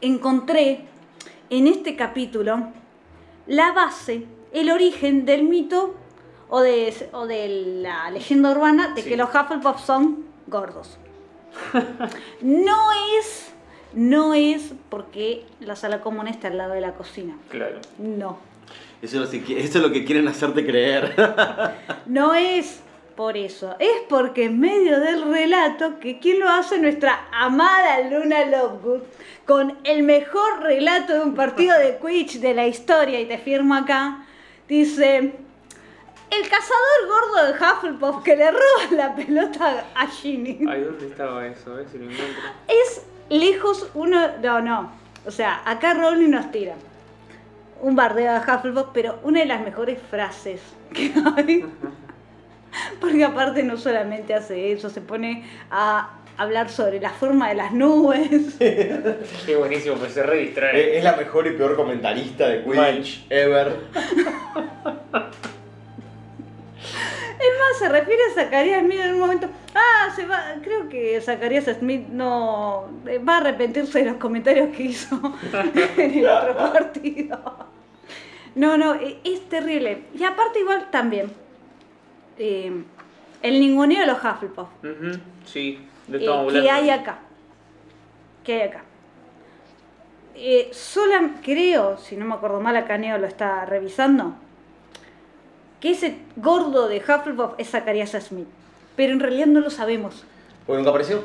[0.00, 0.80] encontré
[1.50, 2.68] en este capítulo
[3.46, 5.94] la base, el origen del mito
[6.48, 7.48] o de, o de
[7.82, 9.08] la leyenda urbana de Sí.
[9.10, 10.98] que los Hufflepuff son gordos.
[12.40, 12.76] No
[13.18, 13.52] es,
[13.94, 17.36] no es porque la sala común está al lado de la cocina.
[17.50, 17.78] Claro.
[17.98, 18.38] No.
[19.02, 21.14] Eso es, lo que, eso es lo que quieren hacerte creer.
[22.06, 22.80] No es
[23.16, 28.44] por eso, es porque en medio del relato, que quién lo hace nuestra amada Luna
[28.46, 29.02] Lovegood,
[29.46, 33.74] con el mejor relato de un partido de Quidditch de la historia, y te firmo
[33.74, 34.26] acá,
[34.68, 35.32] dice,
[36.30, 40.60] el cazador gordo de Hufflepuff que le roba la pelota a Ginny.
[40.68, 41.72] Ay, ¿dónde estaba eso?
[41.72, 42.42] A ver si lo encuentro.
[42.68, 44.92] Es lejos uno, no, no,
[45.26, 46.74] o sea, acá Rowling nos tira
[47.80, 50.60] un bardeo de Hufflepuff, pero una de las mejores frases
[50.94, 51.66] que hay.
[53.00, 57.72] Porque aparte no solamente hace eso, se pone a hablar sobre la forma de las
[57.72, 58.56] nubes.
[58.58, 60.96] Qué buenísimo, pues se re distrae.
[60.98, 63.76] Es la mejor y peor comentarista de Quidditch ever.
[67.42, 69.48] Es más, se refiere a Zacarías Smith en un momento.
[69.74, 70.54] Ah, se va.
[70.62, 72.88] Creo que Zacarías Smith no.
[73.08, 75.20] eh, va a arrepentirse de los comentarios que hizo
[75.96, 77.38] en el otro partido.
[78.54, 80.04] No, no, eh, es terrible.
[80.14, 81.32] Y aparte, igual también.
[82.44, 82.84] Eh,
[83.42, 84.68] el ninguneo de los Hufflepuff.
[84.82, 85.78] Ujú, Sí,
[86.08, 87.18] de eh, todo que hay acá.
[88.44, 88.82] Que hay acá.
[90.34, 94.34] Eh, sola, creo, si no me acuerdo mal, acá Neo lo está revisando,
[95.80, 98.48] que ese gordo de Hufflepuff es Zacarías Smith.
[98.96, 100.24] Pero en realidad no lo sabemos.
[100.66, 101.22] Porque nunca apareció.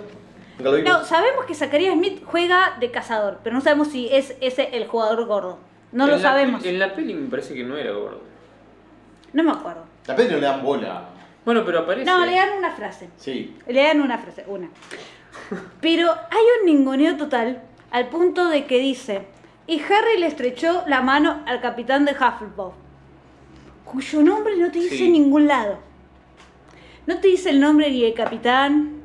[0.57, 0.91] Nunca lo vimos.
[0.91, 4.88] No, sabemos que Zacarías Smith juega de cazador, pero no sabemos si es ese el
[4.88, 5.59] jugador gordo.
[5.91, 6.65] No En lo la sabemos.
[6.65, 8.22] en la peli me parece que no era gordo.
[9.34, 9.84] No me acuerdo.
[10.08, 11.10] La peli no le dan bola.
[11.45, 12.05] Bueno, pero aparece.
[12.10, 13.10] No, le dan una frase.
[13.18, 13.55] Sí.
[13.68, 14.70] Le dan una frase, una.
[15.82, 19.28] Pero hay un ninguneo total al punto de que dice,
[19.66, 22.74] y Harry le estrechó la mano al capitán de Hufflepuff,
[23.86, 25.05] cuyo nombre no te dice Sí.
[25.05, 25.80] en ningún lado.
[27.05, 29.01] No te dice el nombre ni del capitán,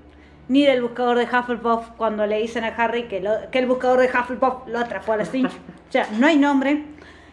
[0.49, 4.01] ni del buscador de Hufflepuff cuando le dicen a Harry que, lo- que el buscador
[4.01, 5.53] de Hufflepuff lo atrapó a la Finch.
[5.53, 6.85] O sea, no hay nombre.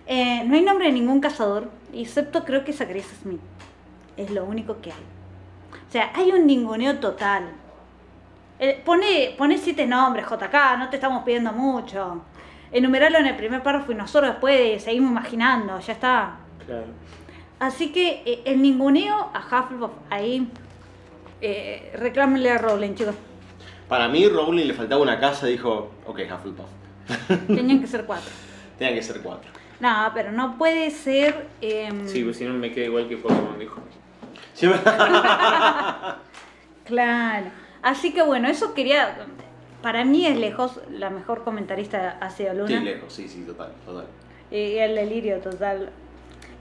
[0.06, 3.40] Eh, no hay nombre de ningún cazador, excepto creo que Zacharias Smith.
[4.18, 5.04] Es lo único que hay.
[5.88, 7.50] O sea, hay un ninguneo total.
[8.60, 12.22] Eh, pone, pone siete nombres, JK, no te estamos pidiendo mucho.
[12.72, 16.36] Enumerarlo en el primer párrafo y nosotros después seguimos imaginando, ya está.
[16.66, 16.86] Claro.
[17.60, 20.48] Así que eh, el ninguneo a Hufflepuff ahí,
[21.42, 23.16] eh, reclámenle a Rowling, chicos.
[23.88, 26.68] Para mí, Rowling le faltaba una casa y dijo, ok, Hufflepuff.
[27.48, 28.30] Tenían que ser cuatro.
[28.78, 29.50] Tenían que ser cuatro.
[29.80, 31.48] No, pero no puede ser...
[31.62, 33.82] em, Sí, pues si no me queda igual que Pokémon, dijo.
[34.60, 34.68] Sí,
[36.86, 37.46] Claro.
[37.82, 39.26] Así que bueno, eso quería...
[39.82, 42.68] Para mí es lejos la mejor comentarista ha sido Luna.
[42.68, 44.08] Sí, lejos, sí, sí, total, total.
[44.52, 45.92] Y el delirio total.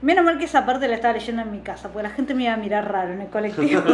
[0.00, 2.44] Menos mal que esa parte la estaba leyendo en mi casa, porque la gente me
[2.44, 3.82] iba a mirar raro en el colectivo.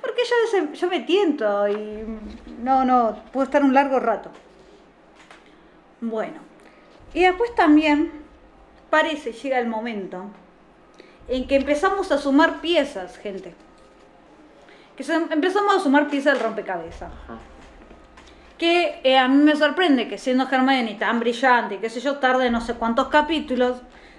[0.00, 2.04] porque yo, yo me tiento y
[2.60, 4.32] no, no, puedo estar un largo rato.
[6.00, 6.40] Bueno,
[7.12, 8.10] y después también
[8.90, 10.30] parece llega el momento
[11.28, 13.54] en que empezamos a sumar piezas, gente.
[14.96, 17.38] Que empezamos a sumar piezas del rompecabezas Ajá.
[18.58, 22.18] que eh, a mí me sorprende que siendo Hermione tan brillante y qué sé yo,
[22.18, 23.78] tarde no sé cuántos capítulos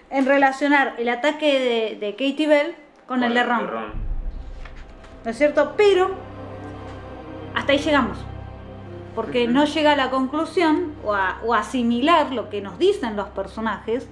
[0.09, 2.75] en relacionar el ataque de, de Katie Bell
[3.07, 3.69] con el de Ron,
[5.23, 5.75] ¿no es cierto?
[5.77, 6.15] Pero
[7.53, 8.17] hasta ahí llegamos,
[9.15, 13.15] porque no llega a la conclusión o a, o a asimilar lo que nos dicen
[13.15, 14.09] los personajes,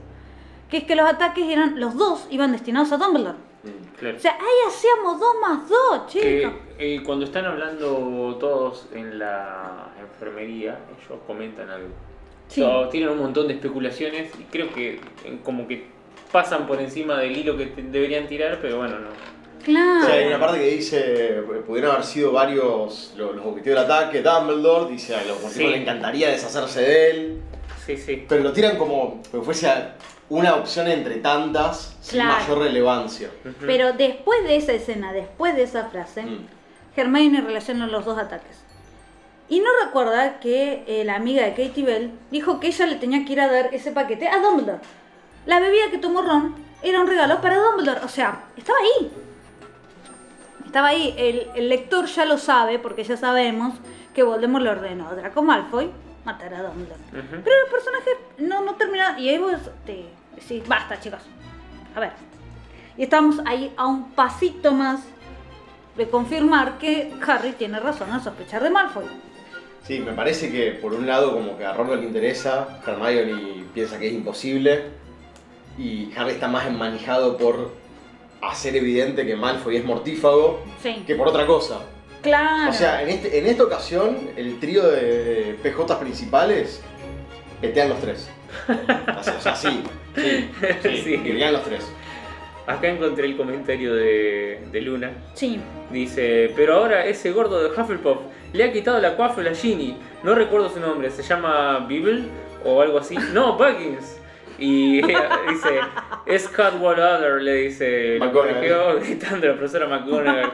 [0.74, 3.38] que es que los ataques eran, los dos iban destinados a Dumbledore.
[3.64, 4.18] Mm, Claro.
[4.18, 6.52] O sea, ahí hacíamos dos más dos, chicos.
[6.80, 11.90] eh, cuando están hablando todos en la enfermería, ellos comentan algo.
[12.48, 12.66] Sí.
[12.92, 15.86] Tienen un montón de especulaciones y creo que eh, como que
[16.32, 19.10] pasan por encima del hilo que te- deberían tirar, pero bueno, no.
[19.64, 20.02] Claro.
[20.02, 23.92] O sea, hay una parte que dice, pudieron haber sido varios los, los objetivos del
[23.92, 25.68] ataque, Dumbledore, dice a los motivos Sí.
[25.68, 27.42] le encantaría deshacerse de él,
[27.86, 28.26] Sí, sí.
[28.28, 29.70] pero lo tiran como que fuese
[30.30, 33.30] una opción entre tantas sin mayor relevancia.
[33.60, 36.48] Pero después de esa escena, después de esa frase, Mm.
[36.96, 38.64] Hermione relaciona los dos ataques.
[39.50, 43.26] Y no recuerda que eh, la amiga de Katie Bell dijo que ella le tenía
[43.26, 44.80] que ir a dar ese paquete a Dumbledore.
[45.46, 48.02] La bebida que tomó Ron era un regalo para Dumbledore.
[48.06, 49.12] O sea, estaba ahí.
[50.66, 51.14] Estaba ahí.
[51.18, 53.76] El, el lector ya lo sabe, porque ya sabemos
[54.14, 55.90] que Voldemort le ordenó a Draco Malfoy
[56.26, 57.00] matar a Dumbledore.
[57.12, 57.26] Pero
[57.66, 58.10] el personaje
[58.40, 59.20] no, no termina.
[59.20, 59.54] Y ahí vos
[59.86, 60.06] te
[60.36, 61.22] decís, basta, chicos.
[61.96, 62.12] A ver.
[62.98, 65.02] Y estamos ahí a un pasito más
[65.98, 69.06] de confirmar que Harry tiene razón al sospechar de Malfoy.
[69.84, 73.66] Sí, me parece que por un lado como que a Ron no le interesa, Hermione
[73.74, 74.86] piensa que es imposible
[75.78, 77.72] y Harry está más enmanijado por
[78.42, 81.04] hacer evidente que Malfoy es mortífago Sí.
[81.06, 81.80] que por otra cosa.
[82.24, 82.72] Claro.
[82.72, 86.82] O sea, en, este, en esta ocasión el trío de PJ principales
[87.62, 88.30] petean los tres.
[89.08, 89.84] Así, o sea, sí,
[90.16, 90.50] sí,
[90.82, 91.18] sí, Sí.
[91.18, 91.88] petean los tres.
[92.66, 95.12] Acá encontré el comentario de, de Luna.
[95.34, 95.60] sí.
[95.92, 98.18] Dice, pero ahora ese gordo de Hufflepuff
[98.54, 99.96] le ha quitado la cuáfula a Ginny.
[100.24, 102.24] No recuerdo su nombre, se llama Bibble
[102.64, 103.16] o algo así.
[103.34, 104.18] No, Buggins.
[104.58, 105.80] Y dice,
[106.26, 108.18] es Cadwell Other, le dice.
[108.18, 110.52] Lo corrigió gritando la profesora McGonagall.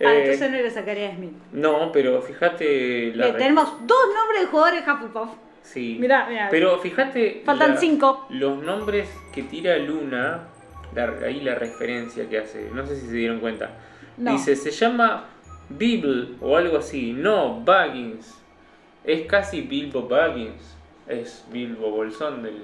[0.00, 1.32] Ah, Eh, entonces no era Zacarías Smith.
[1.52, 5.28] no, pero fíjate la Bien, tenemos dos nombres de jugadores de Hufflepuff.
[5.62, 5.96] Sí.
[6.00, 6.48] Mirá, mirá.
[6.50, 7.42] Pero fíjate.
[7.44, 8.26] Faltan la- cinco.
[8.30, 10.48] Los nombres que tira Luna,
[10.94, 13.70] la- ahí la referencia que hace, no sé si se dieron cuenta.
[14.16, 14.32] No.
[14.32, 15.26] Dice, se llama
[15.68, 18.34] Bible o algo así, no Baggins.
[19.04, 20.76] Es casi Bilbo Baggins.
[21.06, 22.62] Es Bilbo Bolsón del.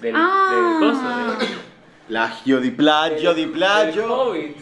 [0.00, 0.14] del.
[0.16, 0.78] Ah.
[0.80, 1.48] del coso, del-
[2.08, 4.10] Plagio di plagio di del.
[4.10, 4.56] Hobbit.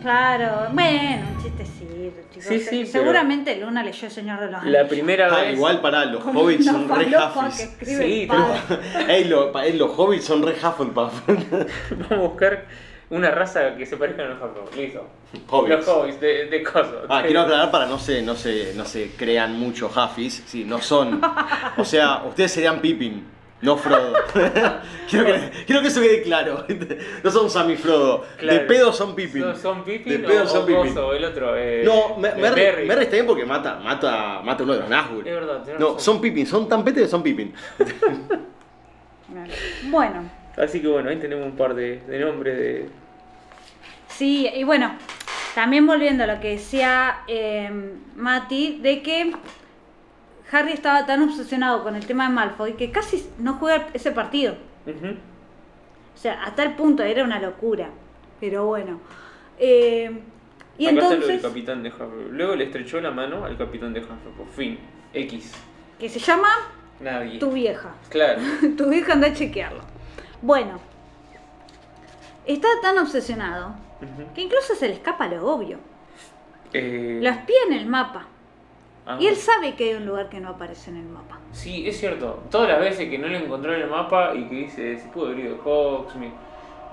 [0.00, 2.44] Claro, bueno, un chistecito, chicos.
[2.48, 4.72] Sí, sí, Se- Seguramente Luna leyó El Señor de los Anillos.
[4.82, 5.54] La primera Ah, vez.
[5.54, 7.06] igual para los hobbits son re
[7.48, 8.28] escribe Sí.
[9.08, 11.22] Ey, lo- pa- ey, los hobbits son re Hufflepuff.
[11.26, 12.64] Vamos a buscar
[13.10, 14.76] una raza que se parezca a los Hufflepuff.
[14.76, 15.06] Listo.
[15.48, 15.76] Hobbits.
[15.76, 17.02] Los Hobbits de, de coso.
[17.08, 20.80] Ah, quiero aclarar para no se, no se, no se crean mucho Huffis, sí, no
[20.80, 21.20] son.
[21.76, 23.24] O sea, ustedes serían Pippin,
[23.62, 24.12] no Frodo.
[25.08, 26.64] quiero, que, quiero que eso quede claro.
[27.22, 28.24] No son Sam y Frodo.
[28.40, 29.42] De pedo son Pippin.
[29.42, 30.88] ¿Son, son Pippin De pedo o, son Pippin.
[30.94, 31.56] coso, el otro?
[31.56, 32.86] Eh, No, Me- eh, Merry, Merry.
[32.86, 35.26] Merry está bien porque mata, mata, mata uno de los Nazgûl.
[35.26, 36.00] Es verdad, No, razón.
[36.00, 37.54] son Pippin, son tan pete que son Pippin.
[39.84, 42.88] Bueno, Así que bueno, ahí tenemos un par de, de nombres de,
[44.08, 44.96] Sí, y bueno,
[45.56, 47.68] también volviendo a lo que decía eh,
[48.14, 49.32] Mati, de que
[50.54, 54.54] Harry estaba tan obsesionado con el tema de Malfoy que casi no juega ese partido.
[54.86, 57.88] O sea, hasta el punto era una locura.
[58.40, 59.00] Pero bueno.
[59.58, 60.20] Eh,
[60.78, 62.30] y Acá está lo del entonces, capitán de Hufflepuff.
[62.32, 64.54] Luego le estrechó la mano al capitán de Hufflepuff.
[64.54, 64.78] Fin.
[65.12, 65.52] X.
[65.98, 66.48] que se llama
[67.00, 67.38] Nadie.
[67.38, 67.94] Tu vieja.
[68.08, 68.40] Claro.
[68.76, 69.80] tu vieja anda a chequearlo.
[70.42, 70.80] Bueno,
[72.46, 73.74] está tan obsesionado
[74.34, 75.78] que incluso se le escapa lo obvio.
[76.72, 78.26] Eh, Lo espía en el mapa.
[79.06, 81.38] Ah, Y él sabe que hay un lugar que no aparece en el mapa.
[81.52, 82.42] Sí, es cierto.
[82.50, 85.26] Todas las veces que no lo encontró en el mapa y que dice, se pudo
[85.26, 86.34] haber ido de Hogsmeade.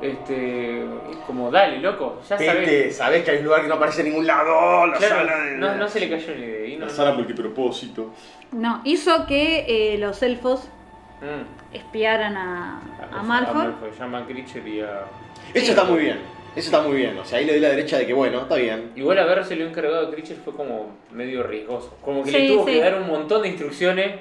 [0.02, 0.82] Este.
[1.12, 2.20] Es como, dale, loco.
[2.28, 2.96] Ya sabes.
[2.96, 4.88] Sabés que hay un lugar que no aparece en ningún lado.
[4.88, 5.58] La Claro, sala de.
[5.58, 6.78] no, no se le cayó ni de ahí.
[6.78, 8.12] No, La sala multipropósito.
[8.52, 10.68] No, hizo que eh, los elfos
[11.22, 11.76] Mm.
[11.76, 12.82] espiaran a,
[13.12, 13.68] a A Malfoy.
[13.68, 14.22] Malfoy.
[14.22, 15.04] A Critcher y a.
[15.54, 16.18] Eso está muy bien.
[16.56, 17.18] Eso está muy bien.
[17.18, 18.92] O sea, ahí le doy la derecha de que, bueno, está bien.
[18.96, 21.98] Igual habérselo encargado a Critcher fue como medio riesgoso.
[22.02, 22.74] Como que Sí, le tuvo sí.
[22.74, 24.16] que dar un montón de instrucciones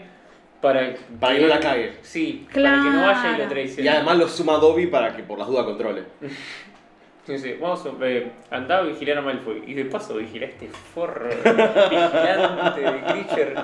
[0.60, 1.92] para, Para que no la cague.
[2.02, 3.42] Sí, para que no vaya y Claro.
[3.44, 3.82] lo traicione.
[3.84, 6.02] Y además lo suma Dobby para que por las dudas controle.
[7.26, 9.62] Dice, vamos a eh, andá a vigilar a Malfoy.
[9.66, 11.28] Y de paso vigila a este forro
[11.90, 13.54] vigilante de Critcher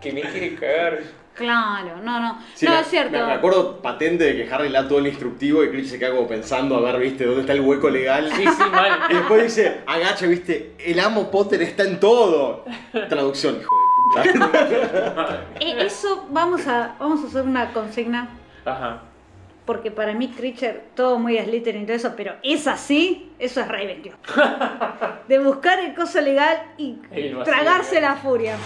[0.00, 0.98] que me quiere cagar.
[1.40, 2.38] Claro, no, no.
[2.54, 3.12] Sí, no, me, es cierto.
[3.12, 5.98] Me, me acuerdo patente de que Harry le da todo el instructivo y Critch se
[5.98, 8.30] queda como pensando a ver, viste, dónde está el hueco legal.
[8.36, 9.00] Sí, sí, mal.
[9.10, 12.64] Y después dice, agacha, viste, el amo Potter está en todo.
[13.08, 13.74] Traducción, hijo
[14.22, 15.44] de puta.
[15.60, 18.28] Eh, eso vamos a, vamos a hacer una consigna.
[18.64, 19.02] Ajá.
[19.70, 23.68] Porque para mí, Creature, todo muy Slytherin y todo eso, pero es así, eso es
[23.68, 24.16] Ravenclaw.
[25.28, 26.94] De buscar el coso legal y
[27.44, 28.14] tragarse legal.
[28.16, 28.56] la furia.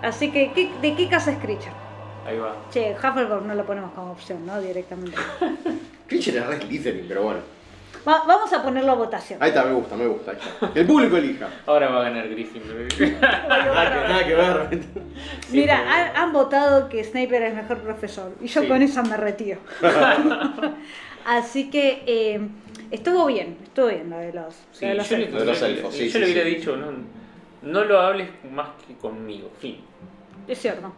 [0.00, 1.72] Así que, ¿qué- ¿de qué casa es Creature?
[2.24, 2.54] Ahí va.
[2.70, 4.60] Che, Hufflepuff no lo ponemos como opción, ¿no?
[4.60, 5.16] Directamente.
[6.06, 7.40] Critch era re Slytherin, pero bueno.
[8.06, 9.42] Va- vamos a ponerlo a votación.
[9.42, 10.30] Ahí está, me gusta, me gusta.
[10.32, 10.72] ahí está.
[10.72, 11.48] Que el público elija.
[11.66, 12.76] Ahora va a ganar Gryffindor.
[13.20, 14.80] Nada que, nada que ver.
[15.50, 15.78] Mira,
[16.10, 18.68] han, han votado que Snape era el mejor profesor y yo Sí.
[18.68, 19.58] con esa me retiro.
[21.26, 22.40] Así que eh,
[22.90, 25.40] estuvo bien, estuvo bien lo de los, Sí, lo de los yo, le, elfos.
[25.40, 26.54] De los elfos, sí, yo sí, le hubiera sí.
[26.56, 26.86] dicho, no,
[27.62, 29.50] no lo hables más que conmigo.
[29.58, 29.78] Fin.
[30.46, 30.92] Es cierto.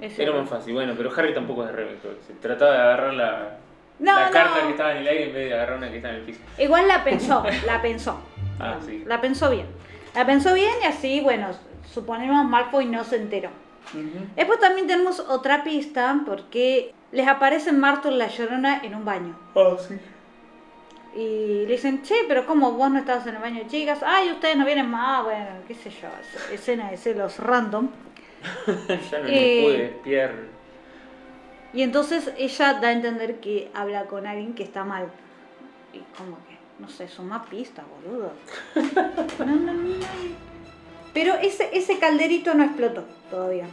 [0.00, 0.74] Es Era más fácil.
[0.74, 2.12] Bueno, pero Harry tampoco es de Ravenclaw.
[2.26, 3.56] Se trataba de agarrar la,
[3.98, 4.32] No, la no.
[4.32, 6.22] carta que estaba en el aire en vez de agarrar una que está en el
[6.22, 6.40] piso.
[6.58, 8.18] Igual la pensó, la pensó.
[8.58, 9.02] Ah, sí.
[9.06, 9.66] La pensó bien.
[10.14, 11.48] La pensó bien y así, bueno,
[11.92, 13.50] suponemos Malfoy no se enteró.
[14.34, 19.38] Después también tenemos otra pista porque les aparece Marto la llorona en un baño.
[19.54, 19.94] Ah, sí.
[21.14, 24.00] Y le dicen, che, pero ¿cómo vos no estabas en el baño chicas?
[24.04, 27.88] Ay, ustedes no vienen más, bueno, qué sé yo, es- escena de celos random.
[29.10, 30.32] ya no Eh, pude espiar.
[31.76, 35.08] Y entonces ella da a entender que habla con alguien que está mal.
[35.92, 38.32] Y como que, no sé, suma pista, boludo.
[39.38, 40.06] No, no, no, no.
[41.12, 43.66] Pero ese, ese calderito no explotó todavía.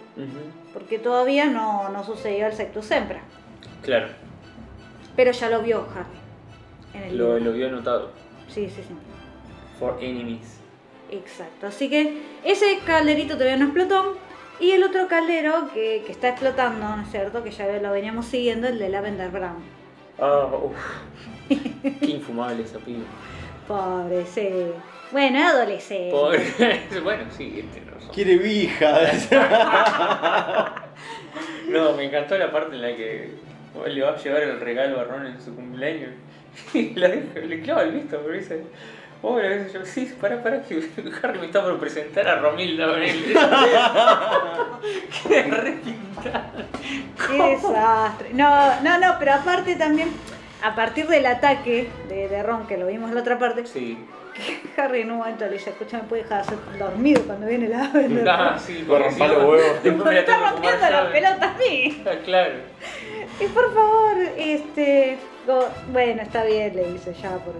[0.73, 3.21] Porque todavía no, no sucedió el Sectus Sempra.
[3.81, 4.07] Claro,
[5.15, 6.17] Pero ya lo vio Harry.
[6.93, 7.45] En el lo, libro.
[7.45, 8.11] lo había anotado.
[8.49, 8.95] Sí, sí, sí.
[9.79, 10.57] For enemies.
[11.09, 11.67] Exacto.
[11.67, 14.17] Así que ese calderito todavía no explotó.
[14.63, 17.43] Y el otro caldero que, que está explotando, ¿no es cierto?
[17.43, 19.61] Que ya lo veníamos siguiendo, el de Lavender Brown.
[20.17, 20.77] Ah, uff.
[21.99, 23.03] Qué infumable esa piba.
[23.67, 24.47] Pobre, sí.
[25.11, 26.11] Bueno, es adolescente.
[26.11, 26.41] Pobre.
[27.03, 28.09] bueno, sí, tiene razón.
[28.13, 29.01] Quiere vija.
[31.67, 33.31] No, me encantó la parte en la que
[33.87, 36.11] le va a llevar el regalo a Ron en su cumpleaños.
[36.73, 38.63] Y le clava el visto, pero dice.
[39.25, 40.75] Hola, qué sé yo, sí, pará, pará, que
[41.23, 42.87] Harry me está por presentar a Romilda.
[45.27, 46.51] Qué repintada.
[47.29, 48.29] Qué desastre.
[48.33, 50.09] No, no, no, pero aparte también,
[50.61, 53.97] a partir del ataque de, de Ron, que lo vimos en la otra parte, Sí.
[54.77, 57.83] Harry en un momento le dice, escucha, me puede dejar hacer dormido cuando viene la
[57.83, 58.27] Lavender.
[58.27, 59.83] Ah, sí, porque romper los huevos.
[59.83, 61.11] Después me está rompiendo la yo.
[61.11, 62.03] pelota a mí.
[62.05, 62.53] Ah, claro.
[63.39, 65.17] Y por favor, este.
[65.45, 67.53] go- bueno, está bien, le dice ya por.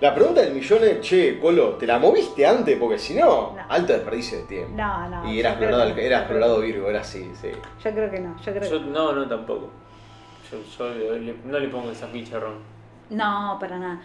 [0.00, 2.78] La pregunta del millón es, che, Colo, ¿te la moviste antes?
[2.78, 3.62] Porque si no, No.
[3.68, 4.74] alto desperdicio de tiempo.
[4.76, 5.32] No, no.
[5.32, 6.06] y era yo creo explorado, que no.
[6.06, 7.48] era explorado Virgo, era así, sí.
[7.82, 9.70] Yo creo que no, yo creo Yo, que no, no, tampoco.
[10.50, 12.58] Yo, yo le- no le pongo esa ficha a Ron.
[13.10, 14.00] no, para nada.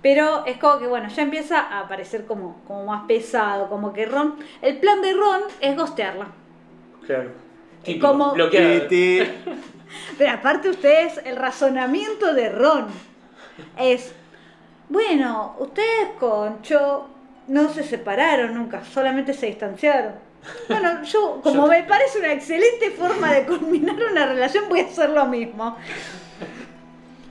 [0.00, 4.04] Pero es como que bueno, ya empieza a aparecer como, como más pesado, como que
[4.06, 4.34] Ron.
[4.60, 6.26] El plan de Ron es gostearla.
[7.06, 7.30] Claro.
[7.84, 8.88] Y como- bloqueada.
[8.88, 9.32] Tete.
[10.18, 12.86] Pero aparte ustedes, el razonamiento de Ron
[13.78, 14.14] es,
[14.88, 17.06] bueno, ustedes con Cho
[17.48, 20.12] no se separaron nunca, solamente se distanciaron.
[20.68, 25.10] Bueno, yo, como me parece una excelente forma de culminar una relación, voy a hacer
[25.10, 25.76] lo mismo.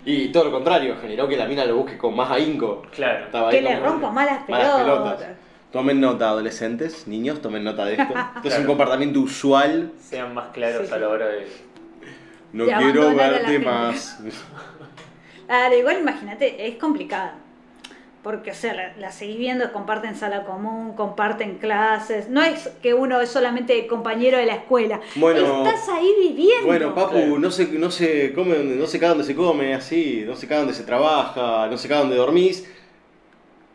[0.04, 2.82] Y todo lo contrario, generó que la mina lo busque con más ahínco.
[2.92, 3.26] Claro.
[3.26, 5.14] Estaba Que le rompa malas Malas pelotas.
[5.18, 5.38] pelotas.
[5.72, 8.14] Tomen nota, adolescentes, niños, tomen nota de esto.
[8.38, 9.92] Esto es un comportamiento usual.
[10.02, 10.94] Sean más claros Sí, sí.
[10.94, 11.48] a la hora de.
[12.52, 13.70] No De quiero verte gente.
[15.52, 17.32] Claro, igual imagínate, es complicado.
[18.24, 22.30] Porque, o sea, la, la seguís viendo, comparten sala común, comparten clases.
[22.30, 25.02] No es que uno es solamente compañero de la escuela.
[25.16, 26.68] Bueno, Estás ahí viviendo.
[26.68, 27.40] Bueno, Papu, Claro.
[27.40, 30.48] no se, no se come, donde- no se cae donde se come, así, no se
[30.48, 32.66] cae donde se trabaja, no se cae donde dormís.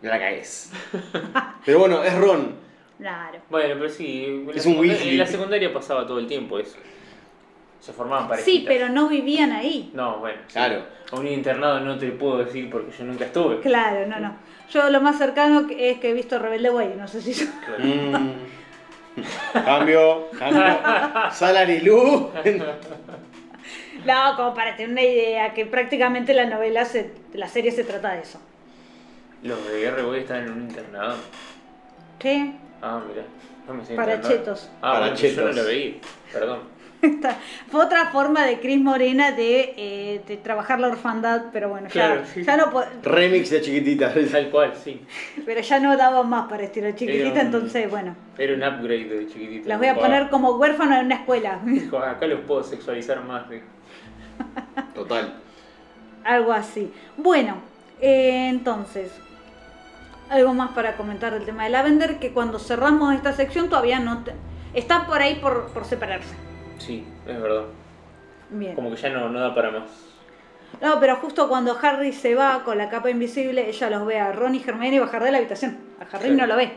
[0.00, 0.70] La caes.
[1.66, 2.54] Pero bueno, es Ron.
[2.98, 3.40] Claro.
[3.50, 4.44] Bueno, pero sí.
[4.46, 5.10] la Es un Weasley.
[5.10, 6.78] En la secundaria pasaba todo el tiempo eso.
[7.86, 8.52] Se formaban parejitas.
[8.52, 9.92] Sí, pero no vivían ahí.
[9.94, 10.38] No, bueno.
[10.48, 10.54] sí.
[10.54, 10.82] Claro.
[11.12, 13.60] A un internado no te puedo decir porque yo nunca estuve.
[13.60, 14.34] Claro, no, no.
[14.72, 17.46] Yo lo más cercano que- es que he visto Rebelde Way, no sé si yo...
[17.64, 17.84] Claro.
[17.84, 19.64] Mm.
[19.64, 20.64] Cambio, cambio.
[21.30, 22.28] Salary Lu.
[24.04, 28.12] No, como para tener una idea, que prácticamente la novela, se, la serie se trata
[28.14, 28.40] de eso.
[29.42, 31.16] Los de R-Boy están en un internado.
[32.18, 32.52] ¿Qué?
[32.82, 33.22] Ah, mira.
[33.66, 34.38] No me sé Para internado.
[34.44, 34.70] chetos.
[34.76, 35.56] Ah, Para bueno, yo no chetos.
[35.56, 36.00] lo veí.
[36.32, 36.58] Perdón.
[37.02, 37.36] Esta
[37.70, 42.22] Fue otra forma de Cris Morena de, eh, de trabajar la orfandad, pero bueno, Claro,
[42.22, 42.42] ya, sí.
[42.42, 42.72] ya no
[43.02, 44.12] Remix de chiquitita.
[44.32, 45.00] Tal cual, sí.
[45.44, 49.26] pero ya no daba más para estilo chiquitita, un- entonces bueno, Era un upgrade de
[49.28, 49.68] chiquitito.
[49.68, 53.48] las voy a poner como huérfano en una escuela, Dijo, acá los puedo sexualizar más.
[53.50, 53.64] dijo.
[54.94, 55.34] Total.
[56.24, 56.92] algo así.
[57.16, 57.56] Bueno,
[58.00, 59.10] eh, entonces,
[60.28, 64.24] algo más para comentar del tema de Lavender, que cuando cerramos esta sección todavía no...
[64.24, 64.32] te-
[64.74, 66.34] está por ahí por, por separarse.
[66.78, 67.64] Sí, es verdad.
[68.50, 68.74] Bien.
[68.74, 69.88] Como que ya no, no da para más.
[70.80, 74.32] No, pero justo cuando Harry se va con la capa invisible, ella los ve a
[74.32, 75.78] Ron y Hermione bajar de la habitación.
[76.00, 76.34] A Harry Sí.
[76.36, 76.72] no lo ve.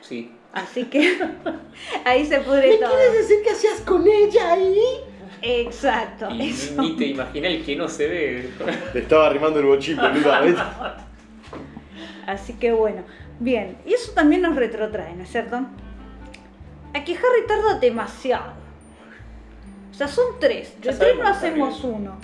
[0.00, 0.32] Sí.
[0.52, 1.18] Así que
[2.04, 2.96] ahí se pudre todo.
[3.12, 4.78] decir que hacías con ella ahí?
[5.42, 6.30] Exacto.
[6.30, 6.80] Y eso.
[6.80, 8.50] ni te imaginas el que no se ve.
[8.94, 10.56] Le estaba arrimando el bochín, boluda, ¿ves?
[12.26, 13.02] Así que bueno.
[13.40, 13.76] Bien.
[13.84, 15.56] Y eso también nos retrotrae, ¿no es cierto?
[16.94, 18.52] A que Harry tarda demasiado.
[19.94, 20.80] O sea, son tres.
[20.80, 22.18] De tres no hacemos uno.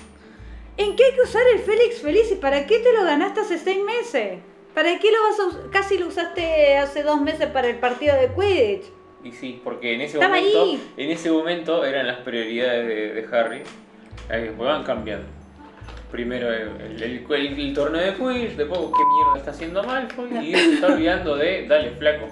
[0.76, 2.30] ¿En qué hay que usar el Félix Feliz?
[2.32, 4.40] ¿Y para qué te lo ganaste hace seis meses?
[4.74, 5.70] ¿Para qué lo vas a usar?
[5.70, 8.84] Casi lo usaste hace dos meses para el partido de Quidditch.
[9.22, 10.92] Y sí, porque en ese Estaba momento, ahí.
[10.96, 13.62] en ese momento eran las prioridades de, de Harry.
[14.28, 15.26] Después van cambiando.
[16.10, 20.54] Primero el, el, el- el torneo de Quidditch, después qué mierda está haciendo Malfoy y
[20.54, 22.26] se está olvidando de dale flaco.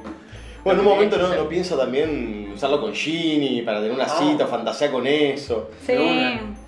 [0.64, 4.08] Bueno, en un momento no, no piensa también usarlo con Ginny para tener una Ah.
[4.08, 5.70] cita, fantasea con eso.
[5.86, 5.94] Sí,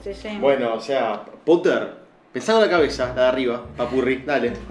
[0.05, 0.29] sí, sí.
[0.41, 1.95] Bueno, o sea, Potter,
[2.33, 4.53] pensá con la cabeza, la de arriba, papurri, dale.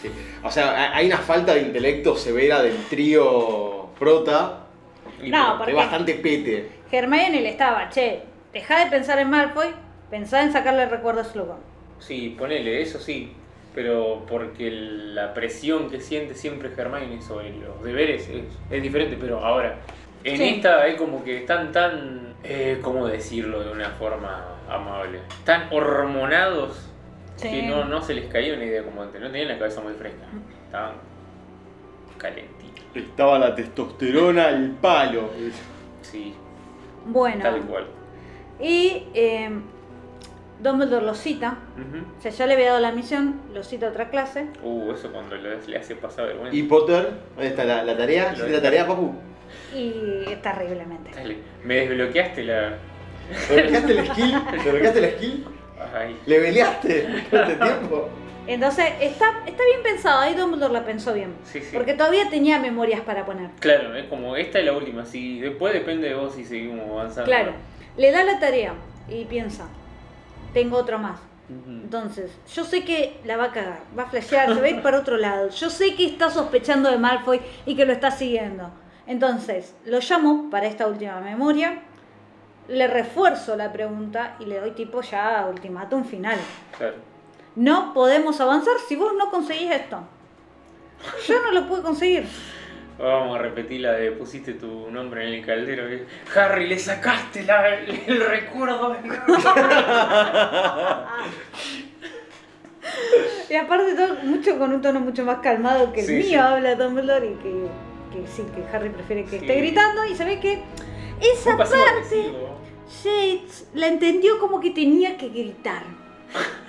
[0.00, 0.08] Sí.
[0.44, 4.60] O sea, ha- hay una falta de intelecto severa del trío prota,
[5.20, 5.76] Y No, pero- ¿por de qué?
[5.76, 6.68] bastante pete.
[6.92, 8.22] Hermione le estaba, che,
[8.52, 9.66] deja de pensar en Malfoy,
[10.10, 11.58] pensá en sacarle el recuerdo a Slughorn.
[11.98, 13.32] Sí, ponele, eso sí.
[13.78, 19.38] Pero porque la presión que siente siempre Hermione sobre los deberes es, es diferente, pero
[19.38, 19.76] ahora,
[20.24, 20.48] en Sí.
[20.56, 25.20] esta es como que están tan, eh, ¿cómo decirlo de una forma amable?
[25.44, 26.90] Tan hormonados
[27.36, 27.50] Sí.
[27.52, 29.92] que no, no se les caía una idea como antes, no tenían la cabeza muy
[29.92, 30.24] fresca,
[30.66, 30.94] estaban
[32.16, 32.84] calentitos.
[32.96, 35.30] Estaba la testosterona al palo.
[36.02, 36.34] Sí,
[37.06, 37.84] Bueno, tal cual.
[38.58, 39.50] y eh,
[40.60, 41.58] Dumbledore lo cita,
[42.18, 45.12] o sea, ya le había dado la misión, lo cita a otra clase, Uh, eso
[45.12, 46.56] cuando le, le hace pasar vergüenza.
[46.56, 47.10] ¿Y Potter?
[47.36, 48.32] ¿Dónde está la, la tarea?
[48.32, 49.14] ¿Hiciste la tarea, papu?
[49.74, 51.10] y terriblemente.
[51.14, 52.74] Dale, me desbloqueaste la...
[53.50, 54.32] ¿Le bloqueaste el skill?
[54.52, 55.46] ¿Le bloqueaste el skill?
[55.94, 58.08] Ay, ¿Le peleaste este tiempo?
[58.46, 61.70] Entonces, está, está bien pensado, ahí Dumbledore la pensó bien, sí, sí.
[61.76, 63.50] porque todavía tenía memorias para poner.
[63.60, 67.24] Claro, es como esta es la última, si después depende de vos si seguimos avanzando.
[67.26, 67.52] Claro,
[67.98, 68.72] le da la tarea
[69.08, 69.68] y piensa,
[70.52, 71.20] tengo otro más.
[71.48, 74.82] Entonces, yo sé que la va a cagar, va a flashear, se va a ir
[74.82, 75.48] para otro lado.
[75.48, 78.70] Yo sé que está sospechando de Malfoy y que lo está siguiendo.
[79.06, 81.80] Entonces, lo llamo para esta última memoria,
[82.68, 86.38] le refuerzo la pregunta y le doy tipo ya ultimátum final.
[86.76, 86.96] Claro.
[87.56, 90.00] No podemos avanzar si vos no conseguís esto.
[91.26, 92.26] Yo no lo pude conseguir.
[92.98, 95.84] Vamos a repetir la de pusiste tu nombre en el caldero.
[96.34, 98.96] Harry, le sacaste la- el recuerdo.
[103.50, 106.34] Y aparte todo mucho con un tono mucho más calmado que el Sí, mío sí.
[106.34, 107.66] habla Dumbledore y que,
[108.12, 109.36] que sí, que Harry prefiere que Sí.
[109.36, 110.62] esté gritando y ve que
[111.20, 112.58] esa parte agresivo.
[112.88, 115.82] Shades la entendió como que tenía que gritar.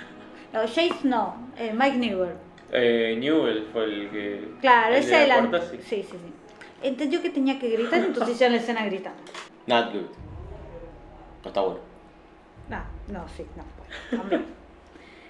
[0.52, 2.32] No, Shades no, eh, Mike Newell.
[2.72, 4.48] Eh, Newell fue el que.
[4.60, 5.76] Claro, el ese de la puerta, Sí.
[5.78, 5.82] sí.
[6.02, 6.16] sí, sí,
[6.82, 9.18] Entendió que tenía que gritar, entonces ya en la escena gritando.
[9.66, 10.00] Not good.
[11.42, 11.80] No está bueno.
[12.68, 13.64] No, no, sí, no.
[13.76, 14.60] bueno, también.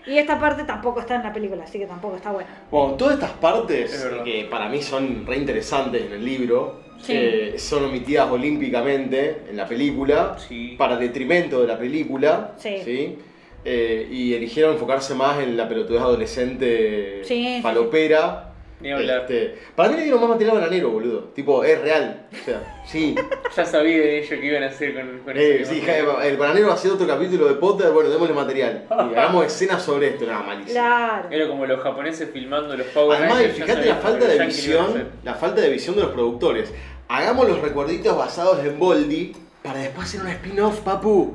[0.07, 2.49] Y esta parte tampoco está en la película, así que tampoco está buena.
[2.71, 7.13] Bueno, todas estas Es partes que para mí son re interesantes en el libro, Sí.
[7.15, 10.75] eh, son omitidas olímpicamente en la película, Sí.
[10.79, 13.19] para detrimento de la película, Sí.
[13.65, 18.47] Eh, y eligieron enfocarse más en la pelotudez adolescente Sí, sí, palopera.
[18.81, 19.21] Ni hablar.
[19.29, 21.25] Este, para mí le dieron más material bananero, boludo.
[21.35, 22.27] Tipo, es real.
[22.33, 23.15] O sea, sí.
[23.57, 26.69] Ya sabía de ello que iban a hacer con, con Eh, sí, ja- el bananero
[26.69, 28.87] va a hacer otro capítulo de Potter, bueno, démosle material.
[28.91, 30.73] Y hagamos escenas sobre esto, nada, malísimo.
[30.73, 31.29] Claro.
[31.31, 35.35] Era como los japoneses filmando los Power Además, Rangers, fíjate la falta de visión, la
[35.35, 36.73] falta de visión de los productores.
[37.09, 39.33] Hagamos los recuerditos basados en Boldy
[39.63, 41.35] para después hacer un spin-off, papu.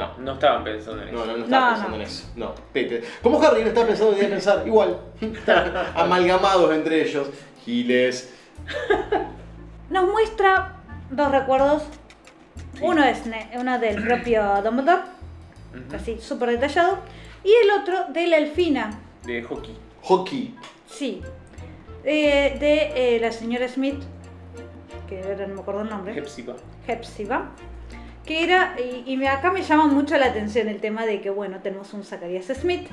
[0.00, 1.16] No, No estaban pensando en eso.
[1.18, 2.02] no, no, no estaba No, pensando no.
[2.02, 2.28] en eso.
[2.36, 3.02] No, pete.
[3.22, 4.98] Como Harry no está pensando ni en pensar, igual.
[5.20, 7.28] Están amalgamados entre ellos.
[7.64, 8.32] Giles.
[9.90, 10.76] Nos muestra
[11.10, 11.82] dos recuerdos.
[12.80, 15.02] Uno es ne- uno del propio Dumbledore,
[15.94, 16.98] así súper detallado.
[17.44, 18.90] Y el otro de la Elfina,
[19.24, 19.76] De hockey.
[20.02, 20.54] Hockey.
[20.86, 21.22] sí.
[22.02, 24.02] Eh, de eh, la señora Smith,
[25.06, 26.16] que ahora no me acuerdo el nombre.
[26.18, 26.54] Hepzibah.
[26.86, 27.50] Hepzibah,
[28.26, 31.92] que era, y, acá me llama mucho la atención el tema de que, bueno, tenemos
[31.94, 32.88] un Zacharias Smith,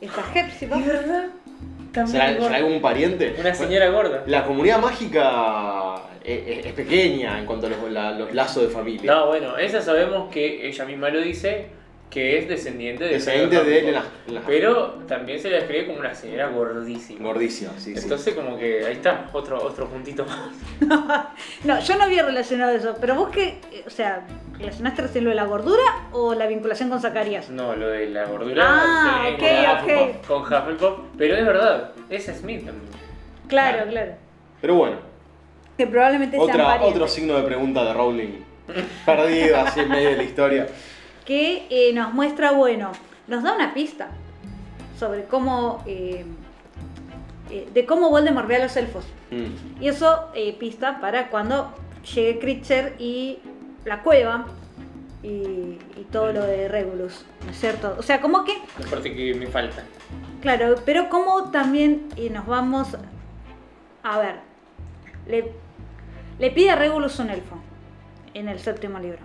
[0.00, 1.26] está Hepzibah, verdad?
[2.06, 3.34] ¿Será, será algún pariente?
[3.40, 4.22] Una señora gorda.
[4.26, 8.68] La comunidad mágica es, es- es pequeña en cuanto a los, la- los lazos de
[8.68, 9.12] familia.
[9.12, 11.66] No, bueno, esa sabemos que ella misma lo dice,
[12.10, 13.94] que es descendiente de Descendiente de él en Potter.
[13.94, 17.24] las- en las- Pero también se la describe como una señora gordísima.
[17.26, 18.00] Gordísima, sí, sí.
[18.02, 20.38] Entonces como que ahí está, otro, otro puntito más.
[21.64, 24.24] No, yo no había relacionado eso, pero vos que, eh, o sea,
[24.58, 25.82] ¿relacionaste recién lo de la gordura
[26.12, 27.48] o la vinculación con Zacarías?
[27.50, 30.26] No, lo de la gordura Ah, sí, ok, con, ok.
[30.26, 32.90] con Hufflepuff, pero es verdad, es Smith también.
[33.48, 34.12] Claro, claro.
[34.60, 34.96] Pero bueno,
[35.76, 38.44] Que probablemente sean otra, otro signo de pregunta de Rowling.
[39.06, 40.66] Perdido así en medio de la historia.
[41.24, 42.92] Que eh, nos muestra, bueno,
[43.26, 44.08] nos da una pista
[44.98, 46.24] sobre cómo, eh,
[47.50, 49.04] eh, de cómo Voldemort ve a los elfos.
[49.30, 49.82] Mm.
[49.82, 51.72] Y eso eh, pista para cuando
[52.14, 53.38] llegue Critcher y
[53.84, 54.46] la cueva
[55.22, 57.96] y, y todo lo de Regulus, ¿no es cierto?
[57.98, 59.82] O sea, como que La parte que me falta.
[60.40, 62.96] Claro, pero como también eh, nos vamos
[64.02, 64.36] a ver,
[65.26, 65.52] le,
[66.38, 67.56] le pide a Regulus un elfo
[68.34, 69.18] en el séptimo libro.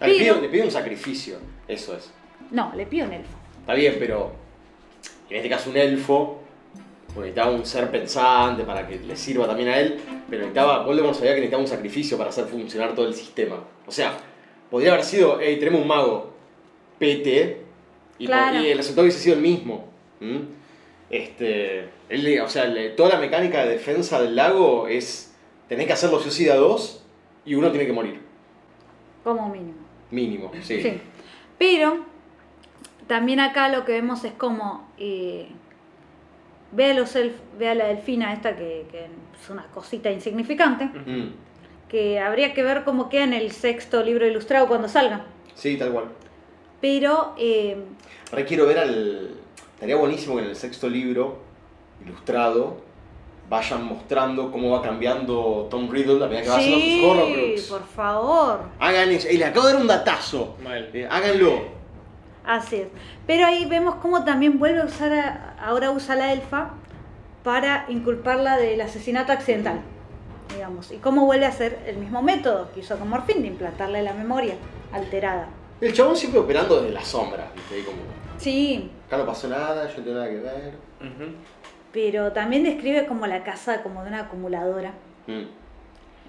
[0.00, 2.10] Ah, Le, pide, le pide un sacrificio, eso es.
[2.50, 3.36] No, le pide un elfo.
[3.60, 4.32] Está bien, pero
[5.30, 6.42] en este caso un elfo,
[7.14, 9.98] porque necesitaba un ser pensante para que le sirva también a él,
[10.28, 13.56] pero necesitaba, Voldemort sabía que necesitaba un sacrificio para hacer funcionar todo el sistema.
[13.86, 14.16] O sea,
[14.70, 16.32] podría haber sido, hey, tenemos un mago,
[16.98, 17.62] pete,
[18.18, 18.60] y, por- Claro.
[18.60, 19.88] y el resultado hubiese sido el mismo.
[21.10, 25.34] Este, él o sea, toda la mecánica de defensa del lago es,
[25.68, 27.04] tenés que hacerlo sí o sí de a dos,
[27.44, 28.20] y uno tiene que morir,
[29.22, 29.74] Como mínimo.
[30.10, 30.50] mínimo.
[30.62, 30.82] Sí.
[30.82, 31.00] Sí.
[31.58, 31.98] Pero
[33.06, 35.48] también acá lo que vemos es como eh,
[36.74, 40.84] ve a los elf- ve a la delfina esta que, que es una cosita insignificante,
[40.86, 41.32] Mm,
[41.88, 45.24] que habría que ver cómo queda en el sexto libro ilustrado cuando salga.
[45.54, 46.04] sí, tal cual.
[46.80, 47.76] Pero eh,
[48.32, 49.30] Ahora quiero ver al.
[49.74, 51.38] Estaría buenísimo que en el sexto libro,
[52.04, 52.78] ilustrado,
[53.48, 57.62] vayan mostrando cómo va cambiando Tom Riddle a medida que va haciendo sí, sus Horrocrux.
[57.68, 58.60] por favor.
[58.78, 59.28] Hagan eso.
[59.30, 60.56] Y le acabo de dar un datazo.
[60.62, 60.90] Mal.
[60.92, 61.62] Eh, háganlo.
[62.44, 62.88] Así es.
[63.26, 66.70] Pero ahí vemos cómo también vuelve a usar, a- ahora usa la elfa
[67.42, 69.80] para inculparla del asesinato accidental,
[70.54, 70.90] digamos.
[70.92, 74.12] Y cómo vuelve a hacer el mismo método que hizo con Morfín, de implantarle la
[74.14, 74.54] memoria
[74.92, 75.48] alterada.
[75.80, 77.74] El chabón siempre operando desde las sombras, ¿viste?
[77.76, 77.98] Ahí como.
[78.38, 80.74] Sí, Acá no pasó nada, yo no tengo nada que ver.
[81.92, 84.92] Pero también describe como la casa como de una acumuladora,
[85.26, 85.44] Mm.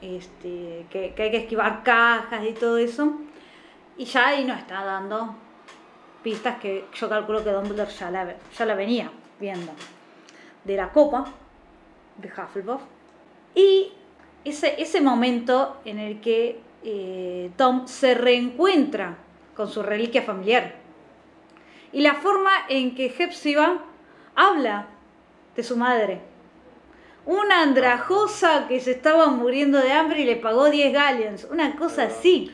[0.01, 3.13] este, que, que hay que esquivar cajas y todo eso.
[3.97, 5.35] Y ya ahí nos está dando
[6.25, 9.71] pistas que yo calculo que Dumbledore ya la, ya la venía viendo.
[10.63, 11.25] De la copa
[12.17, 12.81] de Hufflepuff.
[13.53, 13.91] Y
[14.43, 19.17] ese, ese momento en el que eh, Tom se reencuentra
[19.55, 20.73] con su reliquia familiar.
[21.91, 23.83] Y la forma en que Hepzibah
[24.33, 24.87] habla
[25.55, 26.21] de su madre.
[27.27, 31.47] Una andrajosa que se estaba muriendo de hambre y le pagó 10 galleons.
[31.51, 32.51] Una cosa así.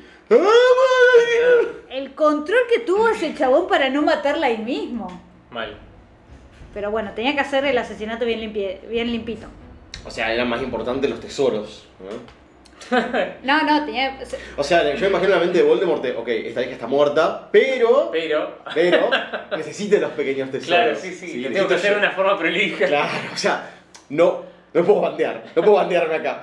[1.90, 5.22] El control que tuvo ese chabón para no matarla ahí mismo.
[5.52, 5.78] Mal.
[6.74, 9.48] Pero bueno, tenía que hacer el asesinato bien, limpie- bien limpito.
[10.06, 11.88] O sea, eran más importantes los tesoros.
[12.00, 12.42] ¿no?
[13.44, 14.20] No, no, tenía...
[14.58, 18.10] O sea, yo imagino la mente de Voldemort de, ok, esta hija está muerta, pero.
[18.12, 19.10] Pero, Pero
[19.58, 20.68] necesita los pequeños tesoros.
[20.68, 22.88] claro, sí, sí, le tengo que hacer yo- una forma prolija.
[22.88, 23.70] Claro, o sea,
[24.10, 24.44] no,
[24.74, 26.42] no puedo bandear, no puedo bandearme acá.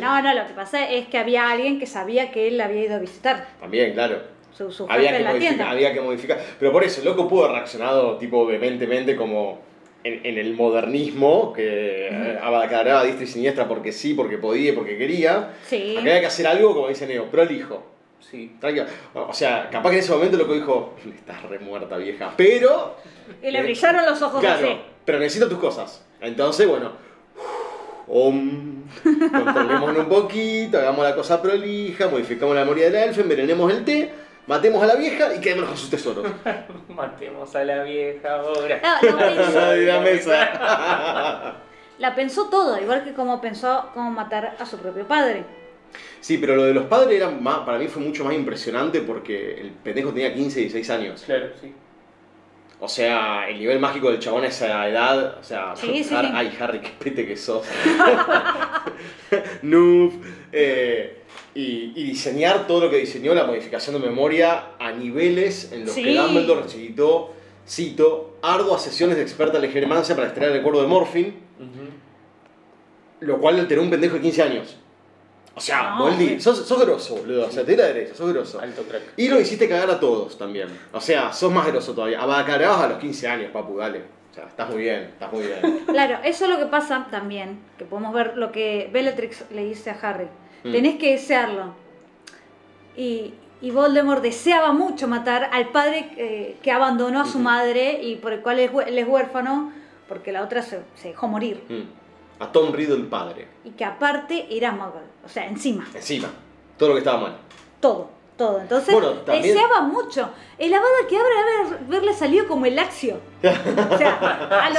[0.00, 2.84] No, no, lo que pasa es que había alguien que sabía que él la había
[2.84, 3.48] ido a visitar.
[3.60, 4.22] También, claro.
[4.52, 5.70] su, su había que, en la modificar, tienda.
[5.70, 6.40] había que modificar.
[6.58, 9.60] Pero por eso, el loco pudo haber reaccionado tipo vehementemente como
[10.04, 14.74] en, en el modernismo, que eh, abadacareaba a diestra y siniestra porque sí, porque podía,
[14.74, 15.54] porque quería.
[15.66, 15.92] Sí.
[15.92, 17.84] Acá había que hacer algo, como dice Neo, prolijo.
[18.20, 18.56] Sí.
[18.60, 18.86] Tranquilo.
[19.14, 22.96] O sea, capaz que en ese momento loco dijo, estás re muerta vieja, pero...
[23.42, 24.78] Y le brillaron los ojos Claro, así.
[25.04, 26.04] pero necesito tus cosas.
[26.20, 26.92] Entonces, bueno,
[28.08, 33.84] om, controlémonos un poquito, hagamos la cosa prolija, modificamos la memoria del elfo, envenenemos el
[33.84, 34.12] té,
[34.46, 36.26] matemos a la vieja y quedémonos con sus tesoros.
[36.88, 38.80] Matemos a la vieja ahora.
[38.82, 41.56] Ah, pensó, Ay, la mesa.
[41.98, 45.44] la pensó todo, igual que como pensó cómo matar a su propio padre.
[46.20, 49.60] Sí, pero lo de los padres era más, para mí fue mucho más impresionante porque
[49.60, 51.22] el pendejo tenía 15, 16 años.
[51.24, 51.72] Claro, sí.
[52.78, 56.26] O sea, el nivel mágico del chabón a esa edad, o sea, Sí, sí, Har-
[56.26, 56.32] sí.
[56.34, 57.64] ay Harry, qué pete que sos.
[59.62, 60.12] Noob.
[60.52, 61.22] eh,
[61.54, 65.94] y, y diseñar todo lo que diseñó, la modificación de memoria a niveles en los
[65.94, 66.02] Sí.
[66.04, 67.32] que Dumbledore necesitó,
[67.66, 71.34] cito, arduas sesiones de experta legermancia para extraer el recuerdo de Morphin,
[73.20, 74.76] lo cual alteró un pendejo de 15 años.
[75.56, 76.40] O sea, No, Moldy, güey.
[76.40, 77.46] sos, sos grosso, boludo.
[77.46, 78.60] O sea, te di la derecha, sos grosso.
[78.60, 79.02] Alto crack.
[79.16, 80.68] Y lo hiciste cagar a todos también.
[80.92, 82.20] O sea, sos más grosso todavía.
[82.20, 84.02] Abacareabas a los 15 años, papu, dale.
[84.30, 85.80] O sea, estás muy bien, estás muy bien.
[85.86, 89.88] Claro, eso es lo que pasa también, que podemos ver lo que Bellatrix le dice
[89.88, 90.28] a Harry.
[90.62, 90.72] Mm.
[90.72, 91.72] Tenés que desearlo.
[92.96, 98.16] Y, y Voldemort deseaba mucho matar al padre eh, que abandonó a su madre y
[98.16, 99.72] por el cual él es huérfano,
[100.08, 101.62] porque la otra se, se dejó morir.
[101.70, 102.05] Mm.
[102.38, 103.48] A Tom Riddle padre.
[103.64, 106.28] Y que aparte era muggle, o sea, encima, Encima.
[106.76, 107.36] Todo lo que estaba mal.
[107.80, 108.60] todo, todo.
[108.60, 110.28] Entonces Bueno, también- deseaba mucho.
[110.58, 113.18] El Avada que habrá haberle salido como el Axio.
[113.38, 114.70] O sea, a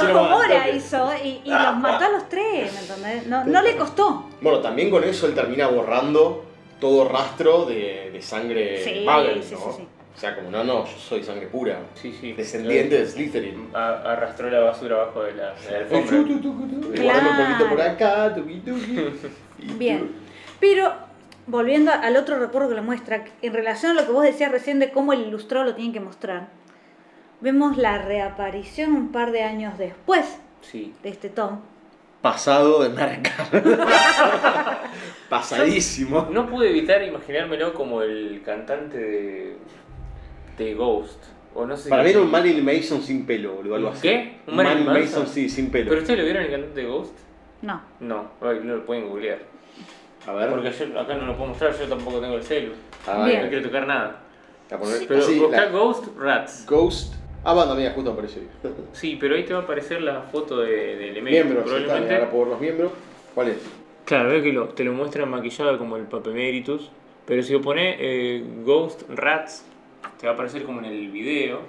[0.70, 3.26] que- hizo y, y los mató a los tres, ¿me entendés?
[3.26, 4.24] No, no le costó.
[4.40, 6.44] Bueno, también con eso él termina borrando
[6.80, 9.72] todo rastro de, de sangre Sí, Muggle, sí, ¿no?
[9.72, 9.88] sí, sí.
[10.18, 11.78] O sea, como no, no, yo soy sangre pura.
[11.94, 12.32] Sí, sí.
[12.32, 13.68] Descendiente de Slytherin.
[13.72, 16.16] A- arrastró la basura abajo de la, de la alfombra.
[16.18, 19.10] guardame un poquito por acá, tuqui, tuqui.
[19.60, 20.10] Y Bien.
[20.58, 20.92] Pero,
[21.46, 24.80] volviendo al otro recuerdo que le muestra, en relación a lo que vos decías recién
[24.80, 26.48] de cómo el ilustrado lo tienen que mostrar,
[27.40, 30.92] vemos la reaparición un par de años después Sí.
[31.04, 31.60] de este Tom.
[32.22, 33.30] Pasado de marca.
[35.28, 36.28] Pasadísimo.
[36.32, 39.56] No pude evitar imaginármelo como el cantante de,
[40.58, 41.22] de Ghost.
[41.54, 43.74] O no sé Para mí era un Marilyn Mason sin pelo, boludo.
[43.76, 44.02] Algo así.
[44.02, 44.38] ¿Qué?
[44.46, 44.86] ¿Un Un Marilyn?
[44.86, 45.88] Mason, sí, sin pelo.
[45.88, 47.18] ¿Pero ustedes lo vieron el cantante de Ghost?
[47.62, 47.80] No.
[48.00, 49.38] No, ay, no lo pueden googlear.
[50.26, 50.50] A ver.
[50.50, 52.72] Porque yo acá no lo puedo mostrar, yo tampoco tengo el celu.
[53.06, 53.42] A Bien.
[53.42, 54.20] No quiero tocar nada.
[54.70, 56.66] A poner, Pero así, buscá la- Ghost Rats.
[56.68, 57.14] Ghost.
[57.44, 58.48] Ah, bueno, mira, justo apareció ahí.
[58.92, 61.84] Sí, pero ahí te va a aparecer la foto de, del emérito, Miembros, ahí está,
[61.86, 62.14] probablemente.
[62.16, 62.92] ahora puedo ver los miembros.
[63.34, 63.56] ¿Cuál es?
[64.04, 66.90] Claro, veo que lo- te lo muestran maquillado como el Papemeritus.
[67.24, 69.64] Pero si lo pones eh, Ghost Rats,
[70.20, 71.60] te va a aparecer como en el video.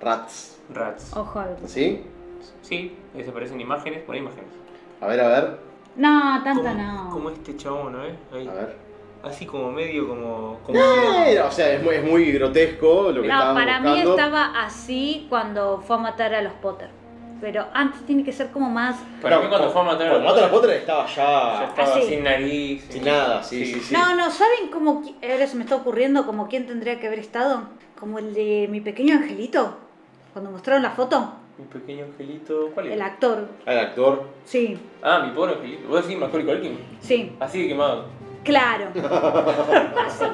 [0.00, 0.58] Rats.
[0.72, 1.14] Rats.
[1.16, 2.02] Ojo al- ¿Sí?
[2.62, 4.48] Sí, ahí te aparecen imágenes, pon imágenes.
[5.00, 5.58] A ver, a ver.
[5.96, 7.10] No, tanta como, no.
[7.10, 8.00] Como este chabón, ¿no?
[8.02, 8.48] Ahí.
[8.48, 8.76] A ver.
[9.22, 10.58] Así como medio como.
[10.64, 14.10] como Eh, o sea, es muy, es muy grotesco lo que No, para mí buscando.
[14.16, 16.88] estaba así cuando fue a matar a los Potter.
[17.42, 18.96] Pero antes tiene que ser como más...
[19.22, 21.06] Para No, mí cuando cu- fue a matar a Cuando los mata a Potter estaba
[21.06, 21.64] ya ya.
[21.68, 22.02] estaba Así.
[22.02, 22.86] sin nariz.
[22.90, 23.94] Sin nada, sí, sí, sí.
[23.94, 27.18] No, no, ¿saben cómo, qui- ahora se me está ocurriendo como quién tendría que haber
[27.18, 27.62] estado?
[28.00, 29.76] Como el de mi pequeño angelito,
[30.32, 32.70] cuando mostraron la foto, Mi pequeño angelito.
[32.72, 32.92] ¿Cuál es?
[32.94, 33.48] el actor.
[33.66, 34.26] El actor.
[34.44, 35.88] Sí, Ah, mi pobre angelito.
[35.88, 36.78] ¿Vos decís Macaulay Culkin?
[37.00, 38.06] sí, Así de quemado.
[38.44, 38.86] claro.
[40.06, 40.24] Así,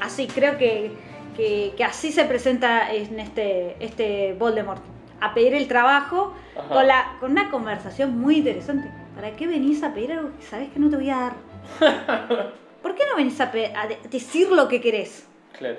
[0.00, 0.92] así, creo que,
[1.36, 4.82] que, que así se presenta en este, este Voldemort.
[5.20, 6.68] A pedir el trabajo Ajá.
[6.68, 8.90] con, la, con una conversación muy interesante.
[9.14, 11.32] ¿Para qué venís a pedir algo que sabes que no te voy a dar?
[12.82, 15.26] ¿Por qué no venís a, a de- decir lo que querés?
[15.58, 15.78] Claro.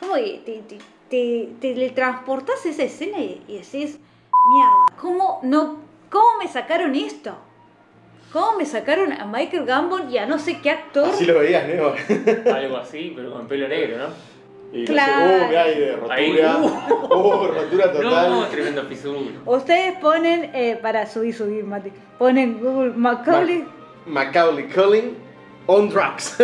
[0.00, 0.78] ¿Cómo que te, te,
[1.10, 3.98] te, teletransportás a esa escena y, y decís,
[4.50, 5.78] mierda, ¿cómo, no,
[6.10, 7.36] ¿cómo me sacaron esto?
[8.32, 11.08] ¿Cómo me sacaron a Michael Gambon y a no sé qué actor?
[11.08, 11.92] Así lo veías, ¿no?
[12.52, 14.34] Algo así, pero con pelo negro, ¿no?
[14.76, 15.44] Y Claro.
[15.44, 16.14] uh, mirá ahí de rotura.
[16.16, 16.32] Ahí,
[17.04, 18.30] Uh, rotura total.
[18.30, 19.20] No, tremendo fisura.
[19.46, 23.64] Ustedes ponen, eh, para subir, subir, Mati, ponen Google Macaulay
[24.06, 25.16] Macaulay Culkin
[25.66, 26.36] on drugs.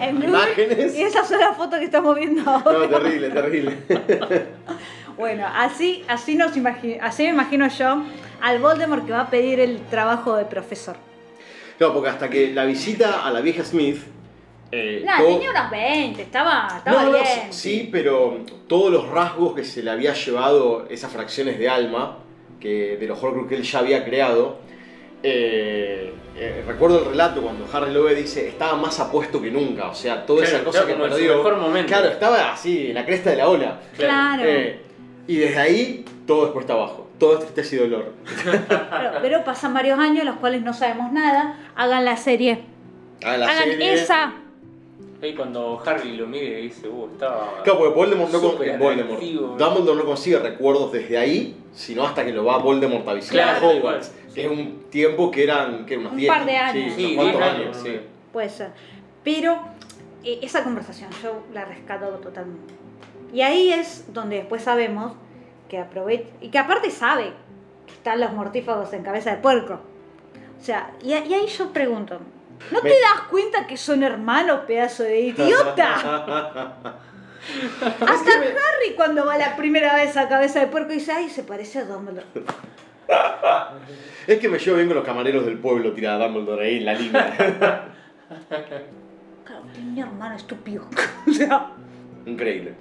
[0.00, 0.94] en Imágenes.
[0.96, 2.78] y esas son las fotos que estamos viendo ahora.
[2.78, 3.76] No, terrible, terrible.
[5.16, 6.50] Bueno, así, así, nos
[7.00, 8.02] así me imagino yo
[8.40, 10.96] al Voldemort que va a pedir el trabajo de profesor.
[11.78, 13.98] No, porque hasta que la visita a la vieja Smith.
[14.72, 17.24] eh, No, todo- tenía unos 20, estaba, estaba no, bien.
[17.50, 22.18] sí, pero todos los rasgos que se le había llevado esas fracciones de alma,
[22.58, 24.58] que de los Horcrux que él ya había creado,
[25.26, 29.94] eh, eh, recuerdo el relato cuando Harry Lowe dice estaba más apuesto que nunca, o
[29.94, 31.36] sea, toda Claro, esa cosa estaba que perdió.
[31.38, 31.88] mejor momento.
[31.88, 33.80] Claro, estaba así, en la cresta de la ola.
[33.96, 34.42] Claro.
[34.44, 34.80] Eh,
[35.26, 38.12] y desde ahí todo es cuesta abajo, todo es tristeza y dolor.
[38.68, 41.58] Claro, pero pasan varios años, los cuales no sabemos nada.
[41.74, 42.60] Hagan la serie.
[43.24, 44.34] Ah, la Hagan serie- esa.
[45.24, 47.62] Ahí cuando Harry lo mira y dice, uh, estaba.
[47.64, 49.04] Claro, porque Voldemort no, con- Súper Voldemort.
[49.14, 49.46] atractivo.
[49.58, 53.66] Dumbledore no consigue recuerdos desde ahí, sino hasta que lo va Voldemort a visitar Claro,
[53.66, 54.08] a Hogwarts.
[54.08, 54.34] igual.
[54.34, 56.28] Que es un tiempo que eran, que unos Un 10.
[56.32, 56.92] par de años.
[56.94, 58.00] Sí, Sí, unos cuantos 10 años, años, sí.
[58.32, 58.70] Puede ser.
[59.22, 59.58] Pero
[60.24, 62.74] eh, esa conversación yo la rescato totalmente.
[63.32, 65.12] Y ahí es donde después sabemos
[65.68, 66.28] que aprovecha.
[66.42, 67.32] Y que aparte sabe
[67.86, 69.80] que están los mortífagos en cabeza de puerco.
[70.60, 72.18] O sea, y, y ahí yo pregunto.
[72.70, 75.94] ¿No Me- te das cuenta que son hermanos, pedazo de idiota?
[78.00, 81.80] Hasta Harry cuando va la primera vez a cabeza de puerco dice, ay, se parece
[81.80, 82.26] a Dumbledore.
[84.26, 86.94] Es que me llevo bien con los camareros del pueblo, tirada Dumbledore ahí en la
[86.94, 87.88] línea.
[89.44, 89.62] Claro,
[89.92, 90.86] mi hermano estúpido.
[91.28, 91.70] o sea,
[92.24, 92.72] Increíble.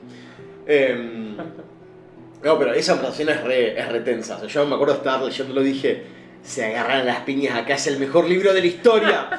[0.65, 4.38] Em, no, pero esa presentación es re, es re tensa.
[4.38, 6.03] O sea, yo me acuerdo de estar leyéndolo y dije,
[6.44, 9.30] se agarran las piñas acá, es el mejor libro de la historia.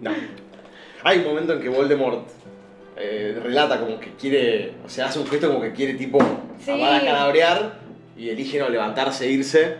[0.00, 0.10] No.
[0.10, 0.16] no.
[1.02, 2.28] Hay un momento en que Voldemort
[2.96, 6.18] eh, relata como que quiere, o sea, hace un gesto como que quiere tipo
[6.64, 6.70] Sí.
[6.70, 7.78] amar a calabrear
[8.16, 9.76] y elige no levantarse e irse.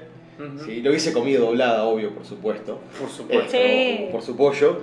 [0.65, 2.81] Sí, lo hubiese comido doblada, obvio, por supuesto.
[2.99, 3.57] Por supuesto.
[3.57, 4.13] Eh, Sí.
[4.13, 4.83] Por su pollo.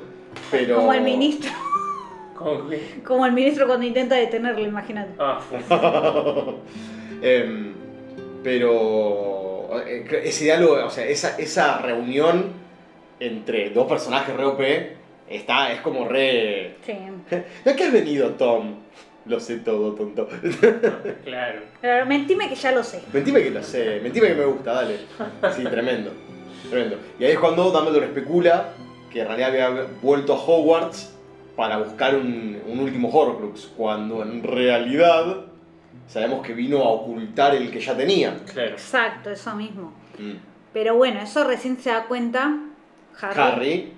[0.49, 0.78] Pero...
[0.78, 1.52] como el ministro.
[2.38, 3.02] ¿Cómo que?
[3.06, 5.11] Como el ministro cuando intenta detenerlo, imagínate.
[5.19, 5.40] Ah,
[7.22, 7.73] Em,
[8.44, 9.40] pero eh,
[9.80, 12.53] ese diálogo, o sea, esa, esa reunión
[13.19, 14.61] entre dos personajes re OP
[15.30, 16.76] está, es como re...
[16.85, 16.93] Sí.
[17.69, 18.76] ¿A qué has venido, Tom?
[19.26, 20.27] Lo sé todo, tonto.
[21.23, 21.61] claro.
[21.80, 23.03] Pero mentime que ya lo sé.
[23.14, 24.98] Mentime que lo sé, mentime que me gusta, dale.
[25.56, 26.11] Sí, tremendo.
[26.69, 26.98] Tremendo.
[27.19, 28.73] Y ahí es cuando Dumbledore especula
[29.11, 31.15] que en realidad había vuelto a Hogwarts
[31.56, 35.45] para buscar un, un último Horcrux, cuando en realidad
[36.07, 38.38] sabemos que vino a ocultar el que ya tenía.
[38.45, 38.72] Claro.
[38.72, 39.93] Exacto, eso mismo.
[40.18, 40.34] Mm.
[40.73, 42.57] Pero bueno, eso recién se da cuenta
[43.19, 43.41] Harry.
[43.41, 43.93] Harry,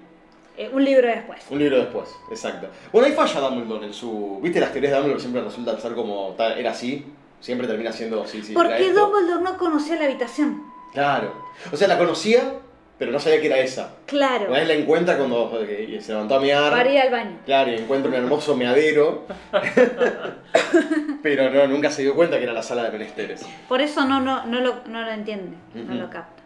[0.58, 1.42] eh, un libro después.
[1.50, 2.68] un libro después, exacto.
[2.92, 4.40] Bueno, ahí falla Dumbledore en su...
[4.42, 6.36] ¿Viste las teorías de Dumbledore siempre resultan ser como...
[6.38, 7.06] Era así,
[7.40, 8.54] siempre termina siendo así, sí.
[8.54, 9.08] Porque esto.
[9.08, 10.64] Dumbledore no conocía la habitación.
[10.94, 11.34] Claro.
[11.72, 12.60] O sea, la conocía,
[13.04, 13.96] pero no sabía que era esa.
[14.06, 14.46] Claro.
[14.48, 16.72] Una vez la encuentra cuando se levantó a mear.
[16.72, 17.38] Para ir al baño.
[17.46, 19.26] Claro, y encuentra un hermoso meadero.
[21.22, 23.46] pero no, nunca se dio cuenta que era la sala de menesteres.
[23.68, 25.94] Por eso no, no, no, lo, no lo entiende, no Ujú.
[25.96, 26.42] lo capta.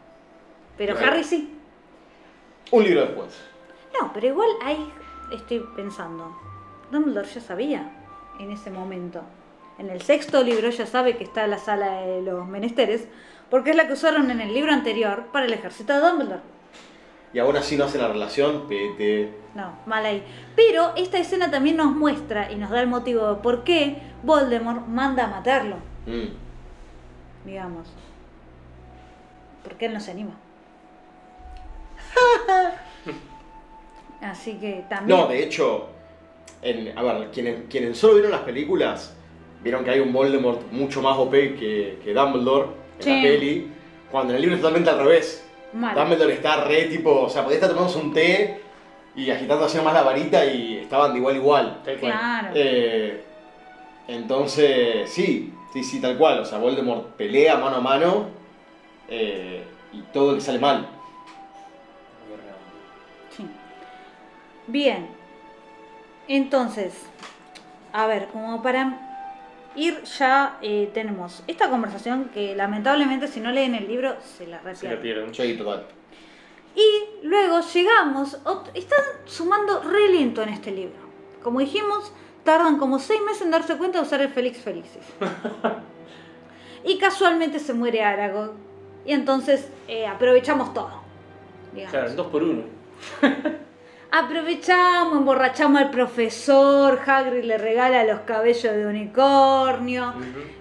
[0.80, 1.12] Pero Claro.
[1.12, 1.54] Harry sí.
[2.72, 3.40] Un libro después.
[4.02, 4.92] No, pero igual ahí
[5.32, 6.36] estoy pensando.
[6.92, 7.92] Dumbledore ya sabía
[8.40, 9.22] en ese momento.
[9.78, 13.08] En el sexto libro ya sabe que está la sala de los menesteres,
[13.49, 16.41] porque es la que usaron en el libro anterior para el ejército de Dumbledore.
[17.34, 19.32] Y aún así no hace la relación, pete.
[19.53, 20.24] No, mal ahí.
[20.56, 24.88] Pero esta escena también nos muestra y nos da el motivo de por qué Voldemort
[24.88, 25.76] manda a matarlo,
[26.06, 26.30] Mm.
[27.45, 27.88] digamos.
[29.64, 30.32] Porque él no se anima.
[34.22, 35.19] Así que también.
[35.19, 35.88] No, de hecho,
[36.61, 39.15] en, a ver, quienes, quienes solo vieron las películas,
[39.61, 43.10] vieron que hay un Voldemort mucho más OP que, que Dumbledore en Sí.
[43.15, 43.72] la peli,
[44.11, 45.44] cuando en el libro es totalmente al revés.
[45.74, 45.94] mal.
[45.95, 48.61] Dumbledore está re tipo, o sea, podía estar tomándose un té
[49.15, 51.82] y agitando así nomás la varita y estaban de igual a igual.
[51.84, 52.11] Tal cual.
[52.14, 52.48] Claro.
[52.56, 53.24] Eh,
[54.07, 56.40] entonces, sí, sí, sí, tal cual.
[56.40, 58.28] O sea, Voldemort pelea mano a mano
[59.10, 60.88] eh, y todo le sale mal.
[63.36, 63.45] Sí.
[64.68, 65.07] Bien.
[66.28, 66.94] Entonces,
[67.94, 69.07] a ver, como para
[69.78, 74.60] ir ya eh, tenemos esta conversación que lamentablemente si no leen el libro se la
[74.76, 75.32] Se la pierden.
[76.76, 78.38] Y luego llegamos,
[78.74, 80.98] están sumando re lento en este libro.
[81.41, 82.12] Como dijimos,
[82.44, 85.04] tardan como seis meses en darse cuenta de usar el Félix Felicis.
[86.84, 88.54] y casualmente se muere Aragog.
[89.06, 91.02] Y entonces eh, aprovechamos todo.
[91.74, 91.91] digamos.
[91.91, 92.64] Claro, dos por uno.
[94.12, 100.14] Aprovechamos, emborrachamos al profesor, Hagrid le regala los cabellos de unicornio,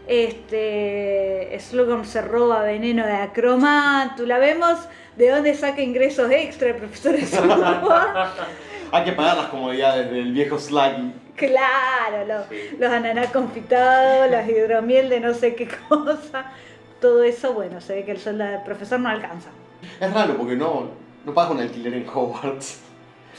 [0.08, 4.78] este Slughorn se roba veneno de acromátula, vemos
[5.16, 7.82] de dónde saca ingresos extra el profesor Slughorn.
[8.92, 11.12] Hay que pagar las comodidades del viejo Sluggy.
[11.36, 12.46] claro, los,
[12.80, 16.52] los ananá confitados, los hidromiel de no sé qué cosa,
[17.00, 19.50] todo eso, bueno, se ve que el sueldo del profesor no alcanza.
[20.00, 20.88] Es raro porque no,
[21.24, 22.85] no pagas un alquiler en Hogwarts.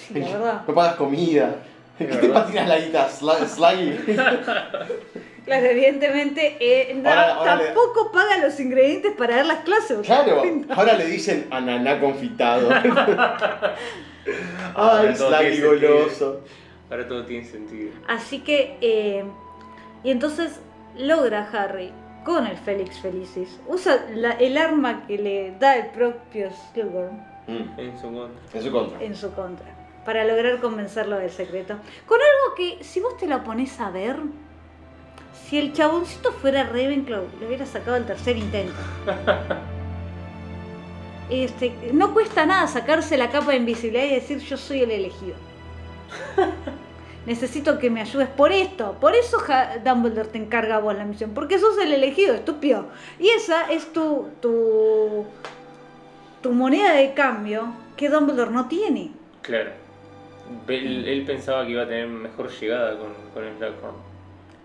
[0.08, 0.62] Sí, la verdad.
[0.68, 1.56] No pagas comida.
[1.98, 3.10] ¿Qué te patinas la guita?
[3.10, 3.98] Sluggy.
[5.48, 10.00] Claro, evidentemente eh, no, Ahora- ahora le- tampoco paga los ingredientes para dar las clases.
[10.06, 10.44] Claro,
[10.76, 12.70] ahora le dicen ananá confitado.
[14.76, 16.42] Ay, Slaggy goloso.
[16.90, 17.92] Ahora todo tiene sentido.
[18.10, 19.24] Así que, eh,
[20.04, 20.60] y entonces
[20.98, 21.92] logra Harry
[22.26, 27.80] con el Félix Felicis, usa la- el arma que le da el propio Slughorn Mm,
[27.80, 28.60] En su contra.
[28.60, 29.02] en su contra.
[29.02, 29.66] en su contra,
[30.08, 31.76] para lograr convencerlo del secreto.
[32.06, 34.16] Con algo que, si vos te lo pones a ver,
[35.34, 38.74] si el chaboncito fuera Ravenclaw, le hubiera sacado el tercer intento.
[41.30, 45.36] Este, no cuesta nada sacarse la capa de invisibilidad y decir yo soy el elegido.
[47.26, 48.96] Necesito que me ayudes por esto.
[49.02, 49.44] Por eso
[49.84, 51.32] Dumbledore te encarga a vos la misión.
[51.34, 52.88] Porque sos el elegido, estúpido.
[53.20, 55.26] Y esa es tu, tu,
[56.42, 59.12] tu moneda de cambio que Dumbledore no tiene.
[59.42, 59.87] Claro.
[60.68, 63.96] Él, él pensaba que iba a tener mejor llegada con, con el Blackhorn.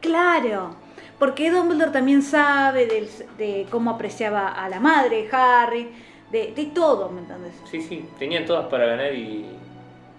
[0.01, 0.77] Claro.
[1.19, 5.89] Porque Dumbledore también sabe del- de cómo apreciaba a la madre de Harry.
[6.31, 7.53] De, de todo, ¿me entendés?
[7.71, 9.45] Sí, sí, tenían todas para ganar y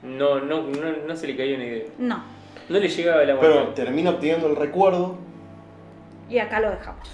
[0.03, 1.85] no, no, no, no se le cayó ni idea.
[1.97, 2.23] No.
[2.69, 3.81] No le llegaba la Pero muerte.
[3.83, 5.15] termina obteniendo el recuerdo.
[6.29, 7.09] Y acá lo dejamos.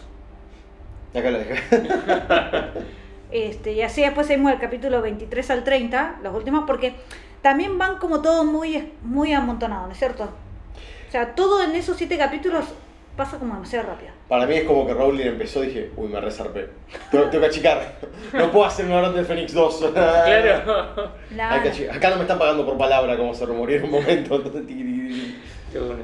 [1.13, 1.59] Y acá lo dejé.
[3.31, 6.95] Este, y así después seguimos del capítulo 23 al 30, los últimos, porque
[7.41, 10.23] también van como todo muy, muy amontonado, ¿no es cierto?
[11.07, 12.65] O sea, todo en esos siete capítulos
[13.15, 14.11] pasa como demasiado rápido.
[14.29, 16.69] Para mí es como que Rowling empezó y dije, uy, me resarpé.
[17.11, 17.95] Tengo, tengo que achicar.
[18.31, 19.91] No puedo hacer una ronda de Fénix 2.
[19.93, 21.11] Claro.
[21.35, 21.97] La- Hay que achicar.
[21.97, 24.35] Acá no me están pagando por palabra como se rumoreó en un momento.
[24.35, 24.63] entonces.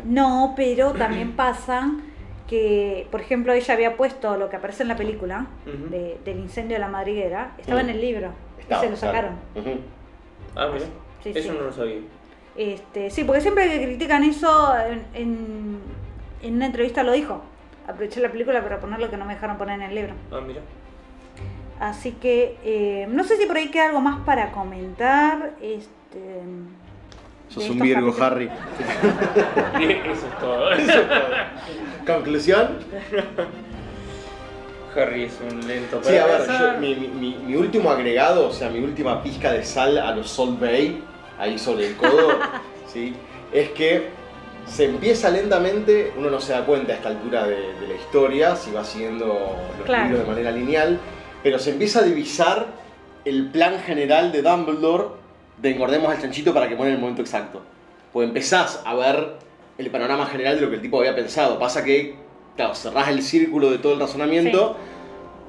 [0.04, 1.92] No, pero también pasa
[2.48, 6.76] que, por ejemplo, ella había puesto lo que aparece en la película de- del incendio
[6.76, 7.86] de la madriguera, estaba Mm.
[7.86, 8.30] en el libro.
[8.60, 9.14] Estaba, y se lo claro.
[9.18, 9.36] sacaron.
[9.56, 9.80] Ujú.
[10.56, 10.86] Ah, mira.
[11.34, 11.58] Sí, Eso sí.
[11.58, 11.98] no lo sabía.
[12.56, 15.80] Este, sí, porque siempre que critican eso, en, en,
[16.42, 17.42] en una entrevista lo dijo.
[17.88, 20.14] Aproveché la película para poner lo que no me dejaron poner en el libro.
[20.32, 20.62] Ah, mira.
[21.80, 25.52] Así que eh, no sé si por ahí queda algo más para comentar.
[25.62, 26.42] Este,
[27.50, 28.22] Sos un Virgo, capítulos.
[28.22, 28.50] Harry.
[30.12, 30.70] Eso es todo.
[32.06, 32.68] Conclusión.
[34.96, 38.70] Harry es un lento para Sí, a ver, yo- mi- mi último agregado, o sea,
[38.70, 41.04] mi última pizca de sal a los Salt Bay,
[41.40, 42.30] ahí sobre el codo,
[42.92, 43.14] ¿sí?
[43.52, 44.10] es que
[44.66, 48.56] se empieza lentamente, uno no se da cuenta a esta altura de, de la historia,
[48.56, 49.28] si va siguiendo
[49.78, 50.06] los Claro.
[50.06, 51.00] libros de manera lineal,
[51.44, 52.66] pero se empieza a divisar
[53.26, 55.06] el plan general de Dumbledore
[55.58, 57.62] de engordemos al chanchito para que muera en el momento exacto.
[58.12, 59.34] Pues empezás a ver
[59.78, 61.60] el panorama general de lo que el tipo había pensado.
[61.60, 62.16] Pasa que,
[62.56, 64.76] claro, cerrás el círculo de todo el razonamiento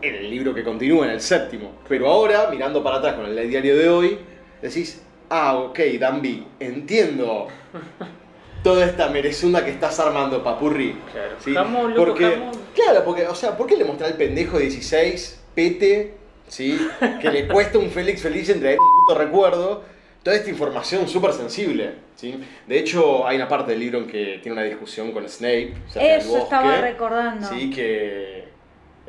[0.02, 1.72] en el libro que continúa, en el séptimo.
[1.88, 4.18] Pero ahora, mirando para atrás con el diario de hoy,
[4.60, 7.48] decís, ah, ok, Danby, entiendo
[8.62, 10.96] toda esta merezunda que estás armando, papurri.
[11.12, 11.36] Claro.
[11.38, 11.54] ¿sí?
[11.54, 12.52] Jamón, loco, porque, jamón.
[12.74, 16.14] Claro, porque, o sea, ¿por qué le mostrás al pendejo de 16, pete,
[16.48, 16.78] ¿sí?
[17.20, 19.84] que le cuesta un Félix feliz en traer un puto recuerdo?
[20.22, 22.42] Toda esta información súper sensible, ¿sí?
[22.66, 25.74] De hecho, hay una parte del libro en que tiene una discusión con Snape.
[25.94, 27.48] Eso estaba recordando.
[27.48, 28.45] Sí, que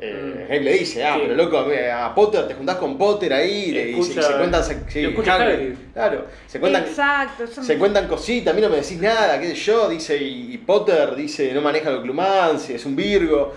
[0.00, 0.46] eh, Mm.
[0.46, 1.20] Snape le dice, ah, Sí.
[1.24, 1.58] pero loco,
[1.92, 4.64] a Potter, te juntás con Potter ahí y, se- y se, Escucha- cuentan...
[4.64, 5.76] se- sí, lo.
[5.92, 6.84] Claro, se cuentan...
[6.84, 7.46] Exacto.
[7.46, 10.58] Se cuentan cositas, a mí no me decís nada, qué sé yo, dice, y, y
[10.58, 13.54] Potter dice, no maneja lo clumancia, es un Virgo.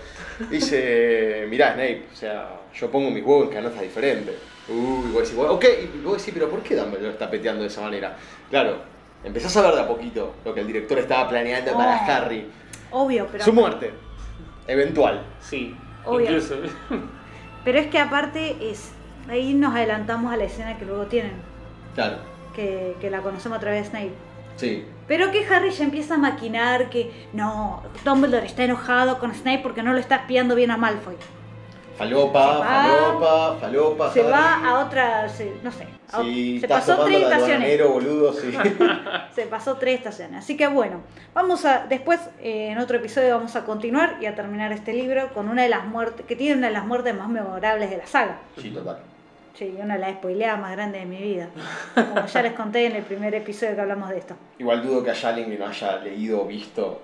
[0.50, 4.34] Dice, mirá Snape, o sea, yo pongo mis huevos en canastas diferentes.
[4.68, 5.64] Uy, vos decís, ok,
[5.94, 8.16] y vos decís, pero ¿por qué Dumbledore está peteando de esa manera?
[8.50, 8.78] Claro,
[9.24, 12.10] empezás a ver de a poquito lo que el director estaba planeando para Oh.
[12.10, 12.46] Harry.
[12.90, 13.90] Obvio, pero, Su muerte,
[14.66, 15.22] eventual.
[15.40, 16.26] Sí, Obvio.
[16.26, 16.56] incluso.
[17.64, 18.90] pero es que aparte es
[19.28, 21.32] ahí nos adelantamos a la escena que luego tienen,
[21.94, 22.16] Claro,
[22.54, 24.12] que, que la conocemos a través de Snape.
[24.56, 24.84] sí.
[25.08, 29.82] Pero que Harry ya empieza a maquinar que no, Dumbledore está enojado con Snape porque
[29.82, 31.16] no lo está espiando bien a Malfoy.
[32.02, 34.12] Falopa, va- falopa, falopa.
[34.12, 37.88] Se va a otra, se- no sé, a- Sí, se pasó tres la estaciones.
[37.88, 38.52] boludo, sí.
[39.34, 40.40] Se pasó tres estaciones.
[40.44, 41.00] Así que bueno,
[41.32, 45.28] vamos a después eh, en otro episodio vamos a continuar y a terminar este libro
[45.32, 48.06] con una de las muertes que tiene una de las muertes más memorables de la
[48.06, 48.38] saga.
[48.60, 48.98] sí, total.
[49.54, 51.48] Sí, una de las spoileadas más grandes de mi vida.
[51.94, 54.34] Como ya les conté en el primer episodio que hablamos de esto.
[54.58, 57.00] Igual dudo que haya alguien que no haya leído o visto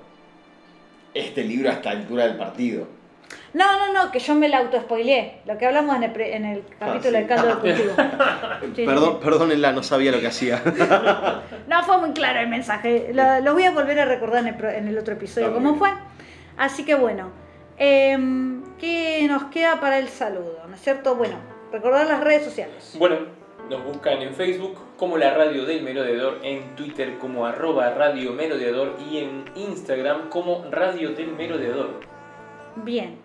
[1.14, 2.86] este libro a esta altura del partido.
[3.54, 5.40] No, no, no, que yo me la auto-spoileé.
[5.46, 7.10] Lo que hablamos en el, pre- en el capítulo Ah, sí.
[7.10, 7.92] del caldo de cultivo.
[8.76, 10.62] Sí, Perdón, sí, perdónenla, no sabía lo que hacía.
[11.68, 13.10] No fue muy claro el mensaje.
[13.14, 15.74] Lo, lo voy a volver a recordar en el, pro- en el otro episodio cómo
[15.76, 15.90] fue.
[16.56, 17.30] Así que bueno,
[17.78, 20.62] em, ¿qué nos queda para el saludo?
[20.68, 21.14] ¿No es cierto?
[21.14, 21.36] Bueno,
[21.72, 22.94] recordar las redes sociales.
[22.98, 23.16] Bueno,
[23.70, 28.96] nos buscan en Facebook como la Radio del Merodeador, en Twitter como arroba Radio Merodeador
[29.10, 32.00] y en Instagram como Radio del Merodeador.
[32.76, 33.18] Bien.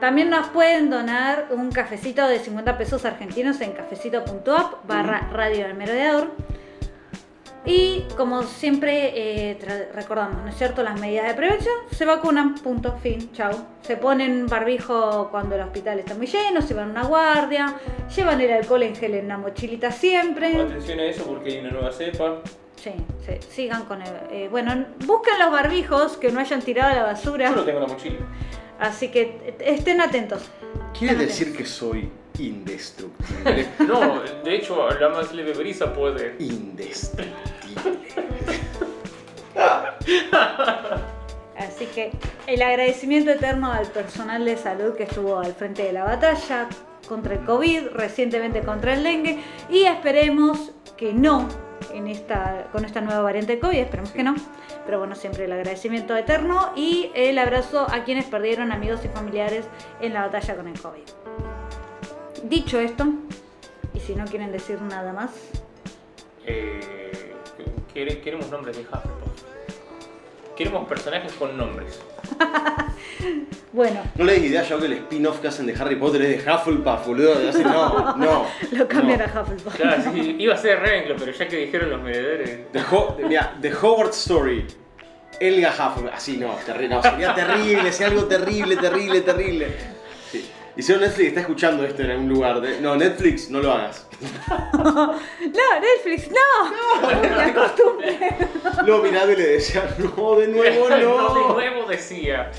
[0.00, 5.74] También nos pueden donar un cafecito de 50 pesos argentinos en cafecito.app barra radio del
[5.74, 6.28] merodeador.
[7.68, 9.58] Y como siempre eh,
[9.92, 10.84] recordamos, ¿no es cierto?
[10.84, 13.50] Las medidas de prevención, se vacunan, punto, fin, chau.
[13.82, 17.74] Se ponen barbijo cuando el hospital está muy lleno, se van a una guardia,
[18.14, 20.54] llevan el alcohol en gel en una mochilita siempre.
[20.60, 22.36] Atención a eso porque hay una nueva cepa.
[22.76, 22.92] Sí,
[23.24, 24.12] sí, sigan con el...
[24.30, 27.50] eh, bueno, busquen los barbijos que no hayan tirado a la basura.
[27.50, 28.18] Yo lo tengo en la mochila.
[28.78, 30.42] Así que estén atentos.
[30.98, 33.68] Quiere Estén decir que soy indestructible.
[33.86, 36.36] No, de hecho, la más leve brisa puede.
[36.38, 37.34] indestructible.
[41.56, 42.12] Así que
[42.46, 46.68] el agradecimiento eterno al personal de salud que estuvo al frente de la batalla
[47.08, 49.38] contra el COVID, recientemente contra el dengue,
[49.70, 51.48] y esperemos que no
[51.94, 54.34] en esta, con esta nueva variante de COVID, esperemos que no.
[54.86, 59.66] Pero bueno, siempre el agradecimiento eterno y el abrazo a quienes perdieron amigos y familiares
[60.00, 61.02] en la batalla con el COVID.
[62.44, 63.04] Dicho esto,
[63.92, 65.30] y si no quieren decir nada más,
[66.48, 67.32] Eh,
[67.92, 69.42] quere- queremos nombres de Hufflepuff.
[70.56, 72.00] Queremos personajes con nombres.
[73.72, 76.44] bueno, No le des idea yo que el spin-off que hacen de Harry Potter es
[76.44, 77.34] de Hufflepuff, boludo.
[77.62, 78.46] No, no.
[78.72, 79.24] lo cambian no.
[79.40, 79.76] a Hufflepuff.
[79.76, 82.72] Claro, sí, iba a ser Ravenclaw, pero ya que dijeron los meredores.
[82.72, 84.66] The, Ho- mira, The Howard Story.
[85.38, 86.14] Elga Hufflepuff.
[86.14, 86.94] Así no, terrible.
[86.96, 89.95] No, sería terrible, sería algo terrible, terrible, terrible.
[90.76, 92.60] Y si no, Netflix está escuchando esto en algún lugar.
[92.60, 94.06] de- no, Netflix, no lo hagas.
[94.76, 97.08] No, Netflix, no.
[97.36, 98.36] Me acostumbré.
[98.84, 101.54] Lo miraba y le decía, no, de nuevo de no.
[101.54, 102.50] nuevo decía.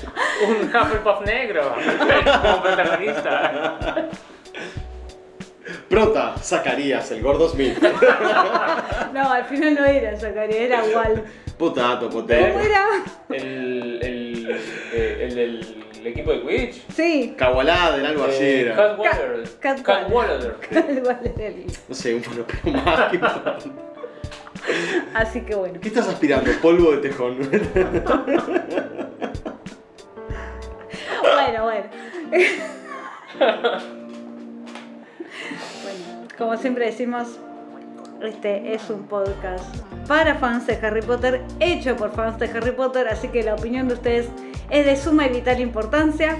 [0.48, 1.74] Un Hufflepuff negro
[2.42, 4.08] como protagonista.
[5.88, 7.78] Prota, Zacarías, el gordo Smith.
[9.12, 11.24] No, al final no era Zacarías, era Wal.
[11.58, 12.60] Potato, ¿Cómo potato.
[12.60, 12.84] era?
[13.30, 14.60] El, el,
[14.92, 15.77] eh, el del
[16.08, 16.82] equipo de Quidditch.
[16.94, 17.34] Sí.
[17.36, 18.76] Kawalader, algo así Eh, era.
[18.76, 19.48] Cat Waller.
[19.60, 20.56] Cat Cat Waller.
[21.88, 23.26] No sé, un monopero mágico.
[25.14, 25.80] Así que bueno.
[25.80, 26.50] ¿Qué estás aspirando?
[26.62, 27.38] Polvo de tejón.
[31.20, 31.84] Bueno, bueno.
[35.82, 37.38] Bueno, como siempre decimos,
[38.22, 39.64] este es un podcast
[40.06, 43.88] para fans de Harry Potter, hecho por fans de Harry Potter, así que la opinión
[43.88, 44.28] de ustedes
[44.70, 46.38] es de suma y vital importancia.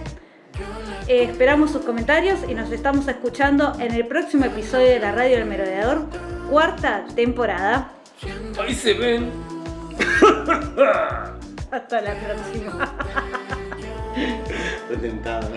[1.06, 5.36] Eh, esperamos sus comentarios y nos estamos escuchando en el próximo episodio de la Radio
[5.38, 6.06] del Merodeador,
[6.50, 7.92] cuarta temporada.
[8.58, 9.30] Ahí se ven.
[11.70, 12.94] Hasta la próxima.
[14.88, 15.48] Retentada.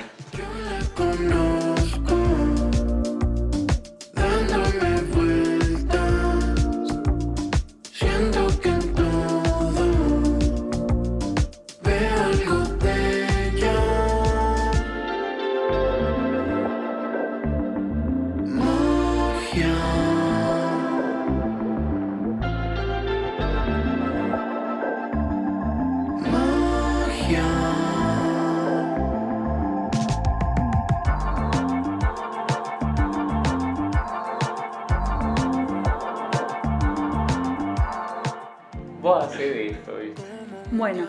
[40.71, 41.05] Bueno,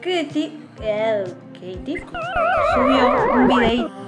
[0.00, 0.52] Katie,
[0.82, 1.24] eh,
[1.54, 2.04] Katie
[2.74, 4.01] subió un videíto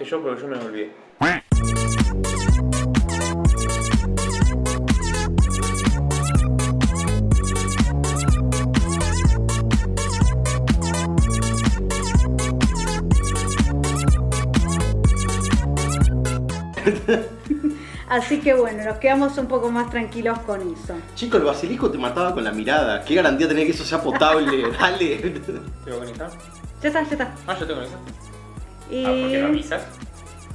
[0.00, 0.90] que yo, pero yo me lo olvidé.
[18.08, 20.94] Así que bueno, nos quedamos un poco más tranquilos con eso.
[21.14, 23.04] Chico, el basilisco te mataba con la mirada.
[23.04, 24.70] ¿Qué garantía tenés que eso sea potable?
[24.80, 25.16] Dale.
[25.18, 25.52] ¿Te
[25.84, 26.30] voy a conectar?
[26.82, 27.34] Ya está, ya está.
[27.46, 28.29] Ah, yo te conecto.
[28.90, 29.04] Y...
[29.04, 29.82] Ah, ¿por qué no avisas?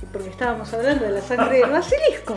[0.01, 2.35] y porque estábamos hablando de la sangre del basilisco.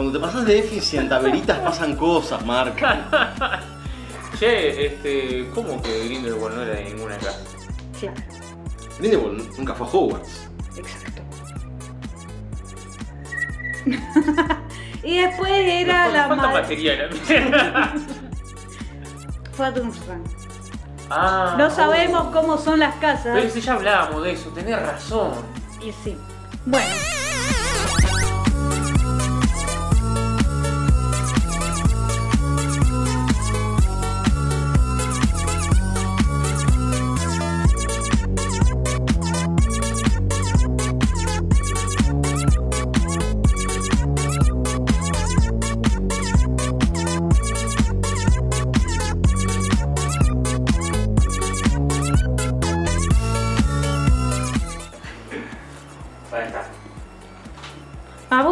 [0.00, 2.74] Cuando te pasas de déficit a veritas pasan cosas, Mar.
[4.38, 5.46] Che, este.
[5.54, 7.36] ¿Cómo que Grindelwald no era de ninguna casa?
[8.00, 8.16] Claro,
[8.98, 10.48] Grindelwald nunca fue a Hogwarts.
[10.78, 11.22] exacto.
[15.02, 17.10] y después era la ¿Cuánta material?
[17.28, 17.92] mierda?
[19.52, 20.24] Fue a Durmstrang.
[21.10, 23.52] ah, No sabemos cómo son las Pero casas.
[23.52, 25.32] si ya hablábamos de eso, tenés razón.
[25.82, 26.16] Y sí.
[26.64, 26.88] Bueno.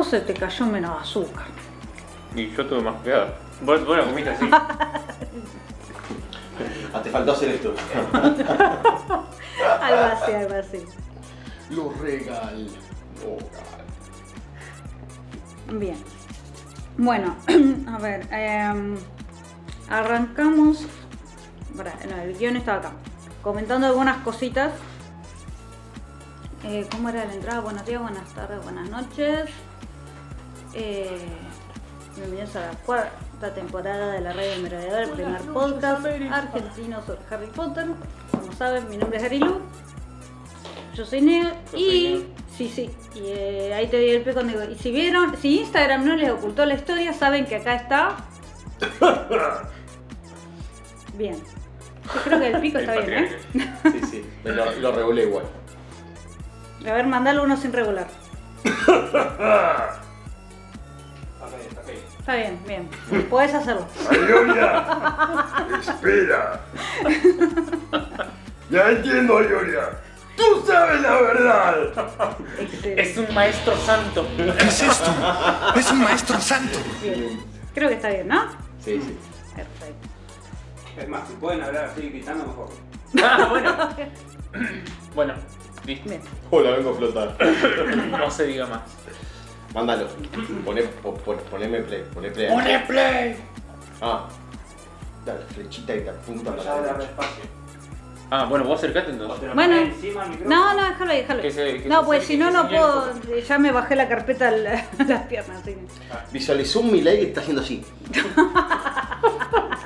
[0.08, 1.46] Se te cayó menos azúcar.
[2.34, 3.34] Y yo tuve más cuidado.
[3.62, 4.50] Vos, vos la comiste así.
[6.92, 7.74] Ah, te faltó hacer esto.
[9.80, 10.84] Algo así, algo así.
[11.70, 12.66] Lo regal.
[15.70, 15.96] Bien.
[16.96, 17.36] Bueno,
[17.88, 18.26] a ver.
[18.32, 18.96] em,
[19.88, 20.86] arrancamos.
[21.74, 22.92] No, el guion está acá.
[23.42, 24.72] Comentando algunas cositas.
[26.64, 27.60] Eh, ¿Cómo era la entrada?
[27.60, 29.48] Buenos días, buenas tardes, buenas noches.
[30.74, 31.18] Eh,
[32.14, 37.20] bienvenidos a la cuarta temporada de la Radio del Merodeador, el primer podcast argentino sobre
[37.30, 37.86] Harry Potter.
[38.30, 39.60] Como saben, mi nombre es Arilu.
[40.94, 42.14] Yo soy Neo Yo soy y.
[42.14, 42.22] Neo.
[42.56, 42.90] Sí, sí.
[43.14, 44.70] Y eh, ahí te di el pie cuando digo.
[44.70, 48.16] Y si vieron, si Instagram no les ocultó la historia, saben que acá está.
[51.14, 51.36] Bien.
[52.14, 53.38] Yo creo que el pico está bien, ¿eh?
[53.52, 54.30] Sí, sí.
[54.42, 55.44] Me lo, lo regulé igual.
[56.86, 58.06] A ver, mandalo uno sin regular.
[62.18, 62.88] Está bien, bien.
[63.28, 63.86] Puedes hacerlo.
[65.80, 66.60] Espera.
[68.70, 69.90] Ya entiendo, Ioria.
[70.36, 71.76] Tú sabes la verdad.
[72.58, 73.02] Excelente.
[73.02, 74.26] Es un maestro santo.
[74.36, 75.10] ¿Qué es esto?
[75.74, 76.78] Es un maestro santo.
[77.02, 77.42] Bien.
[77.74, 78.44] Creo que está bien, ¿no?
[78.84, 79.18] Sí, sí.
[79.56, 80.08] Perfecto.
[80.96, 82.68] Es más, si pueden hablar así gritando, mejor.
[83.22, 83.76] Ah, bueno.
[85.14, 85.34] Bueno,
[85.84, 86.08] listo.
[86.08, 86.20] Bien.
[86.50, 87.36] Hola, vengo a flotar.
[88.10, 88.82] No se diga más.
[89.74, 90.06] Mándalo.
[90.64, 92.02] Poné, po- po- poneme play.
[92.14, 92.48] Poné play.
[92.48, 93.36] ¡Pone play!
[94.00, 94.26] Ah.
[95.26, 97.12] Dale, flechita y te apunta Ya para la derecha.
[98.30, 99.54] Ah, bueno, vos acercate entonces.
[99.54, 99.76] Bueno.
[100.44, 101.48] No, no, déjalo ahí, déjalo ahí.
[101.48, 102.68] Que se- que No, se pues acerque, si no, que no se
[103.20, 103.38] puedo.
[103.40, 105.86] Ya me bajé la carpeta a la- a las piernas, así que.
[106.32, 107.84] Visualizó un Milei que está haciendo así.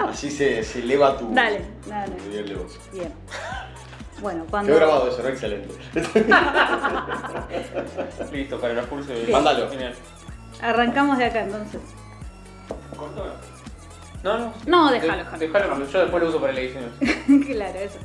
[0.09, 1.33] Así se, se eleva tu.
[1.33, 2.15] Dale, dale.
[2.17, 2.79] tu nivel de voz.
[2.93, 3.13] Bien.
[4.23, 4.75] Bueno, cuando.
[4.77, 5.29] grabado eso, ¿no?
[5.29, 5.69] Excelente.
[8.33, 9.15] Listo, para los pulsos de.
[9.17, 9.33] Bien.
[9.33, 9.69] Mándalo.
[9.69, 9.95] Genial.
[10.63, 11.81] Arrancamos de acá entonces.
[12.97, 13.27] Cortó.
[14.23, 14.55] No, no.
[14.67, 15.39] No, déjalo, déjalo.
[15.39, 16.85] Déjalo, yo después lo uso para la edición.
[17.47, 17.99] claro, eso.